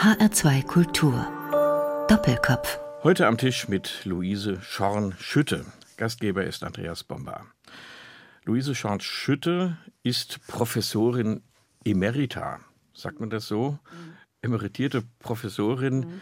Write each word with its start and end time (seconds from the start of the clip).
HR2 0.00 0.64
Kultur. 0.64 1.26
Doppelkopf. 2.08 2.80
Heute 3.02 3.26
am 3.26 3.36
Tisch 3.36 3.68
mit 3.68 4.06
Luise 4.06 4.58
Schorn-Schütte. 4.62 5.66
Gastgeber 5.98 6.42
ist 6.44 6.64
Andreas 6.64 7.04
Bomba. 7.04 7.44
Luise 8.44 8.74
Schorn-Schütte 8.74 9.76
ist 10.02 10.40
Professorin 10.46 11.42
emerita. 11.84 12.60
Sagt 12.94 13.20
man 13.20 13.28
das 13.28 13.46
so? 13.46 13.72
Mhm. 13.72 14.16
Emeritierte 14.40 15.02
Professorin 15.18 15.98
mhm. 15.98 16.20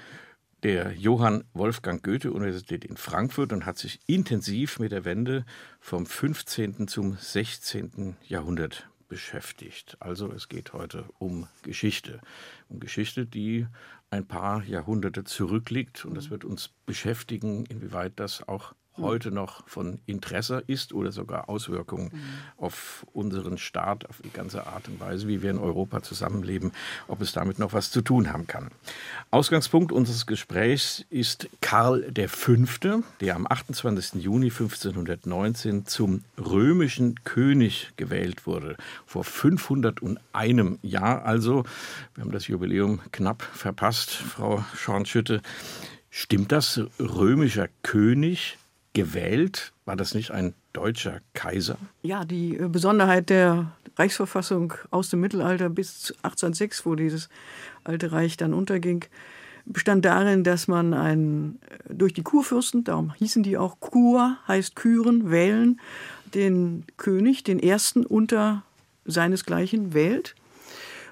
der 0.64 0.94
Johann 0.94 1.44
Wolfgang 1.52 2.02
Goethe 2.02 2.32
Universität 2.32 2.84
in 2.84 2.96
Frankfurt 2.96 3.52
und 3.52 3.64
hat 3.64 3.78
sich 3.78 4.00
intensiv 4.08 4.80
mit 4.80 4.90
der 4.90 5.04
Wende 5.04 5.44
vom 5.78 6.04
15. 6.04 6.88
zum 6.88 7.16
16. 7.16 8.16
Jahrhundert 8.26 8.88
beschäftigt. 9.08 9.96
Also 10.00 10.30
es 10.32 10.48
geht 10.48 10.72
heute 10.72 11.04
um 11.18 11.48
Geschichte. 11.62 12.20
Um 12.68 12.80
Geschichte, 12.80 13.26
die 13.26 13.66
ein 14.10 14.26
paar 14.26 14.64
Jahrhunderte 14.64 15.24
zurückliegt. 15.24 16.04
Und 16.04 16.14
das 16.14 16.30
wird 16.30 16.44
uns 16.44 16.70
beschäftigen, 16.86 17.66
inwieweit 17.66 18.12
das 18.16 18.46
auch 18.46 18.74
heute 19.00 19.30
noch 19.30 19.66
von 19.66 20.00
Interesse 20.06 20.62
ist 20.66 20.92
oder 20.92 21.12
sogar 21.12 21.48
Auswirkungen 21.48 22.10
mhm. 22.12 22.62
auf 22.62 23.06
unseren 23.12 23.58
Staat, 23.58 24.08
auf 24.08 24.20
die 24.22 24.30
ganze 24.30 24.66
Art 24.66 24.88
und 24.88 25.00
Weise, 25.00 25.28
wie 25.28 25.42
wir 25.42 25.50
in 25.50 25.58
Europa 25.58 26.02
zusammenleben, 26.02 26.72
ob 27.06 27.20
es 27.20 27.32
damit 27.32 27.58
noch 27.58 27.72
was 27.72 27.90
zu 27.90 28.02
tun 28.02 28.32
haben 28.32 28.46
kann. 28.46 28.68
Ausgangspunkt 29.30 29.92
unseres 29.92 30.26
Gesprächs 30.26 31.04
ist 31.10 31.48
Karl 31.60 32.12
V., 32.28 33.02
der 33.20 33.36
am 33.36 33.46
28. 33.48 34.22
Juni 34.22 34.46
1519 34.46 35.86
zum 35.86 36.24
römischen 36.38 37.22
König 37.24 37.92
gewählt 37.96 38.46
wurde. 38.46 38.76
Vor 39.06 39.24
501 39.24 40.78
Jahr 40.82 41.24
also. 41.24 41.64
Wir 42.14 42.24
haben 42.24 42.32
das 42.32 42.48
Jubiläum 42.48 43.00
knapp 43.12 43.42
verpasst, 43.42 44.10
Frau 44.10 44.64
Schornschütte. 44.74 45.42
Stimmt 46.10 46.52
das? 46.52 46.80
Römischer 46.98 47.68
König 47.82 48.58
gewählt? 48.92 49.72
War 49.84 49.96
das 49.96 50.14
nicht 50.14 50.30
ein 50.30 50.54
deutscher 50.72 51.20
Kaiser? 51.34 51.78
Ja, 52.02 52.24
die 52.24 52.56
äh, 52.56 52.68
Besonderheit 52.68 53.30
der 53.30 53.72
Reichsverfassung 53.96 54.74
aus 54.90 55.10
dem 55.10 55.20
Mittelalter 55.20 55.68
bis 55.68 56.12
1806, 56.22 56.86
wo 56.86 56.94
dieses 56.94 57.28
alte 57.84 58.12
Reich 58.12 58.36
dann 58.36 58.54
unterging, 58.54 59.04
bestand 59.64 60.04
darin, 60.04 60.44
dass 60.44 60.68
man 60.68 60.94
ein, 60.94 61.58
äh, 61.68 61.94
durch 61.94 62.12
die 62.12 62.22
Kurfürsten, 62.22 62.84
darum 62.84 63.12
hießen 63.14 63.42
die 63.42 63.56
auch 63.56 63.80
Kur, 63.80 64.38
heißt 64.46 64.76
Küren, 64.76 65.30
wählen, 65.30 65.80
den 66.34 66.84
König, 66.96 67.44
den 67.44 67.58
ersten 67.58 68.04
unter 68.04 68.62
seinesgleichen 69.04 69.94
wählt. 69.94 70.34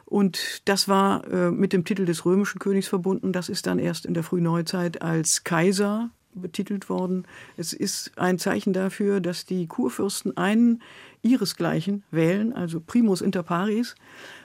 Und 0.05 0.63
das 0.67 0.87
war 0.87 1.27
äh, 1.27 1.51
mit 1.51 1.73
dem 1.73 1.85
Titel 1.85 2.05
des 2.05 2.25
römischen 2.25 2.61
Königs 2.61 2.87
verbunden. 2.87 3.33
Das 3.33 3.49
ist 3.49 3.67
dann 3.67 3.79
erst 3.79 4.07
in 4.07 4.15
der 4.15 4.23
Frühneuzeit 4.23 5.03
als 5.03 5.43
Kaiser 5.43 6.11
betitelt 6.41 6.89
worden. 6.89 7.25
Es 7.57 7.73
ist 7.73 8.13
ein 8.17 8.39
Zeichen 8.39 8.73
dafür, 8.73 9.21
dass 9.21 9.47
die 9.47 9.67
Kurfürsten 9.67 10.37
einen 10.37 10.83
ihresgleichen 11.23 12.03
wählen, 12.11 12.53
also 12.53 12.81
primus 12.81 13.21
inter 13.21 13.43
pares. 13.43 13.95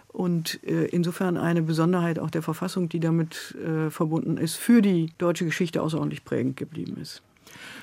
Und 0.08 0.62
äh, 0.66 0.86
insofern 0.88 1.38
eine 1.38 1.62
Besonderheit 1.62 2.20
auch 2.20 2.30
der 2.30 2.42
Verfassung, 2.42 2.90
die 2.90 3.00
damit 3.00 3.56
äh, 3.56 3.90
verbunden 3.90 4.38
ist, 4.38 4.56
für 4.56 4.82
die 4.82 5.14
deutsche 5.18 5.46
Geschichte 5.46 5.82
außerordentlich 5.82 6.26
prägend 6.26 6.58
geblieben 6.58 6.98
ist. 7.02 7.22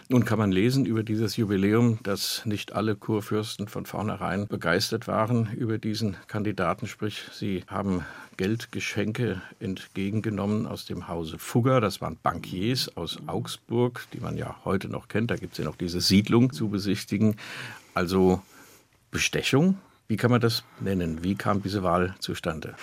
Nun 0.08 0.24
kann 0.24 0.38
man 0.38 0.52
lesen 0.52 0.86
über 0.86 1.02
dieses 1.02 1.36
Jubiläum, 1.36 1.98
dass 2.02 2.46
nicht 2.46 2.72
alle 2.72 2.96
Kurfürsten 2.96 3.68
von 3.68 3.84
vornherein 3.84 4.46
begeistert 4.46 5.06
waren 5.06 5.52
über 5.52 5.76
diesen 5.76 6.16
Kandidaten, 6.28 6.86
sprich 6.86 7.24
sie 7.32 7.64
haben 7.66 8.04
Geldgeschenke 8.38 9.42
entgegengenommen 9.60 10.66
aus 10.66 10.86
dem 10.86 11.08
Hause 11.08 11.38
Fugger. 11.38 11.80
Das 11.80 12.00
waren 12.00 12.16
Bankiers 12.22 12.96
aus 12.96 13.18
Augsburg, 13.26 14.06
die 14.14 14.20
man 14.20 14.38
ja 14.38 14.56
heute 14.64 14.88
noch 14.88 15.08
kennt. 15.08 15.30
Da 15.30 15.36
gibt 15.36 15.52
es 15.52 15.58
ja 15.58 15.64
noch 15.64 15.76
diese 15.76 16.00
Siedlung 16.00 16.52
zu 16.52 16.68
besichtigen. 16.68 17.36
Also 17.94 18.40
Bestechung, 19.10 19.76
wie 20.06 20.16
kann 20.16 20.30
man 20.30 20.40
das 20.40 20.64
nennen? 20.80 21.22
Wie 21.22 21.34
kam 21.34 21.62
diese 21.62 21.82
Wahl 21.82 22.14
zustande? 22.20 22.74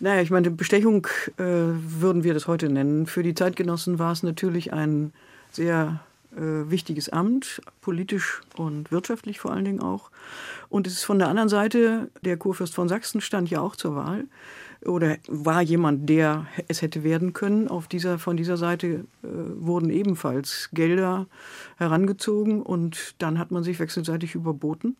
Naja, 0.00 0.20
ich 0.20 0.30
meine, 0.30 0.50
Bestechung 0.50 1.06
äh, 1.38 1.44
würden 1.44 2.24
wir 2.24 2.34
das 2.34 2.48
heute 2.48 2.68
nennen. 2.68 3.06
Für 3.06 3.22
die 3.22 3.34
Zeitgenossen 3.34 3.98
war 3.98 4.12
es 4.12 4.22
natürlich 4.22 4.72
ein 4.72 5.12
sehr 5.54 6.00
äh, 6.36 6.70
wichtiges 6.70 7.08
Amt, 7.08 7.60
politisch 7.80 8.40
und 8.56 8.90
wirtschaftlich 8.90 9.38
vor 9.40 9.52
allen 9.52 9.64
Dingen 9.64 9.80
auch. 9.80 10.10
Und 10.68 10.86
es 10.86 10.94
ist 10.94 11.04
von 11.04 11.18
der 11.18 11.28
anderen 11.28 11.48
Seite, 11.48 12.10
der 12.22 12.36
Kurfürst 12.36 12.74
von 12.74 12.88
Sachsen 12.88 13.20
stand 13.20 13.50
ja 13.50 13.60
auch 13.60 13.76
zur 13.76 13.94
Wahl 13.94 14.24
oder 14.84 15.16
war 15.28 15.62
jemand, 15.62 16.08
der 16.08 16.46
es 16.68 16.82
hätte 16.82 17.04
werden 17.04 17.32
können. 17.32 17.68
Auf 17.68 17.86
dieser, 17.86 18.18
von 18.18 18.36
dieser 18.36 18.56
Seite 18.56 18.86
äh, 18.86 19.02
wurden 19.22 19.90
ebenfalls 19.90 20.70
Gelder 20.72 21.26
herangezogen 21.76 22.62
und 22.62 23.14
dann 23.18 23.38
hat 23.38 23.50
man 23.50 23.62
sich 23.62 23.78
wechselseitig 23.78 24.34
überboten. 24.34 24.96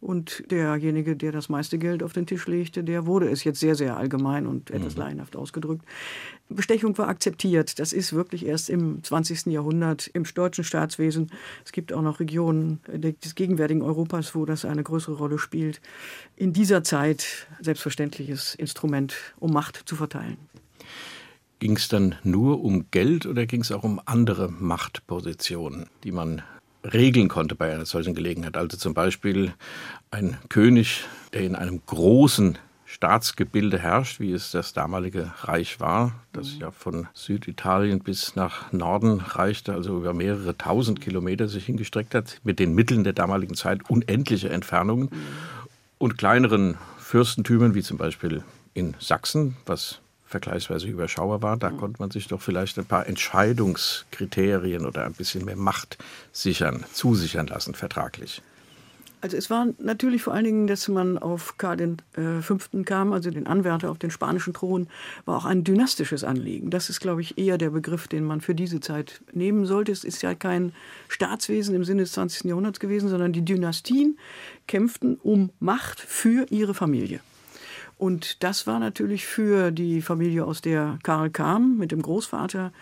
Und 0.00 0.44
derjenige, 0.50 1.16
der 1.16 1.32
das 1.32 1.48
meiste 1.48 1.78
Geld 1.78 2.02
auf 2.02 2.12
den 2.12 2.26
Tisch 2.26 2.46
legte, 2.46 2.84
der 2.84 3.06
wurde 3.06 3.28
es 3.28 3.44
jetzt 3.44 3.60
sehr, 3.60 3.74
sehr 3.74 3.96
allgemein 3.96 4.46
und 4.46 4.70
etwas 4.70 4.94
mhm. 4.94 5.02
laienhaft 5.02 5.36
ausgedrückt. 5.36 5.84
Bestechung 6.48 6.96
war 6.98 7.08
akzeptiert. 7.08 7.78
Das 7.78 7.92
ist 7.92 8.12
wirklich 8.12 8.46
erst 8.46 8.70
im 8.70 9.02
20. 9.02 9.46
Jahrhundert 9.46 10.08
im 10.08 10.24
deutschen 10.24 10.64
Staatswesen. 10.64 11.30
Es 11.64 11.72
gibt 11.72 11.92
auch 11.92 12.02
noch 12.02 12.20
Regionen 12.20 12.80
des 12.86 13.34
gegenwärtigen 13.34 13.82
Europas, 13.82 14.34
wo 14.34 14.44
das 14.44 14.64
eine 14.64 14.82
größere 14.82 15.16
Rolle 15.16 15.38
spielt. 15.38 15.80
In 16.36 16.52
dieser 16.52 16.84
Zeit 16.84 17.48
selbstverständliches 17.60 18.54
Instrument, 18.54 19.14
um 19.38 19.52
Macht 19.52 19.82
zu 19.86 19.96
verteilen. 19.96 20.36
Ging 21.58 21.76
es 21.76 21.88
dann 21.88 22.16
nur 22.22 22.62
um 22.62 22.90
Geld 22.90 23.24
oder 23.24 23.46
ging 23.46 23.62
es 23.62 23.72
auch 23.72 23.82
um 23.82 24.00
andere 24.04 24.50
Machtpositionen, 24.50 25.86
die 26.04 26.12
man 26.12 26.42
regeln 26.92 27.28
konnte 27.28 27.54
bei 27.54 27.72
einer 27.72 27.86
solchen 27.86 28.14
Gelegenheit. 28.14 28.56
Also 28.56 28.76
zum 28.76 28.94
Beispiel 28.94 29.52
ein 30.10 30.36
König, 30.48 31.04
der 31.32 31.42
in 31.42 31.54
einem 31.54 31.82
großen 31.86 32.58
Staatsgebilde 32.84 33.78
herrscht, 33.78 34.20
wie 34.20 34.32
es 34.32 34.52
das 34.52 34.72
damalige 34.72 35.32
Reich 35.40 35.80
war, 35.80 36.12
das 36.32 36.56
ja 36.58 36.70
von 36.70 37.08
Süditalien 37.14 38.00
bis 38.00 38.36
nach 38.36 38.72
Norden 38.72 39.20
reichte, 39.20 39.74
also 39.74 39.98
über 39.98 40.14
mehrere 40.14 40.56
tausend 40.56 41.00
Kilometer 41.00 41.48
sich 41.48 41.66
hingestreckt 41.66 42.14
hat, 42.14 42.40
mit 42.44 42.58
den 42.60 42.74
Mitteln 42.74 43.02
der 43.02 43.12
damaligen 43.12 43.54
Zeit 43.54 43.90
unendliche 43.90 44.50
Entfernungen 44.50 45.10
und 45.98 46.16
kleineren 46.16 46.76
Fürstentümern, 46.98 47.74
wie 47.74 47.82
zum 47.82 47.98
Beispiel 47.98 48.44
in 48.72 48.94
Sachsen, 49.00 49.56
was 49.66 50.00
vergleichsweise 50.26 50.86
überschaubar 50.86 51.42
war. 51.42 51.56
Da 51.56 51.70
konnte 51.70 52.00
man 52.00 52.10
sich 52.10 52.28
doch 52.28 52.40
vielleicht 52.40 52.78
ein 52.78 52.86
paar 52.86 53.06
Entscheidungskriterien 53.06 54.84
oder 54.84 55.04
ein 55.04 55.12
bisschen 55.12 55.44
mehr 55.44 55.56
Macht 55.56 55.98
sichern, 56.32 56.84
zusichern 56.92 57.46
lassen, 57.46 57.74
vertraglich. 57.74 58.42
Also 59.22 59.36
es 59.36 59.48
war 59.48 59.66
natürlich 59.78 60.22
vor 60.22 60.34
allen 60.34 60.44
Dingen, 60.44 60.66
dass 60.66 60.86
man 60.88 61.18
auf 61.18 61.56
Karl 61.56 61.96
V. 62.42 62.54
Äh, 62.54 62.82
kam, 62.84 63.12
also 63.12 63.30
den 63.30 63.46
Anwärter 63.46 63.90
auf 63.90 63.98
den 63.98 64.10
spanischen 64.10 64.52
Thron, 64.52 64.88
war 65.24 65.38
auch 65.38 65.44
ein 65.46 65.64
dynastisches 65.64 66.22
Anliegen. 66.22 66.70
Das 66.70 66.90
ist, 66.90 67.00
glaube 67.00 67.22
ich, 67.22 67.38
eher 67.38 67.56
der 67.56 67.70
Begriff, 67.70 68.08
den 68.08 68.24
man 68.24 68.40
für 68.40 68.54
diese 68.54 68.80
Zeit 68.80 69.22
nehmen 69.32 69.64
sollte. 69.64 69.90
Es 69.90 70.04
ist 70.04 70.22
ja 70.22 70.34
kein 70.34 70.72
Staatswesen 71.08 71.74
im 71.74 71.84
Sinne 71.84 72.02
des 72.02 72.12
20. 72.12 72.44
Jahrhunderts 72.44 72.78
gewesen, 72.78 73.08
sondern 73.08 73.32
die 73.32 73.44
Dynastien 73.44 74.18
kämpften 74.68 75.16
um 75.16 75.50
Macht 75.60 75.98
für 75.98 76.46
ihre 76.50 76.74
Familie. 76.74 77.20
Und 77.98 78.42
das 78.42 78.66
war 78.66 78.78
natürlich 78.78 79.26
für 79.26 79.70
die 79.70 80.02
Familie, 80.02 80.44
aus 80.44 80.60
der 80.60 80.98
Karl 81.02 81.30
kam, 81.30 81.78
mit 81.78 81.92
dem 81.92 82.02
Großvater, 82.02 82.72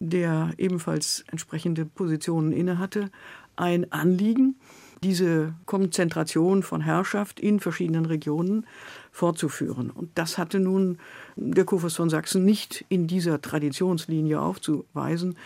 der 0.00 0.50
ebenfalls 0.58 1.24
entsprechende 1.30 1.84
Positionen 1.84 2.50
innehatte, 2.52 3.10
ein 3.56 3.92
Anliegen, 3.92 4.56
diese 5.04 5.54
Konzentration 5.66 6.62
von 6.62 6.80
Herrschaft 6.80 7.38
in 7.38 7.60
verschiedenen 7.60 8.06
Regionen 8.06 8.66
fortzuführen. 9.12 9.90
Und 9.90 10.10
das 10.16 10.38
hatte 10.38 10.58
nun 10.58 10.98
der 11.36 11.64
Kurfürst 11.64 11.96
von 11.96 12.10
Sachsen 12.10 12.44
nicht 12.44 12.84
in 12.88 13.06
dieser 13.06 13.40
Traditionslinie 13.40 14.40
aufzuweisen. 14.40 15.36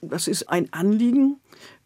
Das 0.00 0.28
ist 0.28 0.48
ein 0.48 0.72
Anliegen, 0.72 1.36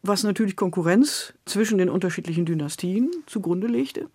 was 0.03 0.23
natürlich 0.23 0.57
Konkurrenz 0.57 1.33
zwischen 1.47 1.79
den 1.79 1.89
unterschiedlichen 1.89 2.47
Dynastien 2.47 3.11
zugrunde 3.27 3.67
legte 3.67 4.09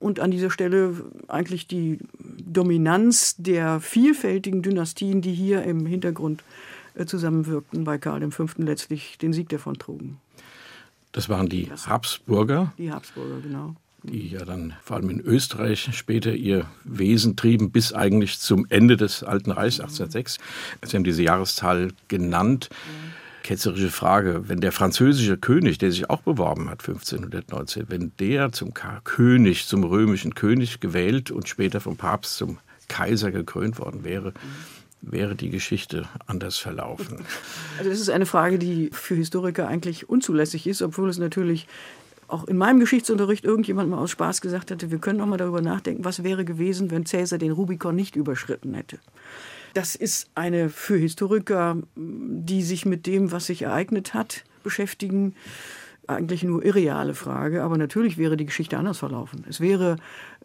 und 0.00 0.20
an 0.20 0.30
dieser 0.30 0.50
Stelle 0.50 0.94
eigentlich 1.26 1.66
die 1.66 1.98
Dominanz 2.44 3.36
der 3.36 3.80
vielfältigen 3.80 4.62
Dynastien, 4.62 5.22
die 5.22 5.32
hier 5.32 5.62
im 5.64 5.86
Hintergrund 5.86 6.44
äh, 6.94 7.04
zusammenwirkten, 7.06 7.84
bei 7.84 7.98
Karl 7.98 8.30
V. 8.30 8.46
letztlich 8.58 9.18
den 9.18 9.32
Sieg 9.32 9.48
davon 9.48 9.74
trugen. 9.74 10.18
Das 11.12 11.28
waren 11.28 11.48
die 11.48 11.70
Habsburger. 11.70 12.72
Die 12.78 12.92
Habsburger, 12.92 13.40
genau. 13.40 13.74
Die 14.04 14.28
ja 14.28 14.44
dann 14.44 14.74
vor 14.82 14.96
allem 14.96 15.10
in 15.10 15.20
Österreich 15.20 15.90
später 15.92 16.32
ihr 16.32 16.66
Wesen 16.84 17.34
trieben, 17.34 17.72
bis 17.72 17.92
eigentlich 17.92 18.38
zum 18.38 18.66
Ende 18.68 18.96
des 18.96 19.24
Alten 19.24 19.50
Reichs 19.50 19.80
1806. 19.80 20.38
Sie 20.82 20.96
haben 20.96 21.02
diese 21.02 21.22
Jahreszahl 21.22 21.92
genannt. 22.06 22.68
Ja 22.70 23.08
ketzerische 23.42 23.90
Frage. 23.90 24.48
Wenn 24.48 24.60
der 24.60 24.72
französische 24.72 25.36
König, 25.36 25.78
der 25.78 25.90
sich 25.90 26.10
auch 26.10 26.22
beworben 26.22 26.68
hat 26.68 26.80
1519, 26.80 27.86
wenn 27.88 28.12
der 28.18 28.52
zum 28.52 28.72
König, 28.74 29.66
zum 29.66 29.84
römischen 29.84 30.34
König 30.34 30.80
gewählt 30.80 31.30
und 31.30 31.48
später 31.48 31.80
vom 31.80 31.96
Papst 31.96 32.36
zum 32.36 32.58
Kaiser 32.88 33.30
gekrönt 33.30 33.78
worden 33.78 34.04
wäre, 34.04 34.32
wäre 35.00 35.34
die 35.34 35.50
Geschichte 35.50 36.08
anders 36.26 36.58
verlaufen? 36.58 37.18
Also 37.78 37.90
das 37.90 38.00
ist 38.00 38.10
eine 38.10 38.26
Frage, 38.26 38.58
die 38.58 38.90
für 38.92 39.14
Historiker 39.14 39.68
eigentlich 39.68 40.08
unzulässig 40.08 40.66
ist, 40.66 40.82
obwohl 40.82 41.08
es 41.08 41.18
natürlich 41.18 41.68
auch 42.26 42.44
in 42.44 42.56
meinem 42.56 42.80
Geschichtsunterricht 42.80 43.44
irgendjemand 43.44 43.88
mal 43.88 43.98
aus 43.98 44.10
Spaß 44.10 44.40
gesagt 44.40 44.70
hatte, 44.70 44.90
wir 44.90 44.98
können 44.98 45.20
auch 45.20 45.26
mal 45.26 45.36
darüber 45.36 45.62
nachdenken, 45.62 46.04
was 46.04 46.24
wäre 46.24 46.44
gewesen, 46.44 46.90
wenn 46.90 47.06
Cäsar 47.06 47.38
den 47.38 47.52
Rubikon 47.52 47.94
nicht 47.94 48.16
überschritten 48.16 48.74
hätte. 48.74 48.98
Das 49.74 49.94
ist 49.94 50.30
eine 50.34 50.70
für 50.70 50.96
Historiker, 50.96 51.76
die 51.96 52.62
sich 52.62 52.86
mit 52.86 53.06
dem, 53.06 53.32
was 53.32 53.46
sich 53.46 53.62
ereignet 53.62 54.14
hat, 54.14 54.44
beschäftigen, 54.62 55.34
eigentlich 56.08 56.42
nur 56.42 56.64
irreale 56.64 57.14
Frage, 57.14 57.62
aber 57.62 57.76
natürlich 57.76 58.18
wäre 58.18 58.36
die 58.36 58.46
Geschichte 58.46 58.78
anders 58.78 58.98
verlaufen. 58.98 59.44
Es 59.48 59.60
wäre 59.60 59.96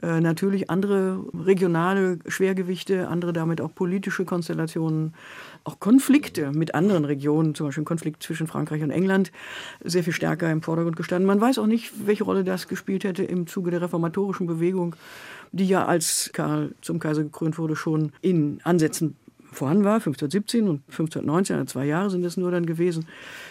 äh, 0.02 0.20
natürlich 0.20 0.70
andere 0.70 1.24
regionale 1.34 2.20
Schwergewichte, 2.28 3.08
andere 3.08 3.34
damit 3.34 3.62
auch 3.62 3.74
politische 3.74 4.26
Konstellationen, 4.26 5.14
auch 5.64 5.80
Konflikte 5.80 6.52
mit 6.52 6.76
anderen 6.76 7.06
Regionen, 7.06 7.56
zum 7.56 7.68
Beispiel 7.68 7.84
ein 7.84 7.86
Konflikt 7.86 8.22
zwischen 8.22 8.48
Frankreich 8.48 8.84
und 8.84 8.92
England, 8.92 9.32
sehr 9.84 10.04
viel 10.04 10.14
stärker 10.14 10.52
im 10.52 10.62
Vordergrund 10.62 10.98
gestanden. 10.98 11.26
Man 11.26 11.40
weiß 11.40 11.58
auch 11.60 11.68
nicht, 11.68 11.94
welche 12.06 12.26
Rolle 12.26 12.44
das 12.44 12.68
gespielt 12.68 13.06
hätte 13.06 13.24
im 13.24 13.48
Zuge 13.48 13.72
der 13.72 13.82
reformatorischen 13.82 14.46
Bewegung, 14.46 14.96
die 15.54 15.68
ja 15.68 15.86
als 15.86 16.32
Karl 16.34 16.74
zum 16.82 17.00
Kaiser 17.00 17.24
gekrönt 17.24 17.58
wurde, 17.58 17.76
schon 17.76 18.12
in 18.22 18.60
Ansätzen 18.64 19.16
vorhanden 19.54 19.84
war, 19.84 19.96
1517 19.96 20.68
und 20.68 20.82
1519, 20.90 21.56
also 21.56 21.66
zwei 21.66 21.86
Jahre 21.86 22.10
sind 22.10 22.24
es 22.24 22.38
nur 22.38 22.52
dann 22.52 22.66
gewesen. 22.66 23.08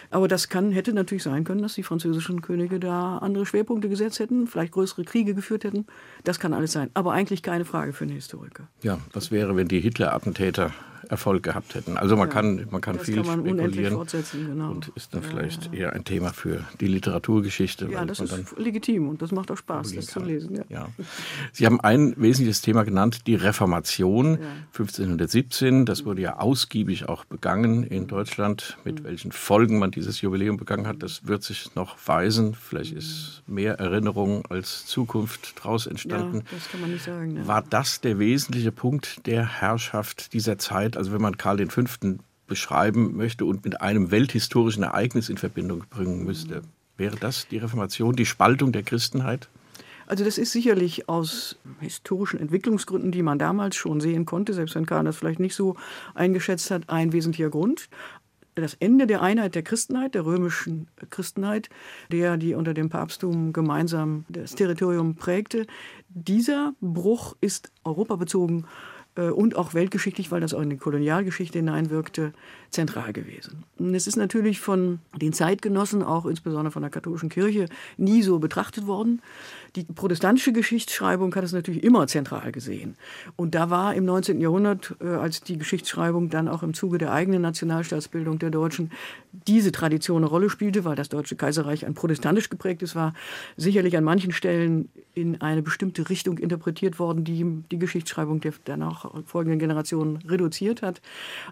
Aber 0.09 0.27
das 0.27 0.49
kann, 0.49 0.71
hätte 0.71 0.93
natürlich 0.93 1.23
sein 1.23 1.43
können, 1.43 1.61
dass 1.61 1.73
die 1.73 1.83
französischen 1.83 2.41
Könige 2.41 2.79
da 2.79 3.17
andere 3.17 3.45
Schwerpunkte 3.45 3.89
gesetzt 3.89 4.19
hätten, 4.19 4.47
vielleicht 4.47 4.73
größere 4.73 5.03
Kriege 5.03 5.33
geführt 5.33 5.63
hätten. 5.63 5.85
Das 6.23 6.39
kann 6.39 6.53
alles 6.53 6.71
sein. 6.71 6.89
Aber 6.93 7.13
eigentlich 7.13 7.41
keine 7.41 7.65
Frage 7.65 7.93
für 7.93 8.03
einen 8.03 8.13
Historiker. 8.13 8.67
Ja, 8.81 8.99
was 9.11 9.31
wäre, 9.31 9.55
wenn 9.55 9.67
die 9.67 9.79
Hitler-Attentäter 9.79 10.71
Erfolg 11.13 11.43
gehabt 11.43 11.75
hätten. 11.75 11.97
Also 11.97 12.17
man 12.17 12.27
ja, 12.27 12.33
kann, 12.33 12.67
man 12.71 12.81
kann 12.81 12.99
viel 12.99 13.17
kann 13.17 13.27
man 13.27 13.39
spekulieren 13.39 14.07
genau. 14.31 14.71
und 14.71 14.91
ist 14.95 15.13
dann 15.13 15.21
ja, 15.21 15.29
vielleicht 15.29 15.65
ja. 15.67 15.73
eher 15.73 15.93
ein 15.93 16.03
Thema 16.03 16.33
für 16.33 16.65
die 16.79 16.87
Literaturgeschichte. 16.87 17.87
Ja, 17.91 18.03
das 18.05 18.19
ist 18.19 18.57
legitim 18.57 19.09
und 19.09 19.21
das 19.21 19.31
macht 19.31 19.51
auch 19.51 19.57
Spaß, 19.57 19.93
das 19.93 20.07
kann. 20.07 20.23
zu 20.23 20.29
lesen. 20.29 20.59
Ja. 20.69 20.89
Sie 21.51 21.65
haben 21.65 21.79
ein 21.81 22.13
wesentliches 22.17 22.61
Thema 22.61 22.83
genannt, 22.83 23.27
die 23.27 23.35
Reformation 23.35 24.39
1517. 24.71 25.85
Das 25.85 26.05
wurde 26.05 26.21
ja 26.21 26.39
ausgiebig 26.39 27.07
auch 27.07 27.25
begangen 27.25 27.83
in 27.83 28.07
Deutschland. 28.07 28.77
Mit 28.83 29.01
mhm. 29.01 29.03
welchen 29.05 29.31
Folgen 29.31 29.79
man 29.79 29.91
dieses 29.91 30.21
Jubiläum 30.21 30.57
begangen 30.57 30.87
hat, 30.87 31.03
das 31.03 31.27
wird 31.27 31.43
sich 31.43 31.75
noch 31.75 31.95
weisen. 32.05 32.55
Vielleicht 32.55 32.93
ist 32.93 33.43
mehr 33.47 33.79
Erinnerung 33.79 34.45
als 34.47 34.85
Zukunft 34.85 35.59
daraus 35.59 35.87
entstanden. 35.87 36.43
das 36.51 36.69
kann 36.69 36.81
man 36.81 36.91
nicht 36.91 37.03
sagen. 37.03 37.47
War 37.47 37.61
das 37.61 38.01
der 38.01 38.19
wesentliche 38.19 38.71
Punkt 38.71 39.25
der 39.25 39.61
Herrschaft 39.61 40.33
dieser 40.33 40.57
Zeit? 40.57 40.97
Also 41.03 41.11
wenn 41.11 41.21
man 41.21 41.35
Karl 41.35 41.57
V. 41.67 41.83
beschreiben 42.47 43.17
möchte 43.17 43.43
und 43.43 43.65
mit 43.65 43.81
einem 43.81 44.09
welthistorischen 44.09 44.83
Ereignis 44.83 45.27
in 45.27 45.37
Verbindung 45.37 45.83
bringen 45.89 46.23
müsste, 46.23 46.61
wäre 46.95 47.17
das 47.17 47.45
die 47.49 47.57
Reformation, 47.57 48.15
die 48.15 48.25
Spaltung 48.25 48.71
der 48.71 48.83
Christenheit? 48.83 49.49
Also 50.07 50.23
das 50.23 50.37
ist 50.37 50.53
sicherlich 50.53 51.09
aus 51.09 51.57
historischen 51.81 52.39
Entwicklungsgründen, 52.39 53.11
die 53.11 53.21
man 53.21 53.37
damals 53.37 53.75
schon 53.75 53.99
sehen 53.99 54.25
konnte, 54.25 54.53
selbst 54.53 54.75
wenn 54.75 54.85
Karl 54.85 55.03
das 55.03 55.17
vielleicht 55.17 55.41
nicht 55.41 55.55
so 55.55 55.75
eingeschätzt 56.15 56.71
hat, 56.71 56.83
ein 56.87 57.11
wesentlicher 57.11 57.49
Grund. 57.49 57.89
Das 58.55 58.75
Ende 58.75 59.05
der 59.05 59.21
Einheit 59.21 59.55
der 59.55 59.63
Christenheit, 59.63 60.15
der 60.15 60.23
römischen 60.23 60.87
Christenheit, 61.09 61.67
der 62.13 62.37
die 62.37 62.53
unter 62.53 62.73
dem 62.73 62.87
Papsttum 62.87 63.51
gemeinsam 63.51 64.23
das 64.29 64.55
Territorium 64.55 65.15
prägte, 65.15 65.67
dieser 66.07 66.75
Bruch 66.79 67.35
ist 67.41 67.73
europabezogen 67.83 68.67
und 69.15 69.55
auch 69.55 69.73
weltgeschichtlich, 69.73 70.31
weil 70.31 70.41
das 70.41 70.53
auch 70.53 70.61
in 70.61 70.71
die 70.71 70.77
Kolonialgeschichte 70.77 71.59
hineinwirkte, 71.59 72.33
zentral 72.71 73.13
gewesen. 73.13 73.63
Und 73.77 73.93
es 73.93 74.07
ist 74.07 74.15
natürlich 74.15 74.59
von 74.59 74.99
den 75.15 75.33
Zeitgenossen, 75.33 76.01
auch 76.01 76.25
insbesondere 76.25 76.71
von 76.71 76.81
der 76.81 76.89
katholischen 76.89 77.29
Kirche, 77.29 77.67
nie 77.97 78.23
so 78.23 78.39
betrachtet 78.39 78.87
worden. 78.87 79.21
Die 79.75 79.85
protestantische 79.85 80.53
Geschichtsschreibung 80.53 81.33
hat 81.33 81.43
es 81.43 81.51
natürlich 81.51 81.83
immer 81.83 82.05
zentral 82.05 82.51
gesehen. 82.51 82.95
Und 83.35 83.55
da 83.55 83.71
war 83.71 83.95
im 83.95 84.05
19. 84.05 84.39
Jahrhundert, 84.39 84.95
äh, 85.01 85.07
als 85.07 85.41
die 85.41 85.57
Geschichtsschreibung 85.57 86.29
dann 86.29 86.47
auch 86.47 86.61
im 86.61 86.75
Zuge 86.75 86.99
der 86.99 87.11
eigenen 87.11 87.41
Nationalstaatsbildung 87.41 88.37
der 88.37 88.51
Deutschen 88.51 88.91
diese 89.47 89.71
Tradition 89.71 90.17
eine 90.17 90.27
Rolle 90.27 90.51
spielte, 90.51 90.85
weil 90.85 90.95
das 90.95 91.09
Deutsche 91.09 91.35
Kaiserreich 91.35 91.87
ein 91.87 91.95
protestantisch 91.95 92.49
geprägtes 92.49 92.95
war, 92.95 93.13
sicherlich 93.57 93.97
an 93.97 94.03
manchen 94.03 94.31
Stellen 94.31 94.89
in 95.15 95.41
eine 95.41 95.63
bestimmte 95.63 96.09
Richtung 96.09 96.37
interpretiert 96.37 96.99
worden, 96.99 97.23
die 97.23 97.43
die 97.71 97.79
Geschichtsschreibung 97.79 98.41
der 98.41 98.53
danach 98.65 99.09
folgenden 99.25 99.59
Generationen 99.59 100.17
reduziert 100.27 100.83
hat. 100.83 101.01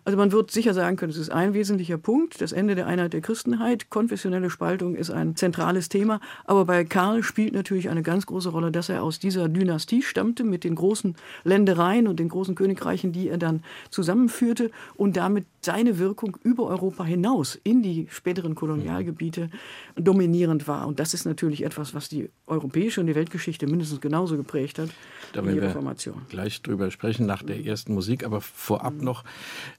Also 0.06 0.18
man 0.18 0.32
wird 0.32 0.52
sicher 0.52 0.76
sagen 0.76 0.96
können, 0.96 1.12
es 1.12 1.18
ist 1.18 1.32
ein 1.32 1.54
wesentlicher 1.56 1.98
Punkt, 1.98 2.40
das 2.42 2.52
Ende 2.52 2.76
der 2.76 2.86
Einheit 2.86 3.14
der 3.14 3.22
Christenheit. 3.22 3.90
Konfessionelle 3.90 4.52
Spaltung 4.52 4.96
ist 4.96 5.10
ein 5.10 5.36
zentrales 5.36 5.90
Thema. 5.90 6.20
Aber 6.46 6.66
bei 6.66 6.84
Karl 6.84 7.24
spielt 7.24 7.54
natürlich 7.54 7.90
eine 7.90 8.04
ganz 8.12 8.26
große 8.26 8.50
Rolle, 8.50 8.72
dass 8.72 8.90
er 8.90 9.04
aus 9.04 9.20
dieser 9.20 9.48
Dynastie 9.48 10.02
stammte 10.02 10.44
mit 10.44 10.66
den 10.66 10.76
großen 10.76 11.16
Ländereien 11.46 12.10
und 12.10 12.20
den 12.20 12.28
großen 12.28 12.56
Königreichen, 12.56 13.14
die 13.14 13.30
er 13.30 13.38
dann 13.38 13.64
zusammenführte 13.90 14.70
und 14.96 15.16
damit 15.16 15.46
seine 15.64 16.00
Wirkung 16.00 16.38
über 16.44 16.66
Europa 16.66 17.04
hinaus 17.04 17.60
in 17.64 17.84
die 17.84 18.08
späteren 18.10 18.56
Kolonialgebiete 18.56 19.50
dominierend 19.96 20.68
war. 20.68 20.88
Und 20.88 21.00
das 21.00 21.14
ist 21.14 21.26
natürlich 21.26 21.64
etwas, 21.64 21.94
was 21.94 22.10
die 22.10 22.30
europäische 22.48 23.00
und 23.02 23.08
die 23.08 23.16
Weltgeschichte 23.16 23.68
mindestens 23.68 24.02
genauso 24.02 24.38
geprägt 24.38 24.80
hat. 24.80 24.90
Da 25.34 25.46
werden 25.46 25.62
wir 25.62 26.16
gleich 26.30 26.62
drüber 26.62 26.90
sprechen 26.92 27.26
nach 27.26 27.44
der 27.44 27.64
ersten 27.64 27.94
Musik, 27.94 28.26
aber 28.26 28.42
vorab 28.42 28.96
mhm. 28.96 29.04
noch 29.04 29.24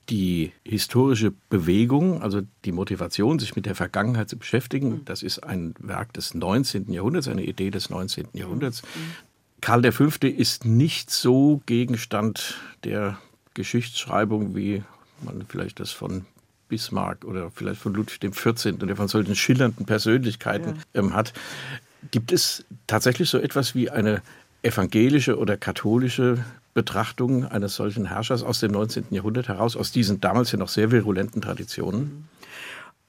die 0.09 0.53
historische 0.65 1.33
Bewegung, 1.51 2.23
also 2.23 2.43
die 2.65 2.73
Motivation, 2.73 3.39
sich 3.39 3.57
mit 3.57 3.67
der 3.67 3.75
Vergangenheit 3.75 4.29
zu 4.29 4.39
beschäftigen. 4.39 4.91
Mhm. 4.91 5.05
Das 5.05 5.23
ist 5.23 5.41
ein 5.41 5.75
Werk 5.79 6.13
des 6.13 6.35
19. 6.35 6.93
Jahrhunderts, 6.93 7.29
eine 7.29 7.45
Idee 7.45 7.71
des 7.71 7.91
19. 7.91 8.29
Jahrhunderts. 8.33 8.83
Mhm. 8.83 9.33
Karl 9.61 9.93
V. 9.93 10.27
ist 10.27 10.65
nicht 10.65 11.11
so 11.11 11.61
Gegenstand 11.67 12.57
der 12.83 13.19
Geschichtsschreibung, 13.55 14.57
wie 14.57 14.83
man 15.25 15.45
vielleicht 15.49 15.81
das 15.81 15.91
von 15.91 16.25
Bismarck 16.69 17.25
oder 17.25 17.51
vielleicht 17.51 17.81
von 17.81 17.95
Ludwig 17.95 18.21
XIV. 18.31 18.83
oder 18.83 18.97
von 18.97 19.09
solchen 19.09 19.37
schillernden 19.37 19.87
Persönlichkeiten 19.87 20.77
ja. 20.95 21.01
ähm, 21.01 21.15
hat. 21.15 21.33
Gibt 22.11 22.33
es 22.33 22.65
tatsächlich 22.87 23.29
so 23.29 23.39
etwas 23.39 23.75
wie 23.75 23.91
eine 23.91 24.23
evangelische 24.63 25.39
oder 25.39 25.57
katholische 25.57 26.45
Betrachtung 26.75 27.45
eines 27.45 27.75
solchen 27.75 28.07
Herrschers 28.07 28.43
aus 28.43 28.61
dem 28.61 28.73
19. 28.73 29.07
Jahrhundert 29.11 29.49
heraus, 29.49 29.77
aus 29.77 29.93
diesen 29.93 30.21
damals 30.21 30.53
ja 30.53 30.59
noch 30.59 30.69
sehr 30.69 30.91
virulenten 30.91 31.43
Traditionen? 31.43 32.29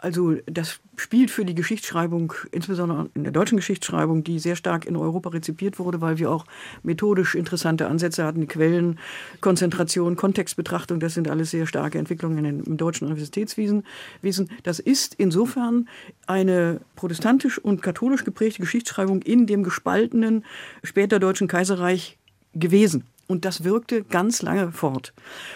Also 0.04 0.36
das 0.48 0.82
spielt 0.98 1.32
für 1.32 1.46
die 1.46 1.56
Geschichtsschreibung, 1.56 2.34
insbesondere 2.52 3.10
in 3.14 3.24
der 3.24 3.32
deutschen 3.32 3.56
Geschichtsschreibung, 3.56 4.26
die 4.26 4.38
sehr 4.38 4.58
stark 4.58 4.86
in 4.86 4.98
Europa 4.98 5.30
rezipiert 5.30 5.80
wurde, 5.80 6.02
weil 6.02 6.18
wir 6.18 6.30
auch 6.30 6.46
methodisch 6.84 7.36
interessante 7.36 7.88
Ansätze 7.88 8.26
hatten, 8.26 8.50
Quellen, 8.50 9.00
Konzentration, 9.40 10.18
Kontextbetrachtung, 10.18 11.00
das 11.00 11.14
sind 11.14 11.30
alles 11.30 11.52
sehr 11.52 11.68
starke 11.68 12.00
Entwicklungen 12.00 12.44
im 12.66 12.76
deutschen 12.76 13.06
Universitätswesen. 13.06 13.86
Das 14.64 14.80
ist 14.80 15.16
insofern 15.16 15.88
eine 16.28 16.82
protestantisch 16.98 17.58
und 17.58 17.82
katholisch 17.82 18.26
geprägte 18.26 18.60
Geschichtsschreibung 18.60 19.22
in 19.22 19.48
dem 19.48 19.64
gespaltenen 19.64 20.44
später 20.84 21.18
Deutschen 21.20 21.48
Kaiserreich 21.48 22.18
gewesen. 22.54 23.06
Und 23.26 23.46
das 23.46 23.64
wirkte 23.64 24.04
ganz 24.04 24.42
lange 24.42 24.72
fort. 24.74 25.14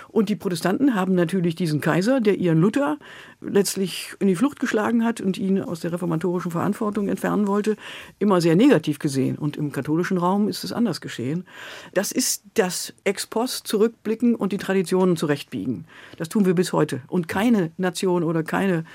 Und 0.08 0.30
die 0.30 0.36
Protestanten 0.36 0.96
haben 0.96 1.16
natürlich 1.16 1.56
diesen 1.56 1.82
Kaiser, 1.82 2.22
der 2.22 2.38
ihren 2.38 2.60
Luther 2.60 2.98
letztlich 3.42 4.14
in 4.20 4.28
die 4.28 4.36
Flucht 4.36 4.60
geschlagen 4.60 5.04
hat 5.04 5.22
und 5.22 5.38
ihn 5.38 5.62
aus 5.62 5.82
der 5.82 5.92
reformatorischen 5.92 6.52
Verantwortung 6.52 7.08
entfernen 7.08 7.48
wollte, 7.48 7.76
immer 8.20 8.42
sehr 8.42 8.56
negativ 8.56 9.00
gesehen. 9.00 9.38
Und 9.38 9.58
im 9.58 9.72
katholischen 9.72 10.18
Raum 10.18 10.48
ist 10.48 10.64
es 10.64 10.74
anders 10.74 11.02
geschehen. 11.02 11.46
Das 11.94 12.12
ist 12.12 12.44
das 12.56 12.94
Ex-Post 13.04 13.68
zurückblicken 13.68 14.36
und 14.36 14.54
die 14.54 14.58
Traditionen 14.58 15.18
zurechtbiegen. 15.18 15.86
Das 16.18 16.30
tun 16.30 16.46
wir 16.46 16.56
bis 16.56 16.74
heute. 16.74 17.02
Und 17.08 17.28
keine 17.28 17.72
Nation 17.78 18.24
oder 18.24 18.44
keine 18.44 18.86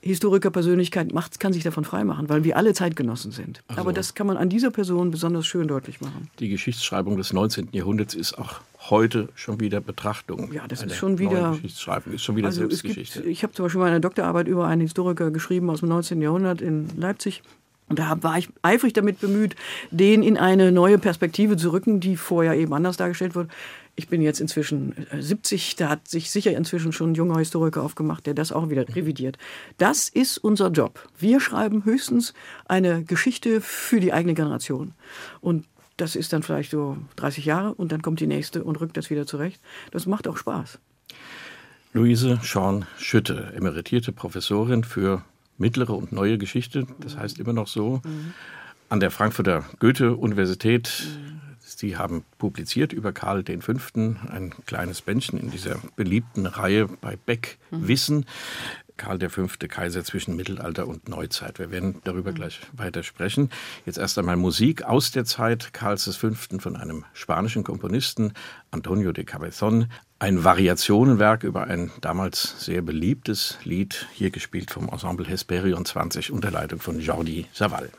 Historikerpersönlichkeit 0.00 1.12
macht, 1.12 1.40
kann 1.40 1.52
sich 1.52 1.64
davon 1.64 1.84
freimachen, 1.84 2.28
weil 2.28 2.44
wir 2.44 2.56
alle 2.56 2.74
Zeitgenossen 2.74 3.32
sind. 3.32 3.62
Also 3.66 3.80
Aber 3.80 3.92
das 3.92 4.14
kann 4.14 4.26
man 4.26 4.36
an 4.36 4.48
dieser 4.48 4.70
Person 4.70 5.10
besonders 5.10 5.46
schön 5.46 5.66
deutlich 5.66 6.00
machen. 6.00 6.30
Die 6.38 6.48
Geschichtsschreibung 6.48 7.16
des 7.16 7.32
19. 7.32 7.70
Jahrhunderts 7.72 8.14
ist 8.14 8.38
auch 8.38 8.60
heute 8.90 9.28
schon 9.34 9.60
wieder 9.60 9.80
Betrachtung. 9.80 10.52
Ja, 10.52 10.66
das 10.66 10.82
ist 10.82 10.96
schon 10.96 11.18
wieder. 11.18 11.52
Geschichtsschreibung 11.52 12.12
ist 12.12 12.22
schon 12.22 12.36
wieder 12.36 12.48
also 12.48 12.60
Selbstgeschichte. 12.60 13.20
Gibt, 13.20 13.30
ich 13.30 13.42
habe 13.42 13.52
zum 13.52 13.66
Beispiel 13.66 13.80
meine 13.80 14.00
Doktorarbeit 14.00 14.48
über 14.48 14.66
einen 14.66 14.82
Historiker 14.82 15.30
geschrieben 15.30 15.70
aus 15.70 15.80
dem 15.80 15.88
19. 15.88 16.20
Jahrhundert 16.20 16.60
in 16.60 16.88
Leipzig. 16.96 17.42
Und 17.88 17.98
da 17.98 18.22
war 18.22 18.38
ich 18.38 18.48
eifrig 18.62 18.92
damit 18.92 19.20
bemüht, 19.20 19.56
den 19.90 20.22
in 20.22 20.36
eine 20.36 20.72
neue 20.72 20.98
Perspektive 20.98 21.56
zu 21.56 21.70
rücken, 21.72 22.00
die 22.00 22.16
vorher 22.16 22.54
eben 22.54 22.74
anders 22.74 22.98
dargestellt 22.98 23.34
wurde. 23.34 23.48
Ich 23.96 24.08
bin 24.08 24.22
jetzt 24.22 24.40
inzwischen 24.40 24.94
70, 25.18 25.72
äh, 25.72 25.76
da 25.78 25.88
hat 25.88 26.06
sich 26.06 26.30
sicher 26.30 26.56
inzwischen 26.56 26.92
schon 26.92 27.12
ein 27.12 27.14
junger 27.14 27.38
Historiker 27.38 27.82
aufgemacht, 27.82 28.26
der 28.26 28.34
das 28.34 28.52
auch 28.52 28.68
wieder 28.68 28.86
revidiert. 28.94 29.38
Das 29.78 30.08
ist 30.08 30.38
unser 30.38 30.70
Job. 30.70 31.08
Wir 31.18 31.40
schreiben 31.40 31.84
höchstens 31.84 32.34
eine 32.66 33.02
Geschichte 33.02 33.60
für 33.60 34.00
die 34.00 34.12
eigene 34.12 34.34
Generation. 34.34 34.92
Und 35.40 35.64
das 35.98 36.16
ist 36.16 36.32
dann 36.32 36.42
vielleicht 36.42 36.70
so 36.70 36.96
30 37.16 37.44
Jahre 37.44 37.74
und 37.74 37.92
dann 37.92 38.00
kommt 38.00 38.20
die 38.20 38.26
nächste 38.26 38.64
und 38.64 38.80
rückt 38.80 38.96
das 38.96 39.10
wieder 39.10 39.26
zurecht. 39.26 39.60
Das 39.90 40.06
macht 40.06 40.26
auch 40.26 40.36
Spaß. 40.36 40.78
Luise 41.92 42.38
Schorn 42.42 42.86
Schütte, 42.96 43.52
emeritierte 43.54 44.12
Professorin 44.12 44.84
für 44.84 45.24
mittlere 45.58 45.94
und 45.94 46.12
neue 46.12 46.38
Geschichte, 46.38 46.86
das 47.00 47.16
heißt 47.16 47.38
immer 47.38 47.52
noch 47.52 47.66
so, 47.66 48.00
mhm. 48.04 48.32
an 48.88 49.00
der 49.00 49.10
Frankfurter 49.10 49.64
Goethe-Universität. 49.80 51.04
Mhm. 51.04 51.40
Sie 51.60 51.96
haben 51.96 52.24
publiziert 52.38 52.92
über 52.92 53.12
Karl 53.12 53.44
V., 53.44 53.72
ein 53.94 54.54
kleines 54.66 55.02
Bändchen 55.02 55.38
in 55.38 55.50
dieser 55.50 55.76
beliebten 55.96 56.46
Reihe 56.46 56.86
bei 56.86 57.16
Beck 57.16 57.58
mhm. 57.70 57.88
Wissen. 57.88 58.26
Karl 58.98 59.18
V. 59.30 59.46
Kaiser 59.68 60.04
zwischen 60.04 60.36
Mittelalter 60.36 60.86
und 60.86 61.08
Neuzeit. 61.08 61.58
Wir 61.58 61.70
werden 61.70 62.00
darüber 62.04 62.32
mhm. 62.32 62.34
gleich 62.34 62.60
weiter 62.72 63.02
sprechen. 63.02 63.48
Jetzt 63.86 63.96
erst 63.96 64.18
einmal 64.18 64.36
Musik 64.36 64.82
aus 64.82 65.10
der 65.10 65.24
Zeit 65.24 65.72
Karls 65.72 66.14
V. 66.14 66.32
von 66.34 66.76
einem 66.76 67.06
spanischen 67.14 67.64
Komponisten, 67.64 68.34
Antonio 68.70 69.12
de 69.12 69.24
Cabezon. 69.24 69.86
Ein 70.18 70.44
Variationenwerk 70.44 71.44
über 71.44 71.64
ein 71.64 71.90
damals 72.00 72.64
sehr 72.64 72.82
beliebtes 72.82 73.56
Lied, 73.64 74.08
hier 74.12 74.30
gespielt 74.30 74.70
vom 74.70 74.88
Ensemble 74.88 75.26
Hesperion 75.26 75.84
20 75.84 76.32
unter 76.32 76.50
Leitung 76.50 76.80
von 76.80 77.00
Jordi 77.00 77.46
Saval. 77.52 77.90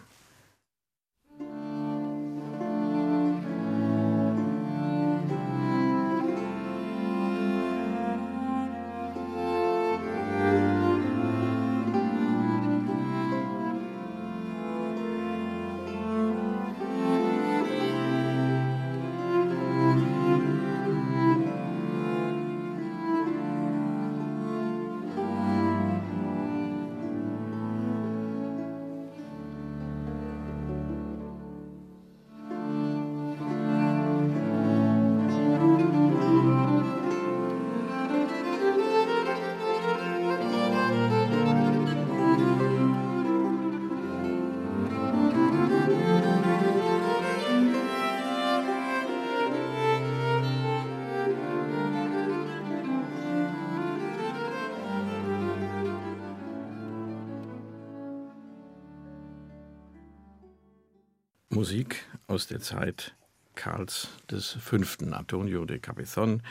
Musik 61.59 62.05
aus 62.27 62.47
der 62.47 62.61
Zeit 62.61 63.15
Karls 63.53 64.07
V., 64.29 64.77
Antonio 65.11 65.65
de 65.65 65.77
Cabezon, 65.77 66.41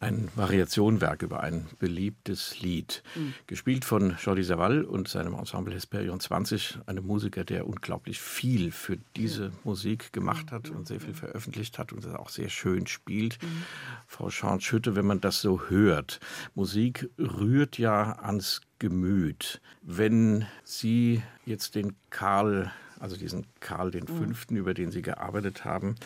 ein 0.00 0.30
Variationwerk 0.34 1.20
über 1.20 1.42
ein 1.42 1.66
beliebtes 1.78 2.58
Lied, 2.62 3.02
mhm. 3.14 3.34
gespielt 3.46 3.84
von 3.84 4.16
Jordi 4.18 4.42
Saval 4.42 4.84
und 4.84 5.08
seinem 5.08 5.34
Ensemble 5.34 5.74
Hesperion 5.74 6.18
20, 6.18 6.78
einem 6.86 7.06
Musiker, 7.06 7.44
der 7.44 7.66
unglaublich 7.66 8.22
viel 8.22 8.70
für 8.70 8.96
diese 9.16 9.50
mhm. 9.50 9.56
Musik 9.64 10.14
gemacht 10.14 10.50
hat 10.50 10.70
und 10.70 10.88
sehr 10.88 11.00
viel 11.00 11.12
veröffentlicht 11.12 11.78
hat 11.78 11.92
und 11.92 12.02
das 12.02 12.14
auch 12.14 12.30
sehr 12.30 12.48
schön 12.48 12.86
spielt. 12.86 13.36
Mhm. 13.42 13.64
Frau 14.06 14.30
Schorn-Schütte, 14.30 14.96
wenn 14.96 15.04
man 15.04 15.20
das 15.20 15.42
so 15.42 15.64
hört, 15.68 16.20
Musik 16.54 17.10
rührt 17.18 17.76
ja 17.76 18.12
ans 18.12 18.62
Gemüt. 18.78 19.60
Wenn 19.82 20.46
Sie 20.64 21.22
jetzt 21.44 21.74
den 21.74 21.94
Karl 22.08 22.72
also 23.02 23.16
diesen 23.16 23.46
Karl 23.58 23.90
V., 23.92 24.14
mhm. 24.14 24.56
über 24.56 24.74
den 24.74 24.92
Sie 24.92 25.02
gearbeitet 25.02 25.64
haben, 25.64 25.96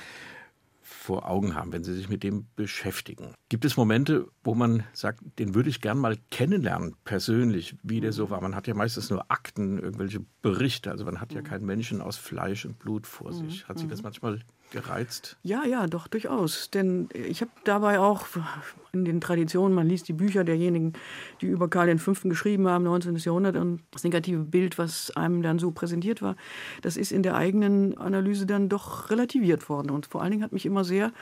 vor 0.81 1.29
Augen 1.29 1.55
haben, 1.55 1.73
wenn 1.73 1.85
Sie 1.85 1.93
sich 1.93 2.09
mit 2.09 2.23
dem 2.23 2.47
beschäftigen. 2.57 3.35
Gibt 3.49 3.65
es 3.65 3.77
Momente, 3.77 4.29
wo 4.45 4.55
man 4.55 4.85
sagt, 4.93 5.21
den 5.39 5.55
würde 5.55 5.69
ich 5.69 5.81
gern 5.81 5.99
mal 5.99 6.17
kennenlernen, 6.31 6.95
persönlich, 7.05 7.77
wie 7.83 8.01
der 8.01 8.13
so 8.13 8.31
war? 8.31 8.41
Man 8.41 8.55
hat 8.55 8.67
ja 8.67 8.75
meistens 8.75 9.11
nur 9.11 9.31
Akten, 9.31 9.79
irgendwelche 9.79 10.25
Berichte, 10.43 10.91
also 10.91 11.05
man 11.05 11.21
hat 11.21 11.33
ja 11.33 11.41
mhm. 11.41 11.45
keinen 11.45 11.67
Menschen 11.67 12.01
aus 12.01 12.17
Fleisch 12.17 12.65
und 12.65 12.79
Blut 12.79 13.07
vor 13.07 13.33
sich. 13.33 13.65
Mhm. 13.65 13.69
Hat 13.69 13.79
Sie 13.79 13.89
das 13.89 14.03
manchmal 14.03 14.41
gereizt? 14.71 15.37
Ja, 15.43 15.65
ja, 15.65 15.87
doch, 15.87 16.07
durchaus. 16.09 16.71
Denn 16.71 17.09
ich 17.13 17.41
habe 17.41 17.51
dabei 17.65 17.99
auch 17.99 18.27
in 18.93 19.05
den 19.05 19.21
Traditionen, 19.21 19.75
man 19.75 19.89
liest 19.89 20.09
die 20.09 20.13
Bücher 20.13 20.45
derjenigen, 20.45 20.95
die 21.41 21.47
über 21.47 21.69
Karl 21.69 21.97
V. 21.99 22.13
geschrieben 22.25 22.69
haben, 22.69 22.85
19. 22.85 23.17
Jahrhundert, 23.17 23.57
und 23.57 23.81
das 23.91 24.05
negative 24.05 24.41
Bild, 24.41 24.79
was 24.79 25.11
einem 25.17 25.43
dann 25.43 25.59
so 25.59 25.71
präsentiert 25.71 26.23
war, 26.23 26.37
das 26.83 26.97
ist 26.97 27.13
in 27.13 27.23
der 27.23 27.37
eigenen 27.37 27.97
Analyse 27.99 28.47
dann 28.47 28.69
doch 28.69 29.11
relativiert 29.11 29.69
worden. 29.69 29.91
Und 29.91 30.07
vor 30.07 30.23
allen 30.23 30.33
Dingen 30.33 30.45
hat 30.45 30.53
mich 30.53 30.67
immer 30.67 30.85
sehr 30.85 31.13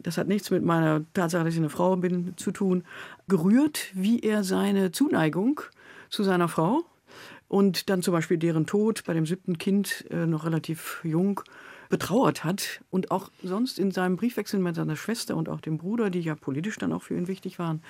das 0.00 0.16
hat 0.16 0.28
nichts 0.28 0.50
mit 0.50 0.64
meiner 0.64 1.02
Tatsache, 1.12 1.42
dass 1.44 1.54
ich 1.54 1.58
eine 1.58 1.70
Frau 1.70 1.96
bin, 1.96 2.36
zu 2.36 2.52
tun, 2.52 2.84
gerührt, 3.26 3.90
wie 3.94 4.20
er 4.20 4.44
seine 4.44 4.92
Zuneigung 4.92 5.60
zu 6.08 6.22
seiner 6.22 6.48
Frau 6.48 6.84
und 7.48 7.90
dann 7.90 8.02
zum 8.02 8.12
Beispiel 8.12 8.38
deren 8.38 8.66
Tod 8.66 9.02
bei 9.04 9.14
dem 9.14 9.26
siebten 9.26 9.58
Kind, 9.58 10.04
äh, 10.10 10.26
noch 10.26 10.44
relativ 10.44 11.00
jung, 11.02 11.40
betrauert 11.88 12.44
hat 12.44 12.80
und 12.90 13.10
auch 13.10 13.30
sonst 13.42 13.78
in 13.78 13.90
seinem 13.90 14.16
Briefwechsel 14.16 14.60
mit 14.60 14.76
seiner 14.76 14.96
Schwester 14.96 15.36
und 15.36 15.48
auch 15.48 15.60
dem 15.60 15.78
Bruder, 15.78 16.10
die 16.10 16.20
ja 16.20 16.34
politisch 16.34 16.76
dann 16.76 16.92
auch 16.92 17.02
für 17.02 17.16
ihn 17.16 17.28
wichtig 17.28 17.58
waren, 17.58 17.82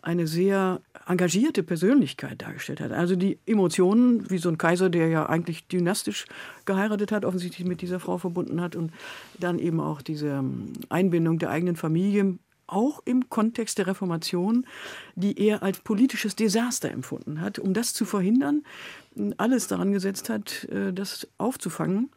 eine 0.00 0.26
sehr 0.26 0.80
engagierte 1.06 1.62
Persönlichkeit 1.62 2.42
dargestellt 2.42 2.80
hat. 2.80 2.92
Also 2.92 3.16
die 3.16 3.38
Emotionen, 3.46 4.30
wie 4.30 4.38
so 4.38 4.48
ein 4.48 4.58
Kaiser, 4.58 4.90
der 4.90 5.08
ja 5.08 5.26
eigentlich 5.26 5.66
dynastisch 5.68 6.26
geheiratet 6.64 7.12
hat, 7.12 7.24
offensichtlich 7.24 7.66
mit 7.66 7.82
dieser 7.82 8.00
Frau 8.00 8.18
verbunden 8.18 8.60
hat 8.60 8.76
und 8.76 8.92
dann 9.38 9.58
eben 9.58 9.80
auch 9.80 10.02
diese 10.02 10.28
ähm, 10.28 10.72
Einbindung 10.88 11.38
der 11.38 11.50
eigenen 11.50 11.76
Familie 11.76 12.38
auch 12.66 13.02
im 13.04 13.28
Kontext 13.28 13.78
der 13.78 13.86
Reformation, 13.86 14.66
die 15.14 15.38
er 15.38 15.62
als 15.62 15.80
politisches 15.80 16.36
Desaster 16.36 16.90
empfunden 16.90 17.40
hat, 17.40 17.58
um 17.58 17.74
das 17.74 17.92
zu 17.92 18.06
verhindern, 18.06 18.62
alles 19.36 19.66
daran 19.66 19.92
gesetzt 19.92 20.30
hat, 20.30 20.64
äh, 20.64 20.92
das 20.92 21.28
aufzufangen 21.36 22.10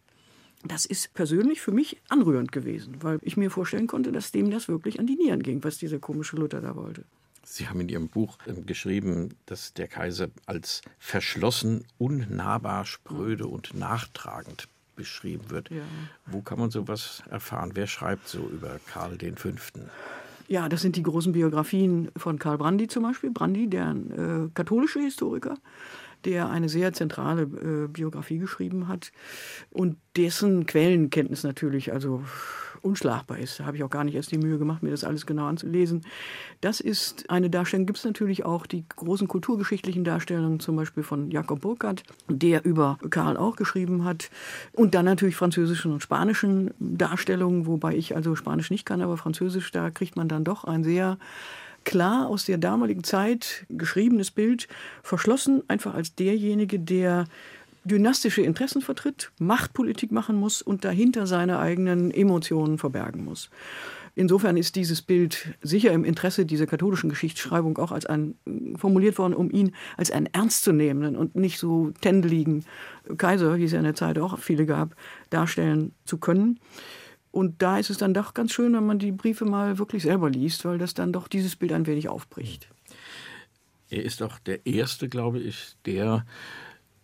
das 0.67 0.86
ist 0.86 1.13
persönlich 1.13 1.62
für 1.62 1.72
mich 1.72 1.98
anrührend 2.10 2.51
gewesen, 2.51 2.98
weil 3.01 3.19
ich 3.22 3.38
mir 3.38 3.51
vorstellen 3.51 3.88
konnte, 3.88 4.12
dass 4.12 4.31
dem 4.31 4.51
das 4.51 4.67
wirklich 4.67 5.00
an 5.00 5.07
die 5.07 5.15
Nieren 5.15 5.43
ging, 5.43 5.63
was 5.63 5.77
dieser 5.77 6.00
komische 6.00 6.36
Luther 6.36 6.62
da 6.62 6.75
wollte. 6.75 7.03
Sie 7.43 7.67
haben 7.67 7.79
in 7.79 7.89
Ihrem 7.89 8.07
Buch 8.07 8.38
ähm, 8.48 8.65
geschrieben, 8.65 9.36
dass 9.45 9.74
der 9.74 9.88
Kaiser 9.88 10.29
als 10.48 10.81
verschlossen, 10.98 11.86
unnahbar, 12.00 12.86
spröde 12.86 13.48
und 13.48 13.75
nachtragend 13.75 14.67
beschrieben 14.95 15.50
wird. 15.50 15.69
Ja. 15.69 15.84
Wo 16.25 16.41
kann 16.41 16.57
man 16.57 16.72
sowas 16.72 17.22
erfahren? 17.29 17.72
Wer 17.75 17.86
schreibt 17.86 18.27
so 18.27 18.39
über 18.48 18.79
Karl 18.88 19.17
V.? 19.36 19.50
Ja, 20.48 20.69
das 20.69 20.81
sind 20.81 20.95
die 20.95 21.03
großen 21.03 21.34
Biografien 21.34 22.10
von 22.15 22.39
Karl 22.39 22.57
Brandi 22.57 22.88
zum 22.88 23.03
Beispiel. 23.03 23.31
Brandi, 23.31 23.67
der 23.67 23.91
äh, 23.91 24.50
katholische 24.53 25.00
Historiker, 25.00 25.57
der 26.25 26.50
eine 26.50 26.70
sehr 26.70 26.94
zentrale 26.94 27.44
äh, 27.44 27.88
Biografie 27.88 28.39
geschrieben 28.39 28.88
hat 28.88 29.12
und 29.70 29.98
dessen 30.15 30.65
Quellenkenntnis 30.65 31.44
natürlich 31.44 31.94
also 31.94 32.24
unschlagbar 32.86 33.39
ist. 33.39 33.60
Da 33.60 33.65
habe 33.65 33.77
ich 33.77 33.84
auch 33.84 33.89
gar 33.89 34.03
nicht 34.03 34.15
erst 34.15 34.32
die 34.32 34.38
Mühe 34.38 34.58
gemacht, 34.58 34.84
mir 34.84 34.91
das 34.91 35.03
alles 35.03 35.25
genau 35.25 35.48
anzulesen. 35.48 36.05
Das 36.62 36.79
ist 36.79 37.29
eine 37.29 37.50
Darstellung, 37.50 37.88
gibt 37.88 37.98
es 37.98 38.05
natürlich 38.05 38.46
auch 38.46 38.65
die 38.65 38.86
großen 38.88 39.27
kulturgeschichtlichen 39.27 40.03
Darstellungen, 40.03 40.60
zum 40.60 40.75
Beispiel 40.75 41.03
von 41.03 41.32
Jakob 41.32 41.62
Burckhardt, 41.62 42.03
der 42.29 42.63
über 42.63 43.00
Karl 43.10 43.38
auch 43.38 43.55
geschrieben 43.55 44.05
hat. 44.05 44.29
Und 44.72 44.94
dann 44.94 45.05
natürlich 45.05 45.36
französischen 45.36 45.91
und 45.91 46.03
spanischen 46.03 46.72
Darstellungen, 46.79 47.65
wobei 47.65 47.96
ich 47.96 48.15
also 48.15 48.36
Spanisch 48.36 48.70
nicht 48.70 48.86
kann, 48.86 49.01
aber 49.01 49.17
Französisch, 49.17 49.72
da 49.72 49.89
kriegt 49.89 50.15
man 50.15 50.27
dann 50.27 50.44
doch 50.44 50.63
ein 50.63 50.84
sehr 50.84 51.17
klar 51.86 52.27
aus 52.27 52.46
der 52.46 52.58
damaligen 52.58 53.04
Zeit 53.04 53.65
geschriebenes 53.70 54.32
Bild, 54.32 54.68
verschlossen 55.04 55.63
einfach 55.68 55.94
als 55.94 56.15
derjenige, 56.15 56.80
der 56.80 57.25
dynastische 57.86 58.42
Interessen 58.42 58.82
vertritt, 58.82 59.32
Machtpolitik 59.39 60.12
machen 60.12 60.36
muss 60.36 60.62
und 60.62 60.84
dahinter 60.84 61.27
seine 61.27 61.60
eigenen 61.60 62.12
Emotionen 62.12 62.77
verbergen 62.77 63.24
muss. 63.24 63.50
Insofern 64.18 64.56
ist 64.56 64.77
dieses 64.77 65.01
Bild 65.01 65.56
sicher 65.62 65.92
im 65.92 66.06
Interesse 66.06 66.46
dieser 66.46 66.65
katholischen 66.65 67.10
Geschichtsschreibung 67.10 67.77
auch 67.77 67.92
als 67.92 68.06
ein 68.06 68.36
formuliert 68.77 69.18
worden, 69.18 69.34
um 69.34 69.51
ihn 69.51 69.75
als 69.98 70.10
einen 70.10 70.27
ernstzunehmenden 70.27 71.18
und 71.18 71.36
nicht 71.36 71.60
so 71.60 71.92
tändeligen 72.00 72.63
Kaiser, 73.18 73.58
wie 73.58 73.65
es 73.65 73.74
ja 73.74 73.80
in 73.80 73.84
der 73.84 73.94
Zeit 73.94 74.18
auch 74.18 74.39
viele 74.39 74.65
gab, 74.65 74.96
darstellen 75.30 75.94
zu 76.06 76.18
können. 76.18 76.60
Und 77.36 77.62
da 77.62 77.77
ist 77.77 77.89
es 77.89 77.98
dann 77.98 78.13
doch 78.13 78.34
ganz 78.34 78.54
schön, 78.54 78.72
wenn 78.72 78.86
man 78.86 78.98
die 78.98 79.12
Briefe 79.12 79.44
mal 79.44 79.77
wirklich 79.77 80.04
selber 80.04 80.30
liest, 80.30 80.63
weil 80.63 80.77
das 80.77 80.94
dann 80.94 81.12
doch 81.12 81.27
dieses 81.27 81.58
Bild 81.58 81.74
ein 81.74 81.86
wenig 81.86 82.08
aufbricht. 82.08 82.70
Er 83.89 84.06
ist 84.06 84.24
auch 84.24 84.39
der 84.39 84.65
Erste, 84.65 85.10
glaube 85.10 85.39
ich, 85.39 85.75
der 85.86 86.25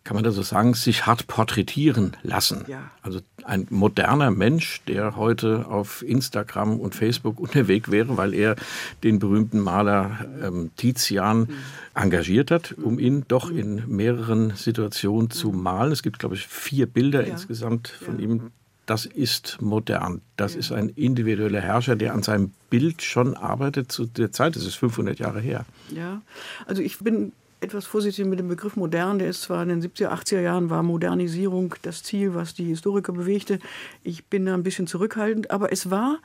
kann 0.05 0.15
man 0.15 0.23
das 0.23 0.35
so 0.35 0.41
sagen, 0.41 0.73
sich 0.73 1.05
hat 1.05 1.27
porträtieren 1.27 2.15
lassen. 2.23 2.63
Ja. 2.69 2.91
Also 3.01 3.19
ein 3.43 3.67
moderner 3.71 4.31
Mensch, 4.31 4.81
der 4.87 5.17
heute 5.17 5.67
auf 5.67 6.01
Instagram 6.01 6.79
und 6.79 6.95
Facebook 6.95 7.37
unterwegs 7.37 7.91
wäre, 7.91 8.15
weil 8.15 8.33
er 8.33 8.55
den 9.03 9.19
berühmten 9.19 9.59
Maler 9.59 10.25
ähm, 10.41 10.71
Tizian 10.77 11.39
mhm. 11.39 11.49
engagiert 11.93 12.51
hat, 12.51 12.71
um 12.81 12.99
ihn 12.99 13.25
doch 13.27 13.51
in 13.51 13.83
mehreren 13.87 14.55
Situationen 14.55 15.29
zu 15.29 15.51
malen. 15.51 15.91
Es 15.91 16.03
gibt, 16.03 16.19
glaube 16.19 16.35
ich, 16.35 16.47
vier 16.47 16.85
Bilder 16.85 17.27
ja. 17.27 17.33
insgesamt 17.33 17.89
von 17.89 18.17
ja. 18.17 18.23
ihm. 18.23 18.51
Das 18.91 19.05
ist 19.05 19.61
modern. 19.61 20.19
Das 20.35 20.53
ist 20.53 20.73
ein 20.73 20.89
individueller 20.89 21.61
Herrscher, 21.61 21.95
der 21.95 22.13
an 22.13 22.23
seinem 22.23 22.51
Bild 22.69 23.01
schon 23.01 23.37
arbeitet 23.37 23.89
zu 23.89 24.05
der 24.05 24.33
Zeit. 24.33 24.57
Das 24.57 24.65
ist 24.65 24.75
500 24.75 25.17
Jahre 25.17 25.39
her. 25.39 25.63
Ja, 25.95 26.21
also 26.65 26.81
ich 26.81 26.99
bin 26.99 27.31
etwas 27.61 27.85
vorsichtig 27.85 28.25
mit 28.25 28.37
dem 28.37 28.49
Begriff 28.49 28.75
modern. 28.75 29.17
Der 29.17 29.29
ist 29.29 29.43
zwar 29.43 29.63
in 29.63 29.69
den 29.69 29.81
70er, 29.81 30.09
80er 30.09 30.41
Jahren 30.41 30.69
war 30.69 30.83
Modernisierung 30.83 31.73
das 31.83 32.03
Ziel, 32.03 32.35
was 32.35 32.53
die 32.53 32.65
Historiker 32.65 33.13
bewegte. 33.13 33.59
Ich 34.03 34.25
bin 34.25 34.45
da 34.45 34.55
ein 34.55 34.63
bisschen 34.63 34.87
zurückhaltend, 34.87 35.51
aber 35.51 35.71
es 35.71 35.89
war 35.89 36.19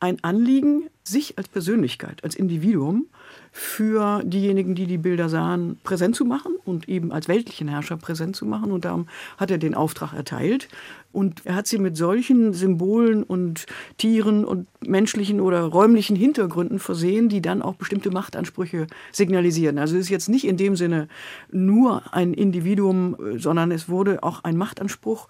ein 0.00 0.18
Anliegen, 0.24 0.90
sich 1.04 1.38
als 1.38 1.46
Persönlichkeit, 1.46 2.24
als 2.24 2.34
Individuum 2.34 3.06
für 3.52 4.22
diejenigen, 4.24 4.74
die 4.74 4.86
die 4.86 4.98
Bilder 4.98 5.28
sahen, 5.28 5.78
präsent 5.84 6.16
zu 6.16 6.24
machen 6.24 6.54
und 6.64 6.88
eben 6.88 7.12
als 7.12 7.28
weltlichen 7.28 7.68
Herrscher 7.68 7.96
präsent 7.96 8.36
zu 8.36 8.46
machen. 8.46 8.72
Und 8.72 8.84
darum 8.84 9.06
hat 9.36 9.50
er 9.50 9.58
den 9.58 9.74
Auftrag 9.74 10.12
erteilt. 10.12 10.68
Und 11.10 11.46
er 11.46 11.54
hat 11.54 11.66
sie 11.66 11.78
mit 11.78 11.96
solchen 11.96 12.52
Symbolen 12.52 13.22
und 13.22 13.66
Tieren 13.96 14.44
und 14.44 14.66
menschlichen 14.86 15.40
oder 15.40 15.62
räumlichen 15.62 16.16
Hintergründen 16.16 16.78
versehen, 16.78 17.28
die 17.28 17.40
dann 17.40 17.62
auch 17.62 17.74
bestimmte 17.74 18.10
Machtansprüche 18.10 18.86
signalisieren. 19.10 19.78
Also 19.78 19.96
es 19.96 20.02
ist 20.02 20.10
jetzt 20.10 20.28
nicht 20.28 20.46
in 20.46 20.58
dem 20.58 20.76
Sinne 20.76 21.08
nur 21.50 22.14
ein 22.14 22.34
Individuum, 22.34 23.16
sondern 23.36 23.72
es 23.72 23.88
wurde 23.88 24.22
auch 24.22 24.44
ein 24.44 24.56
Machtanspruch 24.56 25.28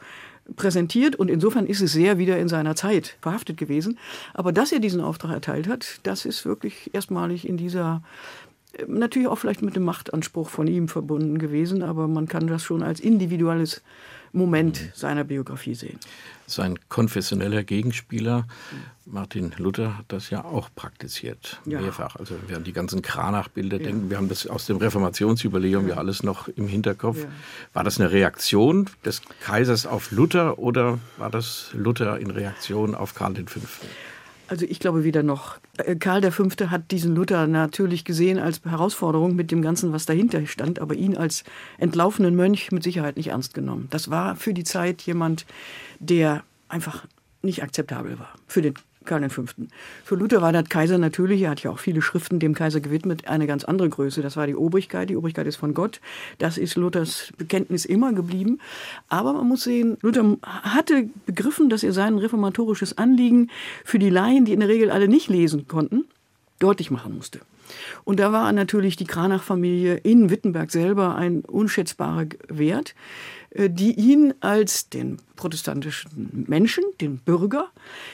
präsentiert 0.57 1.17
und 1.17 1.31
insofern 1.31 1.67
ist 1.67 1.81
es 1.81 1.93
sehr 1.93 2.19
wieder 2.19 2.38
in 2.38 2.49
seiner 2.49 2.75
Zeit 2.75 3.17
verhaftet 3.21 3.57
gewesen. 3.57 3.99
Aber 4.35 4.52
dass 4.52 4.73
er 4.73 4.81
diesen 4.81 5.00
Auftrag 5.00 5.33
erteilt 5.33 5.69
hat, 5.69 6.00
das 6.02 6.25
ist 6.25 6.45
wirklich 6.45 6.95
erstmalig 6.95 7.49
in 7.49 7.57
dieser 7.57 8.02
natürlich 8.87 9.29
auch 9.29 9.39
vielleicht 9.39 9.63
mit 9.63 9.77
dem 9.77 9.85
Machtanspruch 9.85 10.49
von 10.49 10.67
ihm 10.67 10.89
verbunden 10.89 11.39
gewesen, 11.39 11.83
aber 11.83 12.09
man 12.09 12.29
kann 12.29 12.47
das 12.47 12.63
schon 12.63 12.83
als 12.83 13.01
individuelles 13.01 13.83
Moment 14.33 14.91
seiner 14.95 15.25
Biografie 15.25 15.75
sehen. 15.75 15.99
Sein 16.47 16.79
konfessioneller 16.89 17.65
Gegenspieler 17.65 18.47
Martin 19.11 19.53
Luther 19.57 19.97
hat 19.97 20.07
das 20.09 20.31
ja 20.31 20.45
auch 20.45 20.69
praktiziert, 20.75 21.61
ja. 21.65 21.81
mehrfach. 21.81 22.17
Also 22.17 22.35
wir 22.47 22.57
haben 22.57 22.65
die 22.65 22.73
ganzen 22.73 23.01
Kranach-Bilder 23.01 23.79
ja. 23.79 23.85
denken, 23.85 24.11
wir 24.11 24.19
haben 24.19 24.29
das 24.29 24.47
aus 24.47 24.67
dem 24.67 24.77
Reformationsjubiläum 24.77 25.89
ja, 25.89 25.95
ja 25.95 25.99
alles 25.99 26.23
noch 26.23 26.49
im 26.49 26.69
Hinterkopf. 26.69 27.27
War 27.73 27.85
das 27.85 27.99
eine 27.99 28.13
Reaktion 28.13 28.89
des 29.05 29.23
Kaisers 29.41 29.87
auf 29.87 30.11
Luther 30.11 30.59
oder 30.59 30.99
war 31.17 31.31
das 31.31 31.71
Luther 31.73 32.19
in 32.19 32.31
Reaktion 32.31 32.95
auf 32.95 33.15
Karl 33.15 33.35
V.? 33.47 33.61
Also 34.49 34.64
ich 34.67 34.81
glaube 34.81 35.05
wieder 35.05 35.23
noch. 35.23 35.59
Äh, 35.76 35.97
Karl 35.97 36.28
V. 36.31 36.49
hat 36.71 36.90
diesen 36.90 37.14
Luther 37.14 37.47
natürlich 37.47 38.05
gesehen 38.05 38.38
als 38.38 38.62
Herausforderung 38.64 39.37
mit 39.37 39.50
dem 39.50 39.62
Ganzen, 39.62 39.93
was 39.93 40.07
dahinter 40.07 40.45
stand, 40.47 40.81
aber 40.81 40.95
ihn 40.95 41.17
als 41.17 41.45
entlaufenen 41.78 42.35
Mönch 42.35 42.73
mit 42.73 42.83
Sicherheit 42.83 43.17
nicht 43.17 43.28
ernst 43.28 43.55
genommen. 43.55 43.88
Das 43.90 44.11
war 44.11 44.37
für 44.37 44.55
die 44.55 44.64
Zeit 44.64 45.02
jemand, 45.02 45.47
der 46.00 46.43
einfach 46.69 47.07
nicht 47.43 47.62
akzeptabel 47.62 48.19
war 48.19 48.35
für 48.47 48.62
den 48.62 48.75
Karl 49.09 49.29
V. 49.29 49.45
Für 50.05 50.15
Luther 50.15 50.41
war 50.41 50.53
der 50.53 50.62
Kaiser 50.62 50.99
natürlich, 50.99 51.43
er 51.43 51.50
hat 51.50 51.62
ja 51.62 51.71
auch 51.71 51.81
viele 51.81 52.03
Schriften 52.03 52.38
dem 52.38 52.55
Kaiser 52.55 52.81
gewidmet, 52.81 53.27
eine 53.27 53.47
ganz 53.47 53.65
andere 53.65 53.88
Größe. 53.88 54.23
Das 54.23 54.37
war 54.37 54.47
die 54.47 54.55
Obrigkeit. 54.55 55.11
Die 55.11 55.17
Obrigkeit 55.17 55.47
ist 55.47 55.57
von 55.57 55.75
Gott. 55.75 56.00
Das 56.38 56.59
ist 56.59 56.77
Luthers 56.77 57.33
Bekenntnis 57.37 57.85
immer 57.85 58.12
geblieben. 58.12 58.61
Aber 59.09 59.33
man 59.33 59.49
muss 59.49 59.65
sehen, 59.65 59.97
Luther 60.03 60.37
hatte 60.43 61.09
begriffen, 61.27 61.71
dass 61.71 61.83
er 61.83 61.93
sein 61.93 62.19
reformatorisches 62.19 62.99
Anliegen 62.99 63.50
für 63.85 63.99
die 63.99 64.11
Laien, 64.11 64.45
die 64.45 64.53
in 64.53 64.61
der 64.61 64.69
Regel 64.69 64.91
alle 64.91 65.09
nicht 65.09 65.29
lesen 65.29 65.67
konnten, 65.67 66.05
deutlich 66.59 66.91
machen 66.91 67.17
musste. 67.17 67.41
Und 68.05 68.21
da 68.21 68.33
war 68.33 68.53
natürlich 68.53 68.97
die 68.97 69.05
Kranach-Familie 69.05 69.97
in 69.97 70.31
Wittenberg 70.31 70.71
selber 70.71 71.17
ein 71.17 71.41
unschätzbarer 71.41 72.27
Wert. 72.49 72.94
Äh, 73.51 73.71
die 73.71 73.93
ihn 73.93 74.35
als 74.41 74.91
den 74.91 75.19
protestantischen 75.37 76.45
Menschen, 76.49 76.85
den 77.01 77.19
Bürger, 77.19 77.69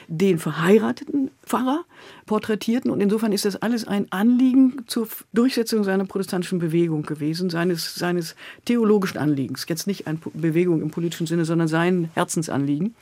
den 0.07 0.39
verheirateten 0.39 1.31
Pfarrer 1.43 1.85
porträtierten. 2.27 2.91
Und 2.91 3.01
insofern 3.01 3.33
ist 3.33 3.45
das 3.45 3.57
alles 3.57 3.89
ein 3.89 4.13
Anliegen 4.13 4.85
zur 4.87 5.09
Durchsetzung 5.33 5.85
seiner 5.85 6.05
protestantischen 6.05 6.59
Bewegung 6.59 7.03
gewesen, 7.03 7.51
seines, 7.51 7.95
seines 7.95 8.37
theologischen 8.67 9.19
Anliegens. 9.19 9.65
Jetzt 9.69 9.87
nicht 9.87 10.07
eine 10.07 10.19
Bewegung 10.35 10.83
im 10.83 10.91
politischen 10.91 11.27
Sinne, 11.27 11.45
sondern 11.45 11.69
sein 11.69 12.11
Herzensanliegen. 12.15 12.95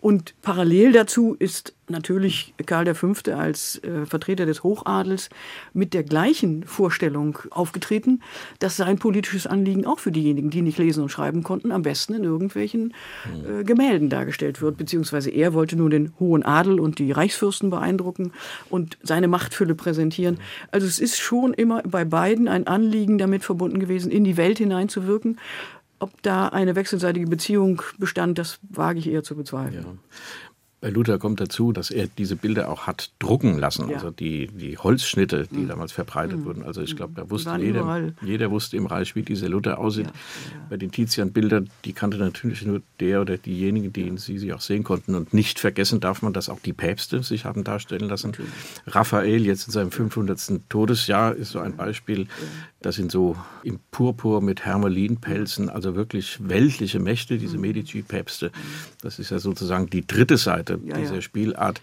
Und 0.00 0.34
parallel 0.42 0.92
dazu 0.92 1.36
ist 1.38 1.72
natürlich 1.88 2.54
Karl 2.66 2.94
V. 2.94 3.12
als 3.36 3.82
äh, 3.82 4.06
Vertreter 4.06 4.46
des 4.46 4.62
Hochadels 4.62 5.28
mit 5.74 5.94
der 5.94 6.04
gleichen 6.04 6.64
Vorstellung 6.64 7.38
aufgetreten, 7.50 8.22
dass 8.58 8.76
sein 8.76 8.98
politisches 8.98 9.46
Anliegen 9.46 9.86
auch 9.86 9.98
für 9.98 10.12
diejenigen, 10.12 10.50
die 10.50 10.62
nicht 10.62 10.78
lesen 10.78 11.02
und 11.02 11.08
schreiben 11.08 11.42
konnten, 11.42 11.69
am 11.72 11.82
besten 11.82 12.14
in 12.14 12.24
irgendwelchen 12.24 12.94
äh, 13.46 13.64
Gemälden 13.64 14.08
dargestellt 14.08 14.60
wird. 14.60 14.76
Beziehungsweise 14.76 15.30
er 15.30 15.54
wollte 15.54 15.76
nur 15.76 15.90
den 15.90 16.12
hohen 16.18 16.42
Adel 16.42 16.80
und 16.80 16.98
die 16.98 17.12
Reichsfürsten 17.12 17.70
beeindrucken 17.70 18.32
und 18.68 18.98
seine 19.02 19.28
Machtfülle 19.28 19.74
präsentieren. 19.74 20.38
Also 20.70 20.86
es 20.86 20.98
ist 20.98 21.18
schon 21.18 21.54
immer 21.54 21.82
bei 21.82 22.04
beiden 22.04 22.48
ein 22.48 22.66
Anliegen 22.66 23.18
damit 23.18 23.44
verbunden 23.44 23.80
gewesen, 23.80 24.10
in 24.10 24.24
die 24.24 24.36
Welt 24.36 24.58
hineinzuwirken. 24.58 25.38
Ob 25.98 26.22
da 26.22 26.48
eine 26.48 26.76
wechselseitige 26.76 27.26
Beziehung 27.26 27.82
bestand, 27.98 28.38
das 28.38 28.58
wage 28.70 28.98
ich 28.98 29.06
eher 29.06 29.22
zu 29.22 29.36
bezweifeln. 29.36 29.84
Ja. 29.84 29.98
Bei 30.80 30.88
Luther 30.88 31.18
kommt 31.18 31.40
dazu, 31.40 31.72
dass 31.72 31.90
er 31.90 32.06
diese 32.06 32.36
Bilder 32.36 32.70
auch 32.70 32.86
hat 32.86 33.10
drucken 33.18 33.58
lassen, 33.58 33.90
ja. 33.90 33.96
also 33.96 34.10
die, 34.10 34.46
die 34.46 34.78
Holzschnitte, 34.78 35.46
die 35.50 35.58
mhm. 35.58 35.68
damals 35.68 35.92
verbreitet 35.92 36.38
mhm. 36.38 36.44
wurden. 36.46 36.62
Also 36.62 36.80
ich 36.80 36.96
glaube, 36.96 37.12
da 37.14 37.28
wusste 37.28 37.54
jeder, 37.58 38.12
jeder 38.22 38.50
wusste 38.50 38.78
im 38.78 38.86
Reich, 38.86 39.14
wie 39.14 39.22
dieser 39.22 39.50
Luther 39.50 39.78
aussieht. 39.78 40.06
Ja. 40.06 40.12
Ja. 40.12 40.66
Bei 40.70 40.76
den 40.78 40.90
Tizian-Bildern, 40.90 41.68
die 41.84 41.92
kannte 41.92 42.16
natürlich 42.16 42.64
nur 42.64 42.80
der 42.98 43.20
oder 43.20 43.36
diejenigen, 43.36 43.92
die 43.92 44.10
sie, 44.16 44.38
sie 44.38 44.54
auch 44.54 44.62
sehen 44.62 44.82
konnten. 44.82 45.14
Und 45.14 45.34
nicht 45.34 45.58
vergessen 45.58 46.00
darf 46.00 46.22
man, 46.22 46.32
dass 46.32 46.48
auch 46.48 46.60
die 46.60 46.72
Päpste 46.72 47.22
sich 47.22 47.44
haben 47.44 47.62
darstellen 47.62 48.08
lassen. 48.08 48.28
Natürlich. 48.28 48.52
Raphael 48.86 49.44
jetzt 49.44 49.66
in 49.66 49.72
seinem 49.72 49.90
500. 49.90 50.62
Todesjahr 50.70 51.34
ist 51.34 51.50
so 51.50 51.58
ein 51.58 51.76
Beispiel. 51.76 52.26
Das 52.82 52.96
sind 52.96 53.12
so 53.12 53.36
im 53.62 53.78
Purpur 53.90 54.40
mit 54.40 54.64
Hermelinpelzen, 54.64 55.68
also 55.68 55.94
wirklich 55.94 56.38
weltliche 56.48 56.98
Mächte, 56.98 57.36
diese 57.36 57.56
mhm. 57.56 57.62
Medici-Päpste. 57.62 58.50
Das 59.02 59.18
ist 59.18 59.30
ja 59.30 59.38
sozusagen 59.38 59.90
die 59.90 60.06
dritte 60.06 60.38
Seite 60.38 60.80
ja, 60.84 60.96
dieser 60.96 61.16
ja. 61.16 61.20
Spielart. 61.20 61.80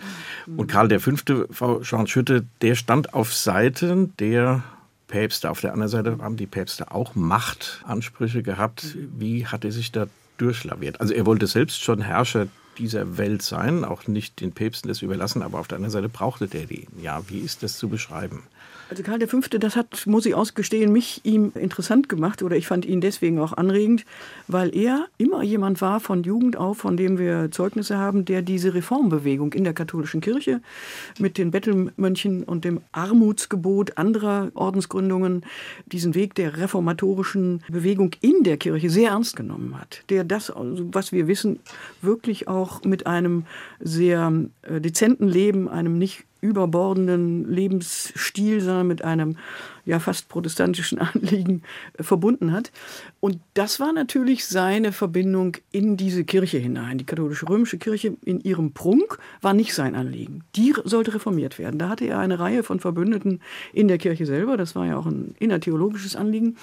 Und 0.48 0.68
Karl 0.68 1.00
V., 1.00 1.12
Frau 1.52 1.82
Jean-Schütte, 1.82 2.46
der 2.62 2.76
stand 2.76 3.14
auf 3.14 3.34
Seiten 3.34 4.14
der 4.18 4.64
Päpste. 5.08 5.52
Auf 5.52 5.62
der 5.62 5.74
anderen 5.74 5.92
Seite 5.92 6.18
haben 6.20 6.36
die 6.36 6.48
Päpste 6.48 6.92
auch 6.92 7.16
Machtansprüche 7.16 8.42
gehabt. 8.42 8.98
Wie 9.18 9.46
hat 9.46 9.66
er 9.66 9.72
sich 9.72 9.92
da 9.92 10.08
durchlaviert? 10.38 11.00
Also 11.00 11.14
er 11.14 11.26
wollte 11.26 11.48
selbst 11.48 11.82
schon 11.84 12.02
Herrscher 12.02 12.48
dieser 12.78 13.18
Welt 13.18 13.42
sein, 13.42 13.86
auch 13.86 14.08
nicht 14.08 14.42
den 14.42 14.52
Päpsten 14.52 14.88
das 14.88 15.02
überlassen, 15.02 15.42
aber 15.42 15.60
auf 15.60 15.68
der 15.68 15.78
anderen 15.78 15.92
Seite 15.92 16.10
brauchte 16.10 16.48
der 16.48 16.66
die. 16.66 16.88
Ja, 17.02 17.22
wie 17.28 17.40
ist 17.40 17.64
das 17.64 17.78
zu 17.78 17.90
beschreiben? 17.90 18.44
Also 18.89 19.04
Karl 19.04 19.28
V., 19.28 19.39
das 19.60 19.76
hat, 19.76 20.08
muss 20.08 20.26
ich 20.26 20.34
ausgestehen, 20.34 20.93
mich 20.93 21.19
ihm 21.26 21.52
interessant 21.56 22.08
gemacht 22.08 22.41
oder 22.41 22.56
ich 22.56 22.67
fand 22.67 22.86
ihn 22.86 23.02
deswegen 23.02 23.38
auch 23.39 23.52
anregend, 23.52 24.06
weil 24.47 24.73
er 24.73 25.08
immer 25.17 25.43
jemand 25.43 25.82
war 25.82 26.00
von 26.00 26.23
Jugend 26.23 26.56
auf, 26.56 26.78
von 26.78 26.95
dem 26.95 27.17
wir 27.17 27.52
Zeugnisse 27.52 27.97
haben, 27.97 28.23
der 28.23 28.41
diese 28.41 28.73
Reformbewegung 28.73 29.52
in 29.52 29.65
der 29.65 29.73
katholischen 29.73 30.21
Kirche 30.21 30.62
mit 31.19 31.38
den 31.38 31.52
Bettelmönchen 31.52 32.43
und 32.43 32.63
dem 32.63 32.80
Armutsgebot 32.93 33.97
anderer 33.97 34.52
Ordensgründungen, 34.54 35.43
diesen 35.88 36.15
Weg 36.15 36.36
der 36.36 36.56
reformatorischen 36.58 37.63
Bewegung 37.69 38.12
in 38.21 38.43
der 38.43 38.56
Kirche 38.56 38.89
sehr 38.89 39.10
ernst 39.10 39.36
genommen 39.36 39.78
hat. 39.78 40.04
Der 40.10 40.23
das, 40.23 40.54
was 40.56 41.12
wir 41.12 41.28
wissen, 41.28 41.60
wirklich 42.02 42.47
auch 42.47 42.84
mit 42.86 43.06
einem 43.06 43.45
sehr 43.82 44.32
äh, 44.62 44.80
dezenten 44.80 45.28
Leben, 45.28 45.67
einem 45.67 45.97
nicht 45.97 46.23
überbordenden 46.41 47.52
Lebensstil, 47.52 48.62
sondern 48.62 48.88
mit 48.88 49.04
einem 49.04 49.38
ja 49.86 50.00
fast 50.00 50.30
protestantischen 50.30 51.00
Anliegen 51.00 51.63
äh, 51.97 52.04
verbunden 52.04 52.52
hat. 52.52 52.71
Und 53.19 53.39
das 53.54 53.80
war 53.80 53.93
natürlich 53.93 54.45
seine 54.45 54.91
Verbindung 54.91 55.58
in 55.71 55.97
diese 55.97 56.23
Kirche 56.23 56.58
hinein. 56.58 56.97
Die 56.97 57.06
katholische 57.06 57.50
römische 57.50 57.78
Kirche 57.78 58.15
in 58.23 58.41
ihrem 58.41 58.73
Prunk 58.73 59.17
war 59.41 59.54
nicht 59.54 59.73
sein 59.73 59.95
Anliegen. 59.95 60.43
Die 60.56 60.73
sollte 60.84 61.13
reformiert 61.13 61.58
werden. 61.58 61.80
Da 61.80 61.89
hatte 61.89 62.06
er 62.06 62.19
eine 62.19 62.39
Reihe 62.39 62.63
von 62.63 62.80
Verbündeten 62.80 63.41
in 63.73 63.88
der 63.88 63.97
Kirche 63.97 64.26
selber. 64.26 64.58
Das 64.58 64.76
war 64.76 64.86
ja 64.86 64.97
auch 64.97 65.06
ein 65.06 65.36
innertheologisches 65.39 66.15
Anliegen. 66.15 66.58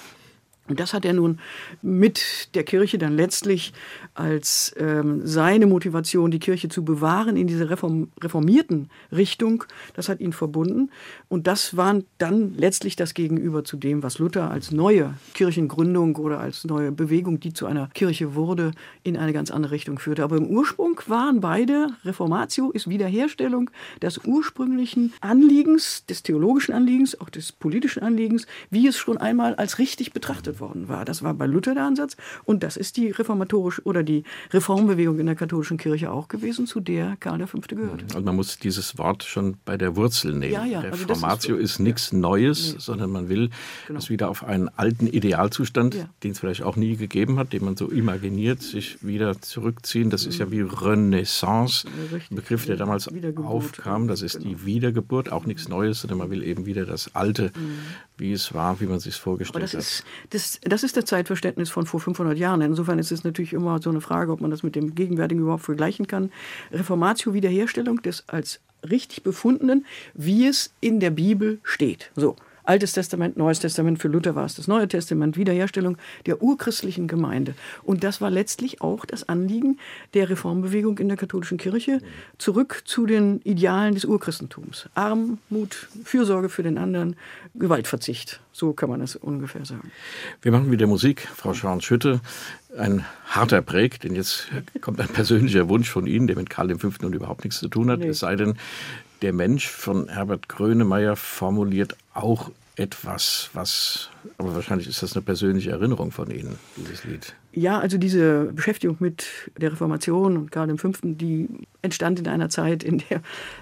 Und 0.67 0.79
das 0.79 0.93
hat 0.93 1.05
er 1.05 1.13
nun 1.13 1.39
mit 1.83 2.55
der 2.55 2.63
Kirche 2.63 2.97
dann 2.97 3.15
letztlich 3.15 3.71
als 4.15 4.73
ähm, 4.79 5.21
seine 5.23 5.67
Motivation, 5.67 6.31
die 6.31 6.39
Kirche 6.39 6.69
zu 6.69 6.83
bewahren 6.83 7.37
in 7.37 7.45
dieser 7.45 7.69
reform 7.69 8.07
reformierten 8.23 8.89
Richtung, 9.11 9.63
das 9.93 10.09
hat 10.09 10.21
ihn 10.21 10.33
verbunden. 10.33 10.89
Und 11.27 11.45
das 11.45 11.77
war 11.77 11.99
dann 12.17 12.55
letztlich 12.57 12.95
das 12.95 13.13
Gegenüber 13.13 13.63
zu 13.63 13.77
dem, 13.77 14.01
was 14.01 14.17
Luther 14.17 14.49
als 14.49 14.71
neue 14.71 15.13
Kirchengründung 15.35 16.15
oder 16.15 16.39
als 16.39 16.63
neue 16.63 16.91
Bewegung, 16.91 17.39
die 17.39 17.53
zu 17.53 17.67
einer 17.67 17.87
Kirche 17.93 18.33
wurde, 18.33 18.71
in 19.03 19.17
eine 19.17 19.33
ganz 19.33 19.51
andere 19.51 19.73
Richtung 19.73 19.99
führte. 19.99 20.23
Aber 20.23 20.37
im 20.37 20.47
Ursprung 20.47 20.99
waren 21.05 21.41
beide, 21.41 21.89
Reformatio 22.03 22.71
ist 22.71 22.89
Wiederherstellung 22.89 23.69
des 24.01 24.19
ursprünglichen 24.25 25.13
Anliegens, 25.21 26.05
des 26.07 26.23
theologischen 26.23 26.73
Anliegens, 26.73 27.19
auch 27.21 27.29
des 27.29 27.51
politischen 27.51 28.01
Anliegens, 28.01 28.47
wie 28.71 28.87
es 28.87 28.97
schon 28.97 29.17
einmal 29.17 29.53
als 29.55 29.77
richtig 29.77 30.11
betrachtet 30.11 30.54
gegründet 30.55 30.59
worden 30.59 30.87
war. 30.87 31.05
Das 31.05 31.23
war 31.23 31.33
bei 31.33 31.45
Luther 31.45 31.73
der 31.73 31.83
Ansatz 31.83 32.15
und 32.43 32.63
das 32.63 32.77
ist 32.77 32.97
die 32.97 33.09
reformatorische 33.09 33.81
oder 33.83 34.03
die 34.03 34.23
Reformbewegung 34.51 35.19
in 35.19 35.25
der 35.25 35.35
katholischen 35.35 35.77
Kirche 35.77 36.11
auch 36.11 36.27
gewesen, 36.27 36.67
zu 36.67 36.79
der 36.79 37.17
Karl 37.19 37.45
V. 37.47 37.59
gehört. 37.59 38.03
Und 38.03 38.15
also 38.15 38.25
man 38.25 38.35
muss 38.35 38.57
dieses 38.57 38.97
Wort 38.97 39.23
schon 39.23 39.57
bei 39.65 39.77
der 39.77 39.95
Wurzel 39.95 40.33
nehmen. 40.33 40.53
Ja, 40.53 40.65
ja, 40.65 40.79
also 40.79 41.05
Reformatio 41.05 41.55
ist, 41.55 41.71
ist 41.71 41.79
nichts 41.79 42.11
ja. 42.11 42.17
Neues, 42.17 42.73
nee. 42.73 42.79
sondern 42.79 43.11
man 43.11 43.29
will 43.29 43.49
genau. 43.87 43.99
es 43.99 44.09
wieder 44.09 44.29
auf 44.29 44.43
einen 44.43 44.69
alten 44.69 45.07
Idealzustand, 45.07 45.95
ja. 45.95 46.09
den 46.23 46.31
es 46.31 46.39
vielleicht 46.39 46.63
auch 46.63 46.75
nie 46.75 46.95
gegeben 46.95 47.37
hat, 47.37 47.53
den 47.53 47.65
man 47.65 47.75
so 47.75 47.89
imaginiert, 47.89 48.61
sich 48.61 49.03
wieder 49.03 49.41
zurückziehen. 49.41 50.09
Das 50.09 50.25
ist 50.25 50.39
ja 50.39 50.51
wie 50.51 50.61
Renaissance, 50.61 51.87
ein 52.29 52.35
Begriff, 52.35 52.65
der 52.65 52.77
damals 52.77 53.09
aufkam. 53.37 54.07
Das 54.07 54.21
ist 54.21 54.39
genau. 54.39 54.49
die 54.49 54.65
Wiedergeburt, 54.65 55.31
auch 55.31 55.45
nichts 55.45 55.67
Neues, 55.67 56.01
sondern 56.01 56.19
man 56.19 56.29
will 56.29 56.43
eben 56.43 56.65
wieder 56.65 56.85
das 56.85 57.15
Alte, 57.15 57.51
mhm. 57.55 57.79
wie 58.17 58.31
es 58.31 58.53
war, 58.53 58.79
wie 58.79 58.85
man 58.85 58.99
sich 58.99 59.15
vorgestellt 59.15 59.73
das 59.73 59.73
hat. 59.73 60.05
Das, 60.45 60.59
das 60.61 60.83
ist 60.83 60.95
das 60.95 61.05
Zeitverständnis 61.05 61.71
von 61.71 61.87
vor 61.87 61.99
500 61.99 62.37
Jahren. 62.37 62.61
Insofern 62.61 62.99
ist 62.99 63.11
es 63.11 63.23
natürlich 63.23 63.53
immer 63.53 63.81
so 63.81 63.89
eine 63.89 63.99
Frage, 63.99 64.31
ob 64.31 64.41
man 64.41 64.51
das 64.51 64.61
mit 64.61 64.75
dem 64.75 64.93
Gegenwärtigen 64.93 65.41
überhaupt 65.41 65.63
vergleichen 65.63 66.05
kann. 66.05 66.31
Reformatio, 66.71 67.33
Wiederherstellung 67.33 68.01
des 68.03 68.23
als 68.27 68.59
richtig 68.87 69.23
befundenen, 69.23 69.87
wie 70.13 70.45
es 70.45 70.71
in 70.81 70.99
der 70.99 71.09
Bibel 71.09 71.59
steht. 71.63 72.11
So. 72.15 72.35
Altes 72.65 72.93
Testament, 72.93 73.37
Neues 73.37 73.59
Testament, 73.59 73.99
für 73.99 74.07
Luther 74.07 74.35
war 74.35 74.45
es 74.45 74.55
das 74.55 74.67
Neue 74.67 74.87
Testament, 74.87 75.37
Wiederherstellung 75.37 75.97
der 76.25 76.41
urchristlichen 76.41 77.07
Gemeinde. 77.07 77.55
Und 77.83 78.03
das 78.03 78.21
war 78.21 78.31
letztlich 78.31 78.81
auch 78.81 79.05
das 79.05 79.29
Anliegen 79.29 79.79
der 80.13 80.29
Reformbewegung 80.29 80.97
in 80.97 81.07
der 81.07 81.17
katholischen 81.17 81.57
Kirche, 81.57 81.99
zurück 82.37 82.83
zu 82.85 83.05
den 83.05 83.41
Idealen 83.41 83.93
des 83.93 84.05
Urchristentums. 84.05 84.89
Armut, 84.95 85.87
Fürsorge 86.03 86.49
für 86.49 86.63
den 86.63 86.77
anderen, 86.77 87.15
Gewaltverzicht. 87.53 88.41
So 88.51 88.73
kann 88.73 88.89
man 88.89 89.01
es 89.01 89.15
ungefähr 89.15 89.65
sagen. 89.65 89.91
Wir 90.41 90.51
machen 90.51 90.71
wieder 90.71 90.87
Musik, 90.87 91.27
Frau 91.35 91.53
Schwan-Schütte. 91.53 92.21
Ein 92.77 93.05
harter 93.25 93.61
Präg, 93.61 93.99
denn 94.01 94.15
jetzt 94.15 94.47
kommt 94.81 94.99
ein 94.99 95.07
persönlicher 95.07 95.69
Wunsch 95.69 95.89
von 95.89 96.07
Ihnen, 96.07 96.27
der 96.27 96.35
mit 96.35 96.49
Karl 96.49 96.77
V. 96.77 96.89
nun 97.01 97.13
überhaupt 97.13 97.43
nichts 97.43 97.59
zu 97.59 97.67
tun 97.67 97.89
hat. 97.89 97.99
Nee. 97.99 98.07
Es 98.07 98.19
sei 98.19 98.35
denn, 98.35 98.55
der 99.21 99.33
Mensch 99.33 99.67
von 99.67 100.09
Herbert 100.09 100.49
Grönemeyer 100.49 101.15
formuliert 101.15 101.95
auch 102.13 102.51
etwas, 102.77 103.49
was, 103.53 104.09
aber 104.37 104.53
wahrscheinlich 104.53 104.87
ist 104.87 105.01
das 105.01 105.15
eine 105.15 105.23
persönliche 105.23 105.71
Erinnerung 105.71 106.11
von 106.11 106.29
Ihnen, 106.29 106.57
dieses 106.75 107.05
Lied. 107.05 107.33
Ja, 107.53 107.79
also 107.79 107.97
diese 107.97 108.51
Beschäftigung 108.53 108.97
mit 108.99 109.25
der 109.57 109.71
Reformation 109.71 110.35
und 110.35 110.51
Karl 110.51 110.77
V., 110.77 110.91
die 111.03 111.47
entstand 111.81 112.19
in 112.19 112.27
einer 112.27 112.49
Zeit, 112.49 112.83
in 112.83 113.01
der 113.09 113.21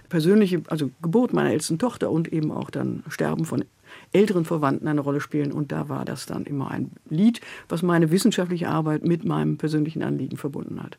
persönliche, 0.10 0.64
also 0.68 0.90
Geburt 1.02 1.32
meiner 1.32 1.52
ältesten 1.52 1.78
Tochter 1.78 2.10
und 2.10 2.34
eben 2.34 2.52
auch 2.52 2.72
dann 2.72 3.04
Sterben 3.08 3.46
von 3.46 3.64
älteren 4.12 4.46
Verwandten 4.46 4.88
eine 4.88 5.02
Rolle 5.02 5.22
spielen. 5.22 5.52
Und 5.52 5.72
da 5.72 5.90
war 5.90 6.06
das 6.06 6.26
dann 6.26 6.46
immer 6.46 6.72
ein 6.72 6.92
Lied, 7.10 7.42
was 7.70 7.84
meine 7.84 8.10
wissenschaftliche 8.10 8.68
Arbeit 8.68 9.06
mit 9.06 9.26
meinem 9.26 9.58
persönlichen 9.58 10.02
Anliegen 10.02 10.38
verbunden 10.38 10.82
hat. 10.82 10.98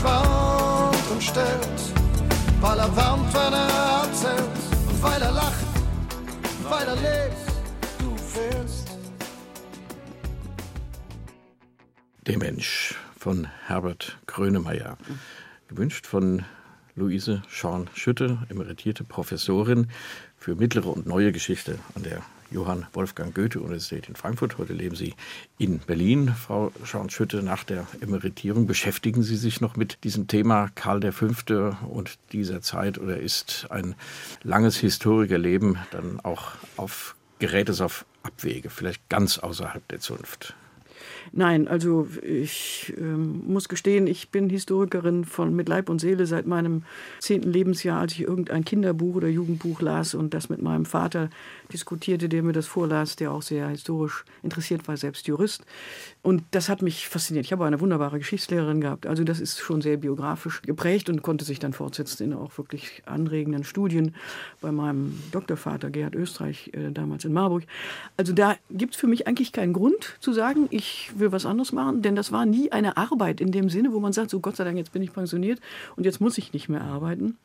Schwankt 0.00 1.10
und 1.10 1.22
stellt, 1.22 1.80
weil 2.60 2.78
er 2.78 2.96
wärmt, 2.96 3.34
wenn 3.34 3.52
er 3.52 4.04
erzählt 4.04 4.58
und 4.88 5.02
weil 5.02 5.20
er 5.20 5.32
lacht, 5.32 5.66
weil 6.68 6.86
er 6.86 6.96
lebt. 6.96 7.50
Der 12.26 12.38
Mensch 12.38 12.94
von 13.18 13.48
Herbert 13.66 14.18
Grönemeyer, 14.26 14.98
gewünscht 15.68 16.06
von 16.06 16.44
Luise 16.94 17.42
Schorn-Schütte, 17.48 18.46
emeritierte 18.50 19.04
Professorin 19.04 19.88
für 20.36 20.54
mittlere 20.54 20.88
und 20.88 21.06
neue 21.06 21.32
Geschichte 21.32 21.78
an 21.96 22.04
der 22.04 22.22
Johann 22.50 22.86
Wolfgang 22.92 23.34
Goethe-Universität 23.34 24.08
in 24.08 24.16
Frankfurt. 24.16 24.58
Heute 24.58 24.72
leben 24.72 24.96
Sie 24.96 25.14
in 25.58 25.78
Berlin. 25.78 26.28
Frau 26.28 26.72
Schorn-Schütte, 26.84 27.42
nach 27.42 27.64
der 27.64 27.86
Emeritierung 28.00 28.66
beschäftigen 28.66 29.22
Sie 29.22 29.36
sich 29.36 29.60
noch 29.60 29.76
mit 29.76 30.02
diesem 30.04 30.26
Thema 30.26 30.68
Karl 30.74 31.00
V. 31.12 31.26
und 31.88 32.18
dieser 32.32 32.60
Zeit 32.60 32.98
oder 32.98 33.18
ist 33.18 33.66
ein 33.70 33.94
langes 34.42 34.76
Historikerleben 34.76 35.78
dann 35.90 36.20
auch 36.20 36.52
auf 36.76 37.14
gerät 37.38 37.68
es 37.68 37.80
auf 37.80 38.04
Abwege, 38.22 38.70
vielleicht 38.70 39.08
ganz 39.08 39.38
außerhalb 39.38 39.86
der 39.88 40.00
Zunft? 40.00 40.54
Nein, 41.32 41.68
also 41.68 42.08
ich 42.22 42.92
ähm, 42.98 43.42
muss 43.46 43.68
gestehen, 43.68 44.06
ich 44.06 44.30
bin 44.30 44.50
Historikerin 44.50 45.24
von 45.24 45.54
mit 45.54 45.68
Leib 45.68 45.88
und 45.88 46.00
Seele 46.00 46.26
seit 46.26 46.46
meinem 46.46 46.82
zehnten 47.20 47.52
Lebensjahr, 47.52 48.00
als 48.00 48.12
ich 48.12 48.22
irgendein 48.22 48.64
Kinderbuch 48.64 49.16
oder 49.16 49.28
Jugendbuch 49.28 49.80
las 49.80 50.14
und 50.14 50.34
das 50.34 50.48
mit 50.48 50.60
meinem 50.60 50.84
Vater 50.84 51.30
diskutierte, 51.72 52.28
der 52.28 52.42
mir 52.42 52.52
das 52.52 52.66
vorlas, 52.66 53.16
der 53.16 53.32
auch 53.32 53.42
sehr 53.42 53.68
historisch 53.68 54.24
interessiert 54.42 54.86
war, 54.88 54.96
selbst 54.96 55.26
Jurist. 55.26 55.64
Und 56.22 56.42
das 56.50 56.68
hat 56.68 56.82
mich 56.82 57.08
fasziniert. 57.08 57.46
Ich 57.46 57.52
habe 57.52 57.64
eine 57.64 57.80
wunderbare 57.80 58.18
Geschichtslehrerin 58.18 58.80
gehabt. 58.80 59.06
Also 59.06 59.24
das 59.24 59.40
ist 59.40 59.58
schon 59.58 59.80
sehr 59.80 59.96
biografisch 59.96 60.62
geprägt 60.62 61.08
und 61.08 61.22
konnte 61.22 61.44
sich 61.44 61.58
dann 61.58 61.72
fortsetzen 61.72 62.24
in 62.24 62.34
auch 62.34 62.56
wirklich 62.58 63.02
anregenden 63.06 63.64
Studien 63.64 64.14
bei 64.60 64.70
meinem 64.72 65.18
Doktorvater 65.32 65.90
Gerhard 65.90 66.14
Österreich, 66.14 66.70
äh, 66.74 66.90
damals 66.90 67.24
in 67.24 67.32
Marburg. 67.32 67.64
Also 68.16 68.32
da 68.32 68.56
gibt 68.70 68.94
es 68.94 69.00
für 69.00 69.06
mich 69.06 69.26
eigentlich 69.26 69.52
keinen 69.52 69.72
Grund 69.72 70.16
zu 70.20 70.32
sagen, 70.32 70.66
ich 70.70 71.10
will 71.16 71.32
was 71.32 71.46
anderes 71.46 71.72
machen, 71.72 72.02
denn 72.02 72.16
das 72.16 72.32
war 72.32 72.44
nie 72.44 72.70
eine 72.72 72.96
Arbeit 72.96 73.40
in 73.40 73.52
dem 73.52 73.70
Sinne, 73.70 73.92
wo 73.92 74.00
man 74.00 74.12
sagt, 74.12 74.30
so 74.30 74.40
Gott 74.40 74.56
sei 74.56 74.64
Dank, 74.64 74.76
jetzt 74.76 74.92
bin 74.92 75.02
ich 75.02 75.12
pensioniert 75.12 75.60
und 75.96 76.04
jetzt 76.04 76.20
muss 76.20 76.38
ich 76.38 76.52
nicht 76.52 76.68
mehr 76.68 76.82
arbeiten 76.82 77.36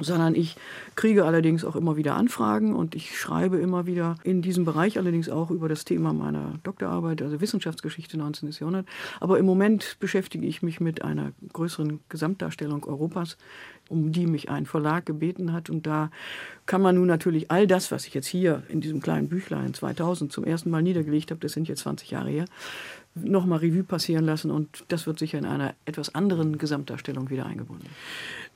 sondern 0.00 0.34
ich 0.34 0.56
kriege 0.96 1.24
allerdings 1.24 1.64
auch 1.64 1.76
immer 1.76 1.96
wieder 1.96 2.14
Anfragen 2.14 2.74
und 2.74 2.94
ich 2.94 3.18
schreibe 3.18 3.58
immer 3.58 3.86
wieder 3.86 4.16
in 4.24 4.42
diesem 4.42 4.64
Bereich 4.64 4.98
allerdings 4.98 5.28
auch 5.28 5.50
über 5.50 5.68
das 5.68 5.84
Thema 5.84 6.12
meiner 6.12 6.54
Doktorarbeit, 6.62 7.22
also 7.22 7.40
Wissenschaftsgeschichte 7.40 8.18
19. 8.18 8.50
Jahrhundert. 8.50 8.86
Aber 9.20 9.38
im 9.38 9.46
Moment 9.46 9.96
beschäftige 10.00 10.46
ich 10.46 10.62
mich 10.62 10.80
mit 10.80 11.02
einer 11.02 11.32
größeren 11.52 12.00
Gesamtdarstellung 12.08 12.84
Europas, 12.84 13.36
um 13.88 14.12
die 14.12 14.26
mich 14.26 14.50
ein 14.50 14.66
Verlag 14.66 15.04
gebeten 15.04 15.52
hat. 15.52 15.68
Und 15.68 15.86
da 15.86 16.10
kann 16.66 16.80
man 16.80 16.94
nun 16.94 17.06
natürlich 17.06 17.50
all 17.50 17.66
das, 17.66 17.90
was 17.90 18.06
ich 18.06 18.14
jetzt 18.14 18.28
hier 18.28 18.62
in 18.68 18.80
diesem 18.80 19.00
kleinen 19.00 19.28
Büchlein 19.28 19.74
2000 19.74 20.32
zum 20.32 20.44
ersten 20.44 20.70
Mal 20.70 20.82
niedergelegt 20.82 21.30
habe, 21.30 21.40
das 21.40 21.52
sind 21.52 21.68
jetzt 21.68 21.80
20 21.80 22.10
Jahre 22.10 22.30
her, 22.30 22.44
nochmal 23.14 23.58
Revue 23.58 23.82
passieren 23.82 24.24
lassen 24.24 24.50
und 24.50 24.84
das 24.88 25.06
wird 25.06 25.18
sicher 25.18 25.38
in 25.38 25.44
einer 25.44 25.74
etwas 25.84 26.14
anderen 26.14 26.58
Gesamtdarstellung 26.58 27.30
wieder 27.30 27.46
eingebunden. 27.46 27.88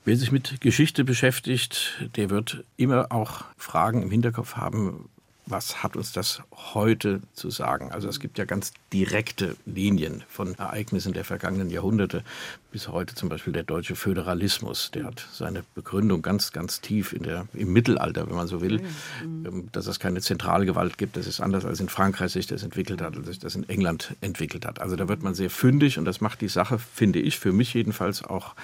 Wer 0.07 0.17
sich 0.19 0.31
mit 0.31 0.61
Geschichte 0.61 1.03
beschäftigt, 1.03 2.09
der 2.17 2.29
wird 2.29 2.65
immer 2.77 3.11
auch 3.11 3.45
Fragen 3.57 4.03
im 4.03 4.11
Hinterkopf 4.11 4.57
haben, 4.57 5.09
was 5.47 5.83
hat 5.83 5.97
uns 5.97 6.13
das 6.13 6.43
heute 6.53 7.21
zu 7.35 7.51
sagen? 7.51 7.91
Also 7.93 8.09
es 8.09 8.19
gibt 8.19 8.39
ja 8.39 8.45
ganz 8.45 8.73
direkte 8.93 9.57
Linien 9.67 10.25
von 10.29 10.55
Ereignissen 10.55 11.13
der 11.13 11.25
vergangenen 11.25 11.69
Jahrhunderte 11.69 12.23
bis 12.71 12.89
heute, 12.89 13.15
zum 13.15 13.29
Beispiel 13.29 13.53
der 13.53 13.63
deutsche 13.63 13.95
Föderalismus. 13.95 14.91
Der 14.91 15.05
hat 15.05 15.27
seine 15.33 15.65
Begründung 15.75 16.23
ganz, 16.23 16.53
ganz 16.53 16.81
tief 16.81 17.13
in 17.13 17.25
der, 17.25 17.47
im 17.53 17.73
Mittelalter, 17.73 18.27
wenn 18.27 18.37
man 18.37 18.47
so 18.47 18.63
will, 18.63 18.81
mhm. 19.23 19.69
dass 19.73 19.87
es 19.87 20.01
keine 20.01 20.21
Zentralgewalt 20.21 20.97
gibt. 20.97 21.17
Das 21.17 21.27
ist 21.27 21.41
anders 21.41 21.65
als 21.67 21.81
in 21.81 21.89
Frankreich 21.91 22.33
sich 22.33 22.47
das 22.47 22.63
entwickelt 22.63 23.03
hat, 23.03 23.17
als 23.17 23.27
sich 23.27 23.39
das 23.39 23.55
in 23.55 23.69
England 23.69 24.17
entwickelt 24.23 24.65
hat. 24.67 24.81
Also 24.81 24.97
da 24.97 25.09
wird 25.09 25.23
man 25.23 25.35
sehr 25.35 25.51
fündig 25.51 25.99
und 25.99 26.07
das 26.07 26.23
macht 26.23 26.41
die 26.41 26.49
Sache, 26.49 26.79
finde 26.79 27.21
ich, 27.21 27.39
für 27.39 27.53
mich 27.53 27.75
jedenfalls 27.75 28.25
auch 28.25 28.55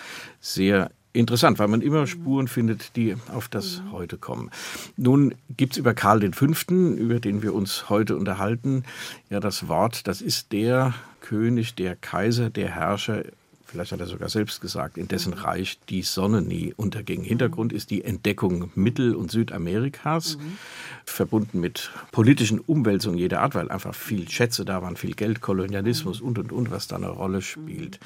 sehr 0.40 0.90
interessant, 1.12 1.58
weil 1.58 1.68
man 1.68 1.80
immer 1.80 2.06
Spuren 2.06 2.48
findet, 2.48 2.96
die 2.96 3.16
auf 3.32 3.48
das 3.48 3.82
heute 3.92 4.16
kommen. 4.16 4.50
Nun 4.96 5.34
gibt 5.56 5.72
es 5.72 5.78
über 5.78 5.94
Karl 5.94 6.20
V., 6.32 6.46
über 6.74 7.20
den 7.20 7.42
wir 7.42 7.54
uns 7.54 7.88
heute 7.88 8.16
unterhalten, 8.16 8.84
ja 9.28 9.40
das 9.40 9.68
Wort, 9.68 10.06
das 10.06 10.20
ist 10.20 10.52
der 10.52 10.94
König, 11.20 11.74
der 11.74 11.96
Kaiser, 11.96 12.50
der 12.50 12.68
Herrscher, 12.68 13.24
vielleicht 13.70 13.92
hat 13.92 14.00
er 14.00 14.06
sogar 14.06 14.28
selbst 14.28 14.60
gesagt, 14.60 14.98
in 14.98 15.08
dessen 15.08 15.32
Reich 15.32 15.78
die 15.88 16.02
Sonne 16.02 16.42
nie 16.42 16.74
unterging. 16.76 17.22
Hintergrund 17.22 17.72
ist 17.72 17.90
die 17.90 18.04
Entdeckung 18.04 18.70
Mittel- 18.74 19.14
und 19.14 19.30
Südamerikas, 19.30 20.36
mhm. 20.36 20.58
verbunden 21.04 21.60
mit 21.60 21.90
politischen 22.10 22.58
Umwälzungen 22.58 23.18
jeder 23.18 23.40
Art, 23.40 23.54
weil 23.54 23.70
einfach 23.70 23.94
viel 23.94 24.28
Schätze 24.28 24.64
da 24.64 24.82
waren, 24.82 24.96
viel 24.96 25.14
Geld, 25.14 25.40
Kolonialismus 25.40 26.20
und, 26.20 26.38
und, 26.38 26.52
und, 26.52 26.70
was 26.70 26.88
da 26.88 26.96
eine 26.96 27.08
Rolle 27.08 27.42
spielt. 27.42 28.00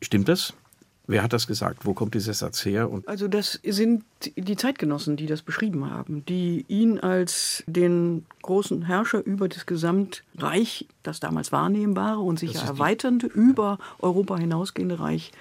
Stimmt 0.00 0.28
das? 0.28 0.54
Wer 1.06 1.22
hat 1.22 1.34
das 1.34 1.46
gesagt? 1.46 1.84
Wo 1.84 1.92
kommt 1.92 2.14
dieser 2.14 2.32
Satz 2.32 2.64
her? 2.64 2.90
Und 2.90 3.06
also 3.06 3.28
das 3.28 3.60
sind 3.62 4.04
die 4.36 4.56
Zeitgenossen, 4.56 5.16
die 5.16 5.26
das 5.26 5.42
beschrieben 5.42 5.90
haben, 5.90 6.24
die 6.24 6.64
ihn 6.68 6.98
als 6.98 7.62
den 7.66 8.24
großen 8.40 8.82
Herrscher 8.82 9.24
über 9.24 9.48
das 9.48 9.66
Gesamtreich, 9.66 10.86
das 11.02 11.20
damals 11.20 11.52
wahrnehmbare 11.52 12.20
und 12.20 12.38
sich 12.38 12.54
erweiternde, 12.54 13.26
über 13.26 13.78
Europa 13.98 14.38
hinausgehende 14.38 14.98
Reich 14.98 15.32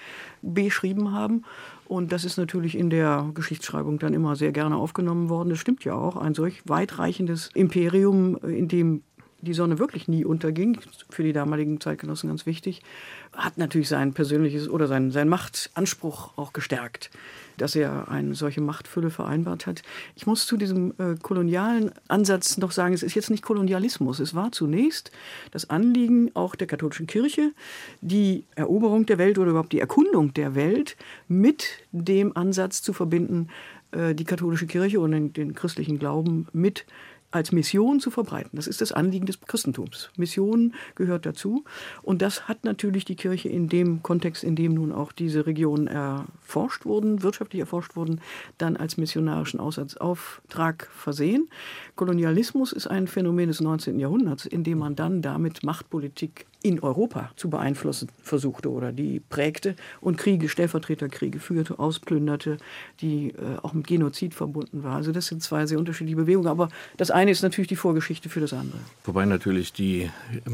beschrieben 0.42 1.14
haben. 1.14 1.46
Und 1.86 2.12
das 2.12 2.26
ist 2.26 2.38
natürlich 2.38 2.78
in 2.78 2.90
der 2.90 3.30
Geschichtsschreibung 3.34 4.00
dann 4.00 4.14
immer 4.14 4.36
sehr 4.36 4.52
gerne 4.52 4.76
aufgenommen 4.76 5.30
worden. 5.30 5.50
Das 5.50 5.60
stimmt 5.60 5.86
ja 5.86 5.94
auch. 5.94 6.18
Ein 6.18 6.34
solch 6.34 6.62
weitreichendes 6.66 7.50
Imperium, 7.54 8.38
in 8.38 8.68
dem 8.68 9.04
die 9.44 9.54
Sonne 9.54 9.78
wirklich 9.78 10.08
nie 10.08 10.26
unterging, 10.26 10.80
für 11.10 11.24
die 11.24 11.34
damaligen 11.34 11.80
Zeitgenossen 11.82 12.30
ganz 12.30 12.46
wichtig, 12.46 12.82
hat 13.34 13.58
natürlich 13.58 13.90
sein 13.90 14.14
persönliches 14.14 14.70
oder 14.70 14.88
sein, 14.88 15.12
sein 15.12 15.28
Machtanspruch 15.28 16.38
auch 16.38 16.54
gestärkt, 16.54 17.10
dass 17.58 17.76
er 17.76 18.10
eine 18.10 18.36
solche 18.36 18.62
Machtfülle 18.62 19.10
vereinbart 19.10 19.68
hat. 19.68 19.84
Ich 20.16 20.26
muss 20.26 20.46
zu 20.46 20.56
diesem 20.56 20.94
äh, 20.98 21.16
kolonialen 21.22 21.92
Ansatz 22.08 22.58
noch 22.58 22.72
sagen, 22.72 22.94
es 22.94 23.04
ist 23.04 23.16
jetzt 23.16 23.30
nicht 23.30 23.44
Kolonialismus. 23.44 24.20
Es 24.20 24.34
war 24.34 24.52
zunächst 24.52 25.12
das 25.52 25.70
Anliegen 25.70 26.32
auch 26.36 26.56
der 26.56 26.68
katholischen 26.68 27.08
Kirche, 27.08 27.52
die 28.02 28.46
Eroberung 28.56 29.06
der 29.06 29.18
Welt 29.18 29.38
oder 29.38 29.52
überhaupt 29.52 29.74
die 29.74 29.80
Erkundung 29.80 30.34
der 30.34 30.56
Welt 30.56 30.96
mit 31.28 31.84
dem 31.92 32.36
Ansatz 32.38 32.82
zu 32.82 32.94
verbinden, 32.94 33.50
äh, 33.92 34.16
die 34.16 34.26
katholische 34.26 34.68
Kirche 34.68 35.00
und 35.00 35.12
den, 35.12 35.34
den 35.34 35.54
christlichen 35.54 36.00
Glauben 36.00 36.48
mit 36.54 36.86
als 37.34 37.52
Mission 37.52 38.00
zu 38.00 38.12
verbreiten. 38.12 38.52
Das 38.54 38.68
ist 38.68 38.80
das 38.80 38.92
Anliegen 38.92 39.26
des 39.26 39.42
Christentums. 39.42 40.12
Mission 40.16 40.74
gehört 40.94 41.26
dazu. 41.26 41.64
Und 42.04 42.22
das 42.22 42.48
hat 42.48 42.64
natürlich 42.64 43.06
die 43.06 43.16
Kirche 43.16 43.50
in 43.50 43.68
dem 43.68 44.04
Kontext, 44.04 44.44
in 44.44 44.56
dem 44.56 44.76
nun 44.76 44.92
auch 44.92 45.12
diese 45.12 45.48
Regionen 45.48 45.88
erforscht 45.88 46.86
wurden, 46.86 47.24
wirtschaftlich 47.24 47.60
erforscht 47.60 47.96
wurden, 47.96 48.22
dann 48.60 48.78
als 48.78 48.98
missionarischen 48.98 49.60
Aussatzauftag 49.60 50.88
versehen. 50.94 51.50
Kolonialismus 51.96 52.72
ist 52.72 52.86
ein 52.86 53.08
Phänomen 53.08 53.48
des 53.48 53.62
19. 53.62 54.00
Jahrhunderts, 54.00 54.46
in 54.46 54.64
dem 54.64 54.78
man 54.78 54.96
dann 54.96 55.24
damit 55.24 55.64
Machtpolitik 55.64 56.46
in 56.64 56.80
Europa 56.80 57.30
zu 57.36 57.50
beeinflussen 57.50 58.08
versuchte 58.24 58.72
oder 58.72 58.94
die 58.94 59.20
prägte 59.20 59.76
und 60.00 60.18
Kriege, 60.18 60.48
Stellvertreterkriege 60.48 61.40
führte, 61.40 61.78
ausplünderte, 61.78 62.58
die 63.02 63.32
äh, 63.32 63.58
auch 63.62 63.74
mit 63.74 63.86
Genozid 63.86 64.34
verbunden 64.34 64.82
war. 64.82 64.96
Also 64.96 65.12
das 65.12 65.28
sind 65.28 65.44
zwei 65.44 65.66
sehr 65.66 65.78
unterschiedliche 65.78 66.16
Bewegungen. 66.16 66.48
Aber 66.48 66.70
das 66.96 67.12
eine 67.12 67.32
ist 67.32 67.44
natürlich 67.44 67.68
die 67.68 67.76
Vorgeschichte 67.76 68.30
für 68.30 68.40
das 68.40 68.54
andere. 68.54 68.80
Wobei 69.04 69.26
natürlich 69.26 69.74
die 69.74 70.10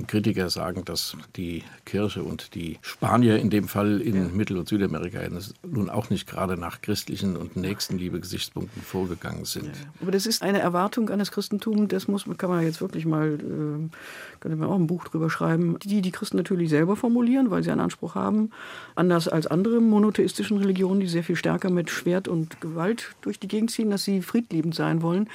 Kritiker 0.07 0.49
sagen, 0.49 0.83
dass 0.83 1.15
die 1.35 1.63
Kirche 1.85 2.23
und 2.23 2.55
die 2.55 2.79
Spanier 2.81 3.37
in 3.37 3.51
dem 3.51 3.67
Fall 3.67 4.01
in 4.01 4.15
ja. 4.15 4.27
Mittel- 4.29 4.57
und 4.57 4.67
Südamerika 4.67 5.19
nun 5.63 5.91
auch 5.91 6.09
nicht 6.09 6.27
gerade 6.27 6.57
nach 6.57 6.81
christlichen 6.81 7.37
und 7.37 7.55
Nächstenliebe-Gesichtspunkten 7.55 8.81
vorgegangen 8.81 9.45
sind. 9.45 9.67
Ja. 9.67 9.71
Aber 10.01 10.11
das 10.11 10.25
ist 10.25 10.41
eine 10.41 10.59
Erwartung 10.59 11.09
an 11.09 11.19
das 11.19 11.31
Christentum, 11.31 11.87
das 11.87 12.07
muss, 12.07 12.25
kann 12.37 12.49
man 12.49 12.63
jetzt 12.63 12.81
wirklich 12.81 13.05
mal, 13.05 13.35
äh, 13.35 14.39
könnte 14.39 14.57
man 14.57 14.69
auch 14.69 14.75
ein 14.75 14.87
Buch 14.87 15.03
drüber 15.05 15.29
schreiben, 15.29 15.77
die 15.83 15.98
die 16.01 16.09
die 16.09 16.11
Christen 16.11 16.37
natürlich 16.37 16.69
selber 16.69 16.95
formulieren, 16.95 17.51
weil 17.51 17.63
sie 17.63 17.71
einen 17.71 17.81
Anspruch 17.81 18.15
haben, 18.15 18.51
anders 18.95 19.27
als 19.27 19.47
andere 19.47 19.79
monotheistischen 19.79 20.57
Religionen, 20.57 20.99
die 20.99 21.07
sehr 21.07 21.23
viel 21.23 21.35
stärker 21.35 21.69
mit 21.69 21.89
Schwert 21.89 22.27
und 22.27 22.61
Gewalt 22.61 23.15
durch 23.21 23.39
die 23.39 23.47
Gegend 23.47 23.71
ziehen, 23.71 23.89
dass 23.89 24.03
sie 24.03 24.21
friedliebend 24.21 24.73
sein 24.73 25.01
wollen. 25.01 25.29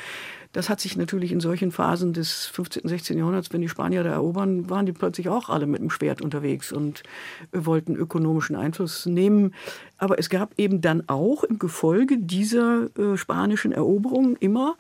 Das 0.55 0.69
hat 0.69 0.81
sich 0.81 0.97
natürlich 0.97 1.33
in 1.33 1.41
solchen 1.41 1.73
Phasen 1.73 2.13
des 2.13 2.47
15., 2.47 2.89
16. 2.89 3.19
Jahrhunderts, 3.19 3.53
wenn 3.53 3.61
die 3.61 3.69
Spanier 3.69 4.05
da 4.05 4.11
erobern, 4.11 4.71
waren 4.71 4.87
die 4.87 4.93
plötzlich 4.93 5.29
auch 5.29 5.49
alle 5.49 5.67
mit 5.67 5.81
dem 5.81 5.91
Schwert 5.91 6.23
unterwegs 6.23 6.71
und 6.71 7.03
wollten 7.53 7.97
ökonomischen 7.97 8.55
Einfluss 8.55 9.05
nehmen. 9.05 9.53
Aber 9.99 10.19
es 10.19 10.31
gab 10.31 10.57
eben 10.57 10.81
dann 10.81 11.09
auch 11.09 11.43
im 11.43 11.59
Gefolge 11.59 12.19
dieser 12.19 12.89
äh, 12.97 13.17
spanischen 13.17 13.73
Eroberung 13.73 14.37
immer 14.37 14.77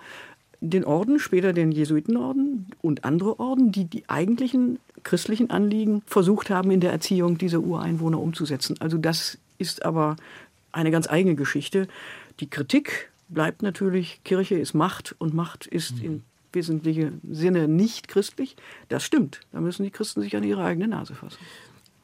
den 0.70 0.84
Orden, 0.84 1.18
später 1.18 1.52
den 1.52 1.72
Jesuitenorden 1.72 2.66
und 2.80 3.04
andere 3.04 3.38
Orden, 3.38 3.72
die 3.72 3.84
die 3.84 4.08
eigentlichen 4.08 4.78
christlichen 5.02 5.50
Anliegen 5.50 6.02
versucht 6.06 6.50
haben, 6.50 6.70
in 6.70 6.80
der 6.80 6.92
Erziehung 6.92 7.36
dieser 7.36 7.60
Ureinwohner 7.60 8.18
umzusetzen. 8.18 8.76
Also 8.80 8.96
das 8.96 9.38
ist 9.58 9.84
aber 9.84 10.16
eine 10.72 10.90
ganz 10.90 11.08
eigene 11.08 11.34
Geschichte. 11.34 11.86
Die 12.40 12.48
Kritik 12.48 13.10
bleibt 13.28 13.62
natürlich, 13.62 14.20
Kirche 14.24 14.56
ist 14.56 14.74
Macht 14.74 15.14
und 15.18 15.34
Macht 15.34 15.66
ist 15.66 15.98
mhm. 15.98 16.04
in 16.04 16.22
wesentlichem 16.52 17.20
Sinne 17.30 17.68
nicht 17.68 18.08
christlich. 18.08 18.56
Das 18.88 19.04
stimmt. 19.04 19.40
Da 19.52 19.60
müssen 19.60 19.82
die 19.82 19.90
Christen 19.90 20.22
sich 20.22 20.36
an 20.36 20.44
ihre 20.44 20.64
eigene 20.64 20.88
Nase 20.88 21.14
fassen. 21.14 21.38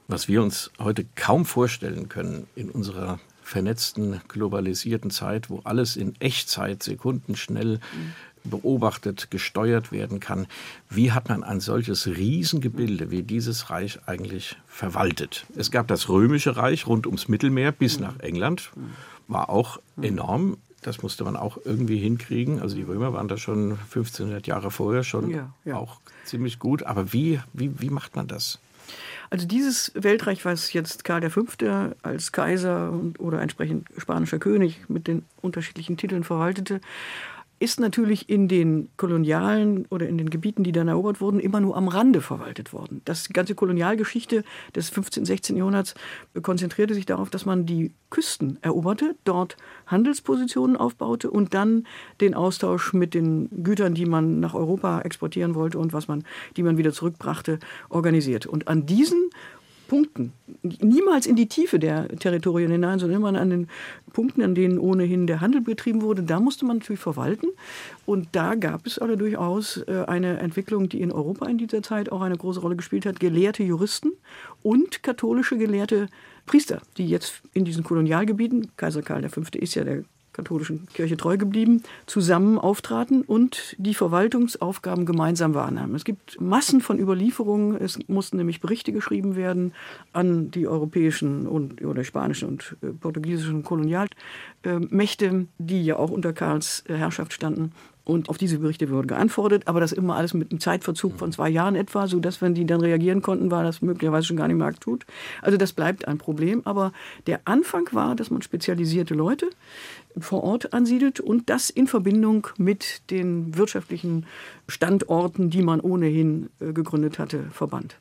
Was 0.07 0.27
wir 0.27 0.43
uns 0.43 0.71
heute 0.77 1.05
kaum 1.15 1.45
vorstellen 1.45 2.09
können 2.09 2.47
in 2.55 2.69
unserer 2.69 3.19
vernetzten, 3.43 4.21
globalisierten 4.27 5.09
Zeit, 5.09 5.49
wo 5.49 5.61
alles 5.63 5.95
in 5.95 6.13
Echtzeit, 6.19 6.83
sekundenschnell 6.83 7.77
mhm 7.77 8.13
beobachtet, 8.43 9.31
gesteuert 9.31 9.91
werden 9.91 10.19
kann. 10.19 10.47
Wie 10.89 11.11
hat 11.11 11.29
man 11.29 11.43
ein 11.43 11.59
solches 11.59 12.07
Riesengebilde 12.07 13.11
wie 13.11 13.23
dieses 13.23 13.69
Reich 13.69 13.99
eigentlich 14.05 14.57
verwaltet? 14.67 15.45
Es 15.55 15.71
gab 15.71 15.87
das 15.87 16.09
römische 16.09 16.57
Reich 16.57 16.87
rund 16.87 17.05
ums 17.05 17.27
Mittelmeer 17.27 17.71
bis 17.71 17.99
nach 17.99 18.19
England, 18.19 18.71
war 19.27 19.49
auch 19.49 19.79
enorm. 20.01 20.57
Das 20.81 21.03
musste 21.03 21.23
man 21.23 21.35
auch 21.35 21.59
irgendwie 21.63 21.97
hinkriegen. 21.97 22.59
Also 22.59 22.75
die 22.75 22.81
Römer 22.81 23.13
waren 23.13 23.27
da 23.27 23.37
schon 23.37 23.73
1500 23.73 24.47
Jahre 24.47 24.71
vorher 24.71 25.03
schon 25.03 25.29
ja, 25.29 25.53
ja. 25.63 25.75
auch 25.75 25.99
ziemlich 26.25 26.57
gut. 26.57 26.83
Aber 26.83 27.13
wie, 27.13 27.39
wie, 27.53 27.79
wie 27.79 27.91
macht 27.91 28.15
man 28.15 28.27
das? 28.27 28.59
Also 29.29 29.47
dieses 29.47 29.91
Weltreich, 29.95 30.43
was 30.43 30.73
jetzt 30.73 31.05
Karl 31.05 31.29
V. 31.29 31.45
als 32.01 32.31
Kaiser 32.31 32.93
oder 33.17 33.41
entsprechend 33.41 33.87
spanischer 33.97 34.39
König 34.39 34.89
mit 34.89 35.07
den 35.07 35.23
unterschiedlichen 35.41 35.97
Titeln 35.97 36.23
verwaltete, 36.23 36.81
ist 37.61 37.79
natürlich 37.79 38.27
in 38.27 38.47
den 38.47 38.89
kolonialen 38.97 39.85
oder 39.91 40.09
in 40.09 40.17
den 40.17 40.31
Gebieten, 40.31 40.63
die 40.63 40.71
dann 40.71 40.87
erobert 40.87 41.21
wurden, 41.21 41.39
immer 41.39 41.59
nur 41.59 41.77
am 41.77 41.87
Rande 41.87 42.19
verwaltet 42.19 42.73
worden. 42.73 43.01
Das 43.05 43.29
ganze 43.29 43.53
Kolonialgeschichte 43.53 44.43
des 44.75 44.89
15., 44.89 45.25
16. 45.25 45.57
Jahrhunderts 45.57 45.93
konzentrierte 46.41 46.95
sich 46.95 47.05
darauf, 47.05 47.29
dass 47.29 47.45
man 47.45 47.67
die 47.67 47.91
Küsten 48.09 48.57
eroberte, 48.63 49.15
dort 49.25 49.57
Handelspositionen 49.85 50.75
aufbaute 50.75 51.29
und 51.29 51.53
dann 51.53 51.85
den 52.19 52.33
Austausch 52.33 52.93
mit 52.93 53.13
den 53.13 53.47
Gütern, 53.63 53.93
die 53.93 54.07
man 54.07 54.39
nach 54.39 54.55
Europa 54.55 55.01
exportieren 55.01 55.53
wollte 55.53 55.77
und 55.77 55.93
was 55.93 56.07
man, 56.07 56.23
die 56.57 56.63
man 56.63 56.77
wieder 56.77 56.91
zurückbrachte, 56.91 57.59
organisierte. 57.89 58.49
Und 58.49 58.67
an 58.69 58.87
diesen 58.87 59.29
Punkten, 59.91 60.31
niemals 60.79 61.25
in 61.25 61.35
die 61.35 61.47
Tiefe 61.47 61.77
der 61.77 62.07
Territorien 62.07 62.71
hinein, 62.71 62.97
sondern 62.97 63.19
immer 63.19 63.37
an 63.37 63.49
den 63.49 63.67
Punkten, 64.13 64.41
an 64.41 64.55
denen 64.55 64.79
ohnehin 64.79 65.27
der 65.27 65.41
Handel 65.41 65.59
betrieben 65.59 66.01
wurde, 66.01 66.23
da 66.23 66.39
musste 66.39 66.63
man 66.63 66.77
natürlich 66.77 67.01
verwalten. 67.01 67.47
Und 68.05 68.29
da 68.31 68.55
gab 68.55 68.87
es 68.87 68.99
aber 68.99 69.17
durchaus 69.17 69.83
äh, 69.89 70.05
eine 70.07 70.39
Entwicklung, 70.39 70.87
die 70.87 71.01
in 71.01 71.11
Europa 71.11 71.45
in 71.47 71.57
dieser 71.57 71.83
Zeit 71.83 72.09
auch 72.09 72.21
eine 72.21 72.37
große 72.37 72.61
Rolle 72.61 72.77
gespielt 72.77 73.05
hat. 73.05 73.19
Gelehrte 73.19 73.63
Juristen 73.63 74.13
und 74.63 75.03
katholische 75.03 75.57
gelehrte 75.57 76.07
Priester, 76.45 76.81
die 76.95 77.09
jetzt 77.09 77.41
in 77.53 77.65
diesen 77.65 77.83
Kolonialgebieten, 77.83 78.71
Kaiser 78.77 79.01
Karl 79.01 79.27
V. 79.27 79.41
ist 79.59 79.75
ja 79.75 79.83
der 79.83 80.05
katholischen 80.33 80.87
Kirche 80.93 81.17
treu 81.17 81.37
geblieben, 81.37 81.83
zusammen 82.05 82.57
auftraten 82.57 83.21
und 83.21 83.75
die 83.77 83.93
Verwaltungsaufgaben 83.93 85.05
gemeinsam 85.05 85.53
wahrnahmen. 85.53 85.95
Es 85.95 86.03
gibt 86.03 86.39
Massen 86.39 86.81
von 86.81 86.99
Überlieferungen. 86.99 87.75
Es 87.75 87.99
mussten 88.07 88.37
nämlich 88.37 88.61
Berichte 88.61 88.91
geschrieben 88.91 89.35
werden 89.35 89.73
an 90.13 90.51
die 90.51 90.67
europäischen 90.67 91.47
und 91.47 91.83
oder 91.83 92.03
spanischen 92.03 92.47
und 92.47 92.77
äh, 92.81 92.87
portugiesischen 92.87 93.63
Kolonialmächte, 93.63 95.47
die 95.57 95.85
ja 95.85 95.97
auch 95.97 96.11
unter 96.11 96.33
Karls 96.33 96.83
Herrschaft 96.87 97.33
standen. 97.33 97.71
Und 98.03 98.29
auf 98.29 98.37
diese 98.37 98.57
Berichte 98.57 98.89
wurde 98.89 99.07
geantwortet, 99.07 99.67
aber 99.67 99.79
das 99.79 99.91
immer 99.91 100.15
alles 100.15 100.33
mit 100.33 100.51
einem 100.51 100.59
Zeitverzug 100.59 101.19
von 101.19 101.31
zwei 101.31 101.49
Jahren 101.49 101.75
etwa, 101.75 102.07
sodass, 102.07 102.41
wenn 102.41 102.55
die 102.55 102.65
dann 102.65 102.81
reagieren 102.81 103.21
konnten, 103.21 103.51
war 103.51 103.63
das 103.63 103.81
möglicherweise 103.81 104.25
schon 104.27 104.37
gar 104.37 104.47
nicht 104.47 104.57
mehr 104.57 104.67
akut. 104.67 105.05
Also 105.41 105.57
das 105.57 105.71
bleibt 105.73 106.07
ein 106.07 106.17
Problem. 106.17 106.61
Aber 106.65 106.93
der 107.27 107.41
Anfang 107.45 107.87
war, 107.91 108.15
dass 108.15 108.31
man 108.31 108.41
spezialisierte 108.41 109.13
Leute 109.13 109.49
vor 110.17 110.43
Ort 110.43 110.73
ansiedelt 110.73 111.19
und 111.19 111.49
das 111.49 111.69
in 111.69 111.87
Verbindung 111.87 112.47
mit 112.57 113.09
den 113.11 113.57
wirtschaftlichen 113.57 114.25
Standorten, 114.67 115.49
die 115.49 115.61
man 115.61 115.79
ohnehin 115.79 116.49
äh, 116.59 116.73
gegründet 116.73 117.19
hatte, 117.19 117.45
verband. 117.51 117.95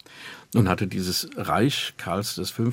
Nun 0.55 0.69
hatte 0.69 0.87
dieses 0.87 1.29
Reich 1.37 1.95
Karls 1.97 2.41
V. 2.51 2.71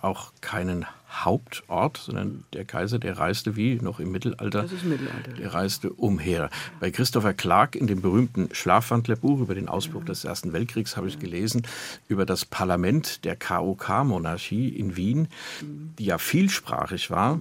auch 0.00 0.32
keinen 0.40 0.86
Hauptort, 1.10 1.96
sondern 1.96 2.44
der 2.52 2.64
Kaiser, 2.64 2.98
der 2.98 3.18
reiste 3.18 3.56
wie 3.56 3.76
noch 3.76 3.98
im 3.98 4.12
Mittelalter. 4.12 4.62
Das 4.62 4.72
ist 4.72 4.84
Mittelalter. 4.84 5.32
Der 5.32 5.52
reiste 5.52 5.92
umher. 5.92 6.50
Bei 6.78 6.90
Christopher 6.90 7.34
Clark 7.34 7.74
in 7.74 7.88
dem 7.88 8.00
berühmten 8.00 8.48
Schlafwandlerbuch 8.52 9.40
über 9.40 9.54
den 9.54 9.68
Ausbruch 9.68 10.04
des 10.04 10.24
Ersten 10.24 10.52
Weltkriegs 10.52 10.96
habe 10.96 11.08
ich 11.08 11.18
gelesen, 11.18 11.62
über 12.08 12.26
das 12.26 12.44
Parlament 12.44 13.24
der 13.24 13.36
KOK-Monarchie 13.36 14.68
in 14.68 14.96
Wien, 14.96 15.28
die 15.98 16.04
ja 16.04 16.18
vielsprachig 16.18 17.10
war, 17.10 17.40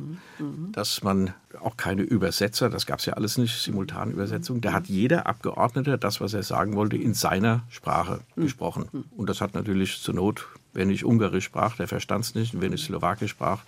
dass 0.72 1.04
man 1.04 1.34
auch 1.62 1.78
keine 1.78 2.04
Übersetzer, 2.04 2.70
das 2.70 2.86
gab 2.86 3.00
es 3.00 3.06
ja 3.06 3.14
alles 3.14 3.38
nicht, 3.38 3.62
Simultanübersetzung, 3.62 4.62
da 4.62 4.74
hat 4.74 4.88
jeder 4.88 5.26
Abgeordnete 5.28 5.98
das, 5.98 6.22
was 6.22 6.34
er 6.34 6.44
sagen 6.44 6.76
wollte, 6.76 6.98
in 6.98 7.14
seiner 7.14 7.64
Sprache 7.70 8.22
gesprochen. 8.36 8.86
Und 9.16 9.30
das 9.30 9.42
hat 9.42 9.54
natürlich 9.54 10.02
zur 10.02 10.16
Not 10.16 10.48
Wer 10.72 10.86
nicht 10.86 11.04
Ungarisch 11.04 11.46
sprach, 11.46 11.76
der 11.76 11.88
verstand 11.88 12.26
es 12.26 12.36
nicht. 12.36 12.54
Und 12.54 12.62
wer 12.62 12.70
nicht 12.70 12.86
Slowakisch 12.86 13.32
sprach, 13.32 13.62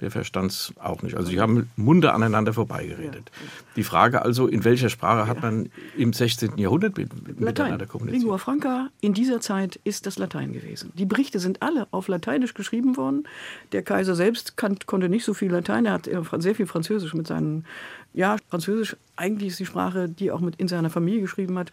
der 0.00 0.10
verstand 0.10 0.50
es 0.50 0.74
auch 0.78 1.02
nicht. 1.02 1.16
Also 1.16 1.30
sie 1.30 1.40
haben 1.40 1.70
Munde 1.76 2.12
aneinander 2.12 2.52
vorbeigeredet. 2.52 3.30
Die 3.76 3.82
Frage 3.82 4.22
also, 4.22 4.46
in 4.46 4.64
welcher 4.64 4.90
Sprache 4.90 5.26
hat 5.26 5.42
man 5.42 5.70
im 5.96 6.12
16. 6.12 6.58
Jahrhundert 6.58 6.98
mit, 6.98 7.40
miteinander 7.40 7.86
kommuniziert? 7.86 8.22
Lingua 8.22 8.38
franca 8.38 8.88
in 9.00 9.14
dieser 9.14 9.40
Zeit 9.40 9.80
ist 9.84 10.06
das 10.06 10.18
Latein 10.18 10.52
gewesen. 10.52 10.92
Die 10.94 11.06
Berichte 11.06 11.38
sind 11.38 11.62
alle 11.62 11.86
auf 11.92 12.08
Lateinisch 12.08 12.54
geschrieben 12.54 12.96
worden. 12.96 13.24
Der 13.72 13.82
Kaiser 13.82 14.14
selbst 14.14 14.56
kann, 14.56 14.78
konnte 14.84 15.08
nicht 15.08 15.24
so 15.24 15.32
viel 15.32 15.50
Latein. 15.50 15.86
Er 15.86 15.94
hat 15.94 16.08
sehr 16.38 16.54
viel 16.54 16.66
Französisch 16.66 17.14
mit 17.14 17.26
seinen 17.26 17.64
ja, 18.16 18.36
Französisch 18.48 18.96
eigentlich 19.14 19.48
ist 19.48 19.60
die 19.60 19.66
Sprache, 19.66 20.08
die 20.08 20.28
er 20.28 20.34
auch 20.34 20.40
mit 20.40 20.56
in 20.56 20.68
seiner 20.68 20.88
Familie 20.88 21.20
geschrieben 21.20 21.58
hat. 21.58 21.70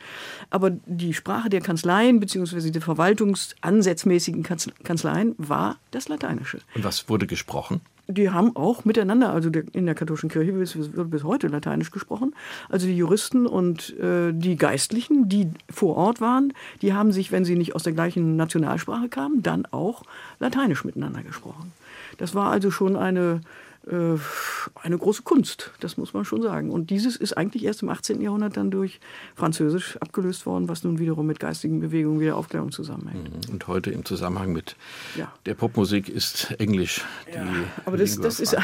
Aber 0.49 0.71
die 0.85 1.13
Sprache 1.13 1.49
der 1.49 1.61
Kanzleien 1.61 2.19
bzw. 2.19 2.69
der 2.69 2.81
verwaltungsansätzmäßigen 2.81 4.43
Kanzleien 4.43 5.35
war 5.37 5.77
das 5.91 6.09
Lateinische. 6.09 6.59
Und 6.75 6.83
was 6.83 7.07
wurde 7.07 7.27
gesprochen? 7.27 7.81
Die 8.13 8.29
haben 8.29 8.55
auch 8.55 8.85
miteinander, 8.85 9.31
also 9.31 9.49
in 9.73 9.85
der 9.85 9.95
katholischen 9.95 10.29
Kirche 10.29 10.53
wird 10.55 11.09
bis 11.09 11.23
heute 11.23 11.47
Lateinisch 11.47 11.91
gesprochen. 11.91 12.35
Also 12.69 12.87
die 12.87 12.95
Juristen 12.95 13.45
und 13.45 13.97
äh, 13.99 14.31
die 14.33 14.55
Geistlichen, 14.55 15.29
die 15.29 15.49
vor 15.69 15.97
Ort 15.97 16.21
waren, 16.21 16.53
die 16.81 16.93
haben 16.93 17.11
sich, 17.11 17.31
wenn 17.31 17.45
sie 17.45 17.55
nicht 17.55 17.75
aus 17.75 17.83
der 17.83 17.93
gleichen 17.93 18.35
Nationalsprache 18.35 19.09
kamen, 19.09 19.43
dann 19.43 19.65
auch 19.71 20.03
Lateinisch 20.39 20.83
miteinander 20.85 21.23
gesprochen. 21.23 21.71
Das 22.17 22.35
war 22.35 22.51
also 22.51 22.71
schon 22.71 22.95
eine 22.95 23.41
eine 23.85 24.97
große 24.97 25.23
Kunst, 25.23 25.71
das 25.81 25.97
muss 25.97 26.13
man 26.13 26.23
schon 26.23 26.41
sagen. 26.41 26.71
Und 26.71 26.89
dieses 26.89 27.17
ist 27.17 27.33
eigentlich 27.33 27.65
erst 27.65 27.81
im 27.81 27.89
18. 27.89 28.21
Jahrhundert 28.21 28.55
dann 28.55 28.71
durch 28.71 29.01
Französisch 29.35 29.97
abgelöst 29.97 30.45
worden, 30.45 30.69
was 30.69 30.85
nun 30.85 30.99
wiederum 30.99 31.27
mit 31.27 31.39
geistigen 31.39 31.81
Bewegungen 31.81 32.21
wie 32.21 32.25
der 32.25 32.37
Aufklärung 32.37 32.71
zusammenhängt. 32.71 33.47
Mhm. 33.47 33.53
Und 33.53 33.67
heute 33.67 33.91
im 33.91 34.05
Zusammenhang 34.05 34.53
mit 34.53 34.77
ja. 35.17 35.33
der 35.45 35.55
Popmusik 35.55 36.07
ist 36.07 36.51
Englisch 36.59 37.01
die 37.27 37.35
ja, 37.35 37.45
Aber 37.85 37.97
das, 37.97 38.17
das 38.19 38.39
ist 38.39 38.55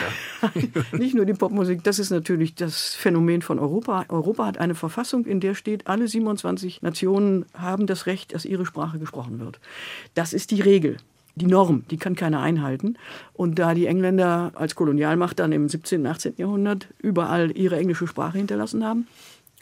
nicht 0.93 1.15
nur 1.15 1.25
die 1.25 1.33
Popmusik, 1.33 1.83
das 1.83 1.99
ist 1.99 2.11
natürlich 2.11 2.55
das 2.55 2.95
Phänomen 2.95 3.41
von 3.41 3.59
Europa. 3.59 4.05
Europa 4.07 4.45
hat 4.45 4.57
eine 4.57 4.75
Verfassung, 4.75 5.25
in 5.25 5.41
der 5.41 5.53
steht, 5.53 5.87
alle 5.87 6.07
27 6.07 6.81
Nationen 6.81 7.45
haben 7.53 7.87
das 7.87 8.05
Recht, 8.05 8.33
dass 8.33 8.45
ihre 8.45 8.65
Sprache 8.65 8.99
gesprochen 8.99 9.39
wird. 9.39 9.59
Das 10.13 10.31
ist 10.31 10.51
die 10.51 10.61
Regel 10.61 10.97
die 11.39 11.47
Norm, 11.47 11.83
die 11.89 11.97
kann 11.97 12.15
keiner 12.15 12.41
einhalten. 12.41 12.95
Und 13.33 13.59
da 13.59 13.73
die 13.73 13.87
Engländer 13.87 14.51
als 14.55 14.75
Kolonialmacht 14.75 15.39
dann 15.39 15.51
im 15.51 15.67
17., 15.67 16.01
und 16.01 16.07
18. 16.07 16.33
Jahrhundert 16.37 16.87
überall 16.99 17.55
ihre 17.57 17.77
englische 17.77 18.07
Sprache 18.07 18.37
hinterlassen 18.37 18.85
haben, 18.85 19.07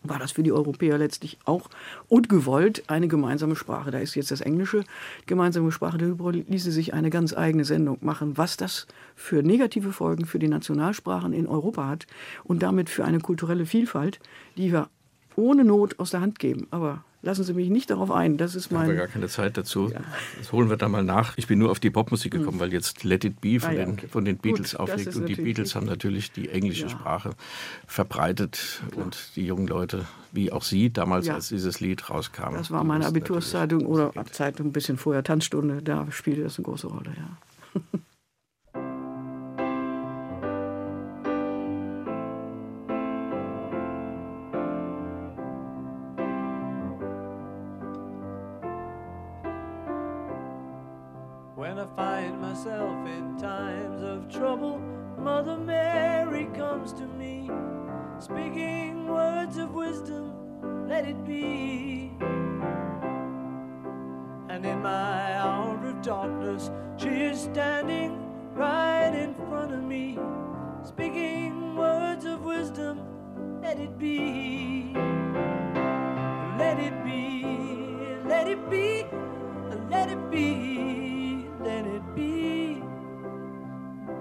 war 0.03 0.19
das 0.19 0.31
für 0.31 0.43
die 0.43 0.51
Europäer 0.51 0.97
letztlich 0.97 1.37
auch 1.45 1.69
ungewollt 2.07 2.83
eine 2.87 3.07
gemeinsame 3.07 3.55
Sprache. 3.55 3.91
Da 3.91 3.99
ist 3.99 4.15
jetzt 4.15 4.31
das 4.31 4.41
Englische 4.41 4.83
gemeinsame 5.25 5.71
Sprache. 5.71 5.97
Darüber 5.97 6.31
ließe 6.31 6.71
sich 6.71 6.93
eine 6.93 7.09
ganz 7.09 7.35
eigene 7.35 7.65
Sendung 7.65 7.97
machen, 8.01 8.37
was 8.37 8.57
das 8.57 8.87
für 9.15 9.43
negative 9.43 9.91
Folgen 9.91 10.25
für 10.25 10.39
die 10.39 10.47
Nationalsprachen 10.47 11.33
in 11.33 11.47
Europa 11.47 11.87
hat 11.87 12.07
und 12.43 12.63
damit 12.63 12.89
für 12.89 13.05
eine 13.05 13.19
kulturelle 13.19 13.65
Vielfalt, 13.65 14.19
die 14.55 14.71
wir 14.71 14.89
ohne 15.35 15.63
Not 15.63 15.99
aus 15.99 16.11
der 16.11 16.21
Hand 16.21 16.39
geben. 16.39 16.67
Aber 16.71 17.03
lassen 17.21 17.43
Sie 17.43 17.53
mich 17.53 17.69
nicht 17.69 17.89
darauf 17.89 18.11
ein. 18.11 18.37
Das 18.37 18.55
ist 18.55 18.71
mein. 18.71 18.83
Haben 18.83 18.89
wir 18.89 18.95
gar 18.95 19.07
keine 19.07 19.27
Zeit 19.27 19.57
dazu. 19.57 19.89
Ja. 19.89 20.01
Das 20.37 20.51
holen 20.51 20.69
wir 20.69 20.77
da 20.77 20.87
mal 20.87 21.03
nach. 21.03 21.37
Ich 21.37 21.47
bin 21.47 21.59
nur 21.59 21.71
auf 21.71 21.79
die 21.79 21.89
Popmusik 21.89 22.31
gekommen, 22.31 22.53
hm. 22.53 22.59
weil 22.59 22.73
jetzt 22.73 23.03
Let 23.03 23.25
It 23.25 23.41
Be 23.41 23.59
von, 23.59 23.69
ah, 23.69 23.73
ja, 23.73 23.85
den, 23.85 23.99
von 24.09 24.25
den 24.25 24.37
Beatles 24.37 24.71
Gut, 24.71 24.79
auflegt. 24.79 25.15
Und 25.15 25.27
die 25.27 25.35
Beatles 25.35 25.75
haben 25.75 25.85
natürlich 25.85 26.31
die 26.31 26.49
englische 26.49 26.83
ja. 26.83 26.89
Sprache 26.89 27.31
verbreitet. 27.85 28.81
Klar. 28.91 29.05
Und 29.05 29.35
die 29.35 29.45
jungen 29.45 29.67
Leute, 29.67 30.05
wie 30.31 30.51
auch 30.51 30.63
Sie, 30.63 30.91
damals, 30.91 31.29
als 31.29 31.49
dieses 31.49 31.79
Lied 31.79 32.09
rauskam. 32.09 32.53
Das 32.53 32.71
war 32.71 32.83
meine 32.83 33.05
Abiturszeitung 33.05 33.85
oder 33.85 34.11
Zeitung 34.31 34.67
ein 34.67 34.71
bisschen 34.73 34.97
vorher, 34.97 35.23
Tanzstunde. 35.23 35.81
Da 35.81 36.07
spielte 36.11 36.43
das 36.43 36.57
eine 36.57 36.65
große 36.65 36.87
Rolle, 36.87 37.11
ja. 37.15 37.81
let 73.67 73.79
it 73.81 73.99
be. 73.99 74.93
Let 76.57 76.79
it 76.79 77.03
be, 77.03 77.43
let 78.23 78.47
it 78.47 78.69
be, 78.69 79.03
let 79.89 80.09
it 80.09 80.31
be, 80.31 81.49
let 81.59 81.85
it 81.85 82.15
be. 82.15 82.75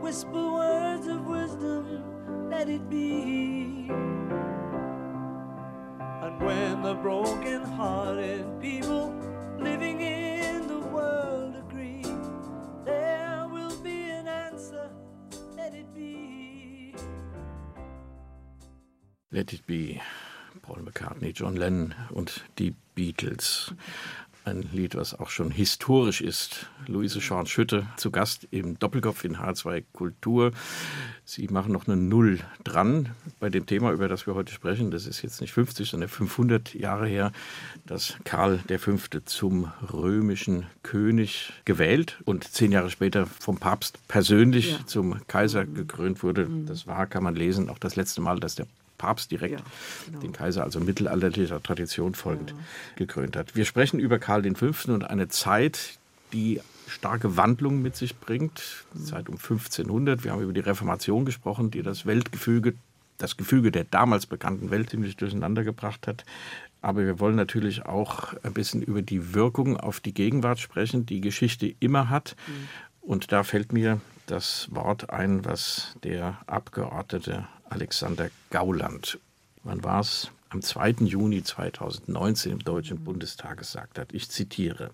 Whisper 0.01 0.53
words 0.53 1.07
of 1.07 1.25
wisdom, 1.27 2.51
let 2.51 2.69
it 2.69 2.91
be. 2.91 3.89
And 6.23 6.43
when 6.43 6.83
the 6.83 6.95
broken 6.95 7.63
hearted 7.63 8.46
Paul 20.63 20.83
McCartney, 20.83 21.31
John 21.31 21.57
Lennon 21.57 21.95
und 22.09 22.43
die 22.59 22.75
Beatles. 22.95 23.75
Ein 24.47 24.63
Lied, 24.73 24.95
was 24.95 25.13
auch 25.13 25.29
schon 25.29 25.51
historisch 25.51 26.23
ist. 26.23 26.71
Luise 26.87 27.21
Schorn-Schütte 27.21 27.87
zu 27.97 28.11
Gast 28.11 28.49
im 28.51 28.79
Doppelkopf 28.79 29.25
in 29.25 29.37
H2 29.37 29.85
Kultur. 29.93 30.53
Sie 31.25 31.49
machen 31.49 31.73
noch 31.73 31.87
eine 31.87 31.97
Null 31.97 32.39
dran 32.65 33.11
bei 33.39 33.51
dem 33.51 33.67
Thema, 33.67 33.91
über 33.91 34.09
das 34.09 34.27
wir 34.27 34.35
heute 34.35 34.55
sprechen. 34.55 34.91
Das 34.91 35.07
ist 35.07 35.21
jetzt 35.21 35.41
nicht 35.41 35.53
50, 35.53 35.91
sondern 35.91 36.09
500 36.09 36.73
Jahre 36.75 37.07
her, 37.07 37.33
dass 37.85 38.17
Karl 38.25 38.61
V. 38.79 38.97
zum 39.25 39.71
römischen 39.93 40.65
König 40.83 41.53
gewählt 41.65 42.23
und 42.25 42.45
zehn 42.45 42.73
Jahre 42.73 42.89
später 42.89 43.27
vom 43.27 43.59
Papst 43.59 43.99
persönlich 44.09 44.79
ja. 44.79 44.87
zum 44.87 45.27
Kaiser 45.27 45.67
gekrönt 45.67 46.23
wurde. 46.23 46.47
Mhm. 46.47 46.67
Das 46.67 46.87
war, 46.87 47.07
kann 47.07 47.25
man 47.25 47.35
lesen, 47.35 47.69
auch 47.69 47.79
das 47.79 47.97
letzte 47.97 48.21
Mal, 48.23 48.41
dass 48.41 48.55
der 48.55 48.67
Papst 48.99 49.31
direkt 49.31 49.61
ja, 49.61 49.67
genau. 50.07 50.21
den 50.21 50.33
Kaiser, 50.33 50.65
also 50.65 50.81
mittelalterlicher 50.81 51.63
Tradition 51.63 52.15
folgend, 52.15 52.51
ja. 52.51 52.57
gekrönt 52.97 53.37
hat. 53.37 53.55
Wir 53.57 53.65
sprechen 53.65 54.01
über 54.01 54.19
Karl 54.19 54.43
V. 54.55 54.93
und 54.93 55.05
eine 55.05 55.29
Zeit, 55.29 55.99
die 56.33 56.61
starke 56.87 57.37
Wandlungen 57.37 57.83
mit 57.83 57.97
sich 57.97 58.17
bringt, 58.17 58.85
die 58.95 59.05
Zeit 59.05 59.29
um 59.29 59.37
1500. 59.37 60.25
Wir 60.25 60.33
haben 60.33 60.43
über 60.43 60.53
die 60.53 60.61
Reformation 60.61 61.25
gesprochen, 61.25 61.71
die 61.71 61.83
das 61.83 62.07
Weltgefüge, 62.07 62.75
das 63.19 63.37
Gefüge 63.37 63.71
der 63.73 63.85
damals 63.85 64.27
bekannten 64.27 64.71
Welt 64.71 64.91
ziemlich 64.91 65.17
durcheinander 65.17 65.65
gebracht 65.65 66.07
hat. 66.07 66.25
Aber 66.83 67.05
wir 67.05 67.19
wollen 67.19 67.37
natürlich 67.37 67.85
auch 67.87 68.35
ein 68.43 68.53
bisschen 68.53 68.83
über 68.83 69.03
die 69.03 69.35
Wirkung 69.35 69.77
auf 69.77 70.01
die 70.01 70.15
Gegenwart 70.15 70.61
sprechen, 70.61 71.07
die 71.07 71.21
Geschichte 71.21 71.75
immer 71.81 72.11
hat. 72.11 72.37
Mhm. 72.47 72.69
Und 73.01 73.33
da 73.33 73.43
fällt 73.43 73.73
mir 73.73 74.01
das 74.27 74.69
Wort 74.71 75.11
ein, 75.11 75.45
was 75.45 75.95
der 76.03 76.39
Abgeordnete 76.47 77.47
Alexander 77.69 78.31
Gauland, 78.51 79.19
wann 79.65 79.83
war 79.83 80.01
es? 80.01 80.31
am 80.49 80.63
2. 80.63 81.05
Juni 81.05 81.43
2019 81.43 82.53
im 82.53 82.59
Deutschen 82.61 83.05
Bundestag 83.05 83.59
gesagt 83.59 83.99
hat. 83.99 84.13
Ich 84.13 84.31
zitiere. 84.31 84.91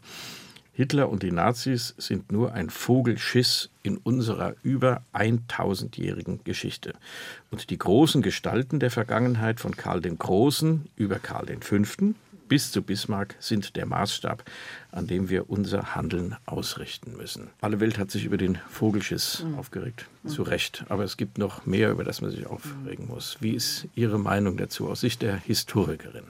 Hitler 0.74 1.10
und 1.10 1.22
die 1.22 1.30
Nazis 1.30 1.94
sind 1.98 2.32
nur 2.32 2.54
ein 2.54 2.70
Vogelschiss 2.70 3.68
in 3.82 3.98
unserer 3.98 4.54
über 4.62 5.02
1000-jährigen 5.12 6.44
Geschichte. 6.44 6.94
Und 7.50 7.68
die 7.68 7.76
großen 7.76 8.22
Gestalten 8.22 8.80
der 8.80 8.90
Vergangenheit 8.90 9.60
von 9.60 9.76
Karl 9.76 10.00
dem 10.00 10.18
Großen 10.18 10.88
über 10.96 11.18
Karl 11.18 11.46
V. 11.60 11.76
bis 12.52 12.70
zu 12.70 12.82
Bismarck 12.82 13.34
sind 13.38 13.76
der 13.76 13.86
Maßstab, 13.86 14.44
an 14.90 15.06
dem 15.06 15.30
wir 15.30 15.48
unser 15.48 15.94
Handeln 15.94 16.36
ausrichten 16.44 17.16
müssen. 17.16 17.48
Alle 17.62 17.80
Welt 17.80 17.96
hat 17.96 18.10
sich 18.10 18.26
über 18.26 18.36
den 18.36 18.58
Vogelschiss 18.68 19.42
mhm. 19.42 19.54
aufgeregt, 19.54 20.04
mhm. 20.22 20.28
zu 20.28 20.42
Recht. 20.42 20.84
Aber 20.90 21.02
es 21.02 21.16
gibt 21.16 21.38
noch 21.38 21.64
mehr, 21.64 21.90
über 21.90 22.04
das 22.04 22.20
man 22.20 22.30
sich 22.30 22.46
aufregen 22.46 23.06
muss. 23.06 23.38
Wie 23.40 23.52
ist 23.52 23.88
Ihre 23.94 24.18
Meinung 24.18 24.58
dazu 24.58 24.90
aus 24.90 25.00
Sicht 25.00 25.22
der 25.22 25.36
Historikerin? 25.36 26.24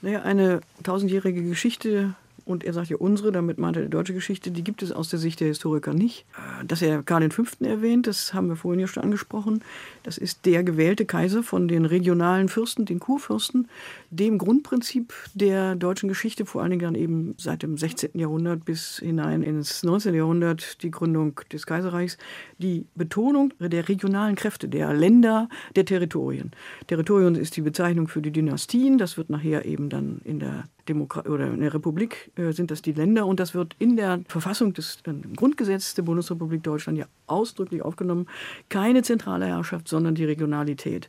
Naja, 0.00 0.22
eine 0.22 0.62
tausendjährige 0.84 1.42
Geschichte 1.42 2.14
und 2.48 2.64
er 2.64 2.72
sagt 2.72 2.88
ja 2.88 2.96
unsere, 2.96 3.30
damit 3.30 3.58
meint 3.58 3.76
er 3.76 3.82
die 3.82 3.90
deutsche 3.90 4.14
Geschichte, 4.14 4.50
die 4.50 4.64
gibt 4.64 4.82
es 4.82 4.90
aus 4.90 5.10
der 5.10 5.18
Sicht 5.18 5.40
der 5.40 5.48
Historiker 5.48 5.92
nicht. 5.92 6.24
Äh, 6.32 6.64
dass 6.64 6.80
er 6.80 7.02
Karl 7.02 7.30
V. 7.30 7.42
erwähnt, 7.60 8.06
das 8.06 8.32
haben 8.32 8.48
wir 8.48 8.56
vorhin 8.56 8.80
ja 8.80 8.86
schon 8.86 9.02
angesprochen. 9.02 9.62
Das 10.02 10.16
ist 10.16 10.46
der 10.46 10.64
gewählte 10.64 11.04
Kaiser 11.04 11.42
von 11.42 11.68
den 11.68 11.84
regionalen 11.84 12.48
Fürsten, 12.48 12.86
den 12.86 13.00
Kurfürsten, 13.00 13.68
dem 14.10 14.38
Grundprinzip 14.38 15.12
der 15.34 15.74
deutschen 15.74 16.08
Geschichte, 16.08 16.46
vor 16.46 16.62
allen 16.62 16.70
Dingen 16.70 16.82
dann 16.82 16.94
eben 16.94 17.34
seit 17.36 17.62
dem 17.62 17.76
16. 17.76 18.18
Jahrhundert 18.18 18.64
bis 18.64 18.98
hinein 18.98 19.42
ins 19.42 19.82
19. 19.82 20.14
Jahrhundert, 20.14 20.82
die 20.82 20.90
Gründung 20.90 21.38
des 21.52 21.66
Kaiserreichs, 21.66 22.16
die 22.56 22.86
Betonung 22.94 23.52
der 23.58 23.88
regionalen 23.90 24.36
Kräfte, 24.36 24.68
der 24.68 24.94
Länder, 24.94 25.50
der 25.76 25.84
Territorien. 25.84 26.52
Territorium 26.86 27.34
ist 27.34 27.56
die 27.58 27.62
Bezeichnung 27.62 28.08
für 28.08 28.22
die 28.22 28.30
Dynastien, 28.30 28.96
das 28.96 29.18
wird 29.18 29.28
nachher 29.28 29.66
eben 29.66 29.90
dann 29.90 30.22
in 30.24 30.38
der 30.40 30.64
Demokra 30.88 31.20
oder 31.28 31.46
in 31.46 31.60
der 31.60 31.74
Republik 31.74 32.30
äh, 32.36 32.52
sind 32.52 32.70
das 32.70 32.82
die 32.82 32.92
Länder 32.92 33.26
und 33.26 33.40
das 33.40 33.54
wird 33.54 33.76
in 33.78 33.96
der 33.96 34.20
Verfassung 34.28 34.72
des 34.72 34.98
äh, 35.06 35.12
Grundgesetzes 35.36 35.94
der 35.94 36.02
Bundesrepublik 36.02 36.62
Deutschland 36.62 36.98
ja 36.98 37.06
ausdrücklich 37.26 37.82
aufgenommen. 37.82 38.26
Keine 38.68 39.02
zentrale 39.02 39.46
Herrschaft, 39.46 39.88
sondern 39.88 40.14
die 40.14 40.24
Regionalität. 40.24 41.08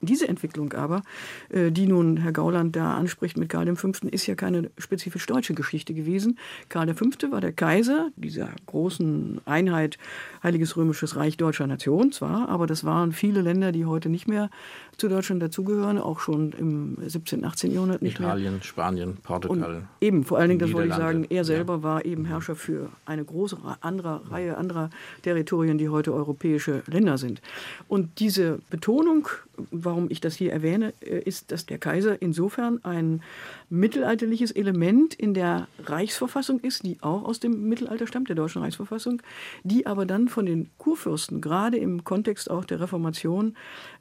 Diese 0.00 0.28
Entwicklung 0.28 0.72
aber, 0.74 1.02
äh, 1.50 1.70
die 1.70 1.86
nun 1.86 2.18
Herr 2.18 2.32
Gauland 2.32 2.76
da 2.76 2.96
anspricht 2.96 3.36
mit 3.36 3.48
Karl 3.48 3.74
V., 3.74 3.90
ist 4.10 4.26
ja 4.26 4.34
keine 4.34 4.70
spezifisch 4.78 5.26
deutsche 5.26 5.54
Geschichte 5.54 5.94
gewesen. 5.94 6.38
Karl 6.68 6.94
V. 6.94 7.06
war 7.30 7.40
der 7.40 7.52
Kaiser 7.52 8.10
dieser 8.16 8.50
großen 8.66 9.40
Einheit 9.44 9.98
Heiliges 10.42 10.76
Römisches 10.76 11.16
Reich 11.16 11.36
deutscher 11.36 11.66
Nation 11.66 12.12
zwar, 12.12 12.48
aber 12.48 12.66
das 12.66 12.84
waren 12.84 13.12
viele 13.12 13.42
Länder, 13.42 13.72
die 13.72 13.86
heute 13.86 14.08
nicht 14.08 14.28
mehr 14.28 14.50
zu 14.96 15.08
Deutschland 15.08 15.42
dazugehören, 15.42 15.98
auch 15.98 16.20
schon 16.20 16.52
im 16.52 16.96
17., 17.04 17.44
18. 17.44 17.72
Jahrhundert 17.72 18.02
nicht 18.02 18.18
Italien, 18.18 18.28
mehr. 18.28 18.42
Italien, 18.42 18.62
Spanien, 18.62 19.16
Portugal. 19.22 19.74
Und 19.76 19.82
eben, 20.00 20.24
vor 20.24 20.38
allen 20.38 20.48
Dingen, 20.48 20.60
das 20.60 20.72
wollte 20.72 20.88
ich 20.88 20.94
sagen, 20.94 21.26
er 21.28 21.44
selber 21.44 21.74
ja. 21.74 21.82
war 21.82 22.04
eben 22.04 22.24
Herrscher 22.24 22.56
für 22.56 22.90
eine 23.06 23.24
große 23.24 23.58
andere 23.80 24.30
Reihe 24.30 24.56
anderer 24.56 24.90
Territorien, 25.22 25.78
die 25.78 25.88
heute 25.88 26.12
europäische 26.12 26.82
Länder 26.86 27.16
sind. 27.16 27.40
Und 27.86 28.18
diese 28.18 28.58
Betonung, 28.70 29.28
warum 29.70 30.10
ich 30.10 30.20
das 30.20 30.34
hier 30.34 30.52
erwähne, 30.52 30.92
äh, 31.00 31.20
ist, 31.20 31.52
dass 31.52 31.66
der 31.66 31.78
Kaiser 31.78 32.20
insofern 32.20 32.84
ein 32.84 33.22
mittelalterliches 33.70 34.50
Element 34.50 35.14
in 35.14 35.34
der 35.34 35.68
Reichsverfassung 35.84 36.60
ist, 36.60 36.84
die 36.84 36.98
auch 37.00 37.24
aus 37.24 37.40
dem 37.40 37.68
Mittelalter 37.68 38.06
stammt, 38.06 38.28
der 38.28 38.36
deutschen 38.36 38.62
Reichsverfassung, 38.62 39.22
die 39.64 39.86
aber 39.86 40.06
dann 40.06 40.28
von 40.28 40.46
den 40.46 40.70
Kurfürsten, 40.78 41.40
gerade 41.40 41.76
im 41.76 42.04
Kontext 42.04 42.50
auch 42.50 42.64
der 42.64 42.80
Reformation, 42.80 43.56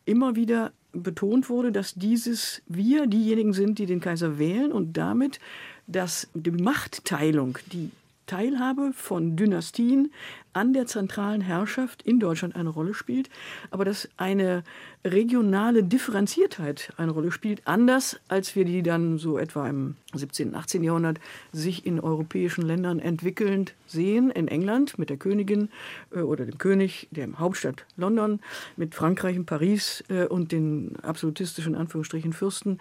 immer 0.05 0.35
wieder 0.35 0.71
betont 0.93 1.49
wurde, 1.49 1.71
dass 1.71 1.93
dieses 1.95 2.61
wir 2.67 3.07
diejenigen 3.07 3.53
sind, 3.53 3.79
die 3.79 3.85
den 3.85 3.99
Kaiser 3.99 4.39
wählen 4.39 4.71
und 4.71 4.97
damit 4.97 5.39
dass 5.87 6.27
die 6.33 6.51
Machtteilung, 6.51 7.57
die 7.71 7.91
Teilhabe 8.27 8.91
von 8.93 9.35
Dynastien 9.35 10.11
an 10.53 10.73
der 10.73 10.87
zentralen 10.87 11.41
Herrschaft 11.41 12.01
in 12.01 12.19
Deutschland 12.19 12.55
eine 12.55 12.69
Rolle 12.69 12.93
spielt, 12.93 13.29
aber 13.71 13.85
dass 13.85 14.09
eine 14.17 14.63
regionale 15.05 15.83
Differenziertheit 15.83 16.93
eine 16.97 17.11
Rolle 17.11 17.31
spielt, 17.31 17.61
anders 17.65 18.19
als 18.27 18.55
wir 18.55 18.65
die 18.65 18.83
dann 18.83 19.17
so 19.17 19.37
etwa 19.37 19.69
im 19.69 19.95
17., 20.13 20.55
18. 20.55 20.83
Jahrhundert 20.83 21.19
sich 21.51 21.85
in 21.85 21.99
europäischen 21.99 22.63
Ländern 22.63 22.99
entwickelnd 22.99 23.73
sehen, 23.85 24.31
in 24.31 24.47
England 24.47 24.97
mit 24.97 25.09
der 25.09 25.17
Königin 25.17 25.69
äh, 26.11 26.19
oder 26.19 26.45
dem 26.45 26.57
König, 26.57 27.07
der 27.11 27.27
Hauptstadt 27.37 27.85
London, 27.95 28.39
mit 28.75 28.95
Frankreich 28.95 29.35
in 29.35 29.45
Paris 29.45 30.03
äh, 30.09 30.25
und 30.25 30.51
den 30.51 30.95
absolutistischen 31.03 31.75
Anführungsstrichen 31.75 32.33
Fürsten 32.33 32.79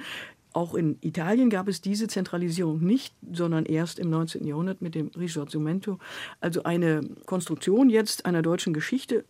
auch 0.57 0.75
in 0.75 0.97
Italien 1.03 1.51
gab 1.51 1.69
es 1.69 1.83
diese 1.83 2.09
Zentralisierung 2.09 2.81
nicht, 2.81 3.15
sondern 3.31 3.67
erst 3.67 3.99
im 3.99 4.09
19. 4.09 4.47
Jahrhundert 4.47 4.81
mit 4.81 4.95
dem 4.95 5.09
Risorgimento. 5.09 5.99
Also 6.41 6.63
eine 6.63 7.03
Konstruktion 7.27 7.91
jetzt 7.91 8.25
einer 8.25 8.41
deutschen 8.41 8.73
Geschichte, 8.73 9.27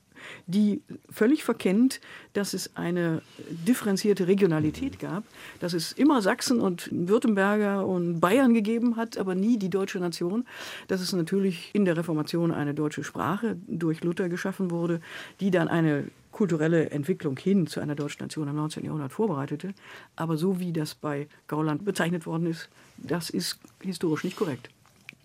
die 0.46 0.82
völlig 1.10 1.44
verkennt, 1.44 2.00
dass 2.32 2.54
es 2.54 2.76
eine 2.76 3.22
differenzierte 3.66 4.28
Regionalität 4.28 4.98
gab, 4.98 5.24
dass 5.60 5.72
es 5.72 5.92
immer 5.92 6.22
Sachsen 6.22 6.60
und 6.60 6.88
Württemberger 6.92 7.86
und 7.86 8.20
Bayern 8.20 8.54
gegeben 8.54 8.96
hat, 8.96 9.18
aber 9.18 9.34
nie 9.34 9.58
die 9.58 9.70
deutsche 9.70 9.98
Nation, 9.98 10.44
dass 10.88 11.00
es 11.00 11.12
natürlich 11.12 11.70
in 11.72 11.84
der 11.84 11.96
Reformation 11.96 12.52
eine 12.52 12.74
deutsche 12.74 13.04
Sprache 13.04 13.56
durch 13.66 14.02
Luther 14.04 14.28
geschaffen 14.28 14.70
wurde, 14.70 15.00
die 15.40 15.50
dann 15.50 15.68
eine 15.68 16.04
kulturelle 16.36 16.90
Entwicklung 16.90 17.38
hin 17.38 17.66
zu 17.66 17.80
einer 17.80 17.94
deutschen 17.94 18.22
Nation 18.22 18.46
im 18.46 18.56
19. 18.56 18.84
Jahrhundert 18.84 19.10
vorbereitete. 19.10 19.72
Aber 20.16 20.36
so 20.36 20.60
wie 20.60 20.70
das 20.70 20.94
bei 20.94 21.28
Gauland 21.46 21.86
bezeichnet 21.86 22.26
worden 22.26 22.46
ist, 22.46 22.68
das 22.98 23.30
ist 23.30 23.58
historisch 23.80 24.22
nicht 24.22 24.36
korrekt. 24.36 24.68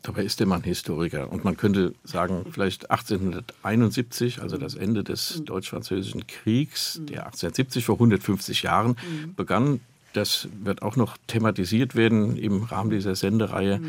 Dabei 0.03 0.23
ist 0.23 0.39
der 0.39 0.47
Mann 0.47 0.63
Historiker. 0.63 1.31
Und 1.31 1.43
man 1.43 1.57
könnte 1.57 1.93
sagen, 2.03 2.45
vielleicht 2.49 2.89
1871, 2.89 4.41
also 4.41 4.57
das 4.57 4.75
Ende 4.75 5.03
des 5.03 5.39
mhm. 5.39 5.45
Deutsch-Französischen 5.45 6.25
Kriegs, 6.27 6.99
mhm. 6.99 7.05
der 7.07 7.25
1870 7.25 7.85
vor 7.85 7.95
150 7.95 8.63
Jahren 8.63 8.91
mhm. 8.91 9.35
begann. 9.35 9.79
Das 10.13 10.49
wird 10.63 10.81
auch 10.81 10.95
noch 10.95 11.17
thematisiert 11.27 11.95
werden 11.95 12.35
im 12.35 12.63
Rahmen 12.63 12.89
dieser 12.89 13.15
Sendereihe 13.15 13.79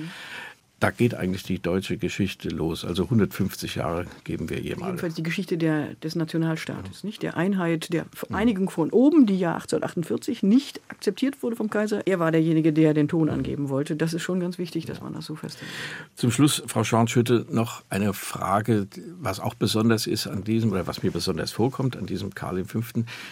da 0.82 0.90
geht 0.90 1.14
eigentlich 1.14 1.44
die 1.44 1.60
deutsche 1.60 1.96
Geschichte 1.96 2.48
los. 2.48 2.84
Also 2.84 3.04
150 3.04 3.76
Jahre 3.76 4.06
geben 4.24 4.50
wir 4.50 4.58
ihr 4.58 4.76
mal. 4.76 4.86
Jedenfalls 4.86 5.14
die 5.14 5.22
Geschichte 5.22 5.56
der, 5.56 5.94
des 5.94 6.16
Nationalstaates, 6.16 7.02
ja. 7.02 7.06
nicht? 7.06 7.22
Der 7.22 7.36
Einheit, 7.36 7.92
der 7.92 8.06
Vereinigung 8.12 8.68
von 8.68 8.90
oben, 8.90 9.26
die 9.26 9.38
ja 9.38 9.54
1848 9.54 10.42
nicht 10.42 10.80
akzeptiert 10.88 11.40
wurde 11.40 11.54
vom 11.54 11.70
Kaiser. 11.70 12.04
Er 12.08 12.18
war 12.18 12.32
derjenige, 12.32 12.72
der 12.72 12.94
den 12.94 13.06
Ton 13.06 13.28
angeben 13.28 13.68
wollte. 13.68 13.94
Das 13.94 14.12
ist 14.12 14.22
schon 14.22 14.40
ganz 14.40 14.58
wichtig, 14.58 14.84
dass 14.86 15.00
man 15.00 15.14
das 15.14 15.26
so 15.26 15.36
festhält. 15.36 15.70
Zum 16.16 16.32
Schluss, 16.32 16.64
Frau 16.66 16.82
Schornschütte, 16.82 17.46
noch 17.48 17.84
eine 17.88 18.12
Frage, 18.12 18.88
was 19.20 19.38
auch 19.38 19.54
besonders 19.54 20.08
ist 20.08 20.26
an 20.26 20.42
diesem, 20.42 20.72
oder 20.72 20.88
was 20.88 21.04
mir 21.04 21.12
besonders 21.12 21.52
vorkommt 21.52 21.96
an 21.96 22.06
diesem 22.06 22.34
Karl 22.34 22.64
V., 22.64 22.80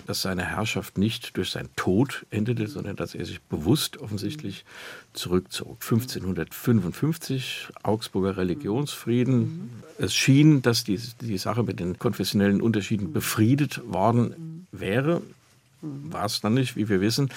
dass 0.06 0.22
seine 0.22 0.44
Herrschaft 0.44 0.98
nicht 0.98 1.36
durch 1.36 1.50
seinen 1.50 1.74
Tod 1.74 2.26
endete, 2.30 2.68
sondern 2.68 2.94
dass 2.94 3.16
er 3.16 3.26
sich 3.26 3.40
bewusst 3.42 3.98
offensichtlich 3.98 4.64
zurückzog. 5.14 5.78
1555, 5.82 7.39
Augsburger 7.82 8.36
Religionsfrieden. 8.36 9.38
Mhm. 9.38 9.70
Es 9.98 10.14
schien, 10.14 10.62
dass 10.62 10.84
die, 10.84 10.98
die 11.20 11.38
Sache 11.38 11.62
mit 11.62 11.80
den 11.80 11.98
konfessionellen 11.98 12.60
Unterschieden 12.60 13.12
befriedet 13.12 13.80
worden 13.86 14.66
wäre. 14.72 15.22
War 15.82 16.26
es 16.26 16.40
dann 16.40 16.54
nicht, 16.54 16.76
wie 16.76 16.88
wir 16.88 17.00
wissen. 17.00 17.30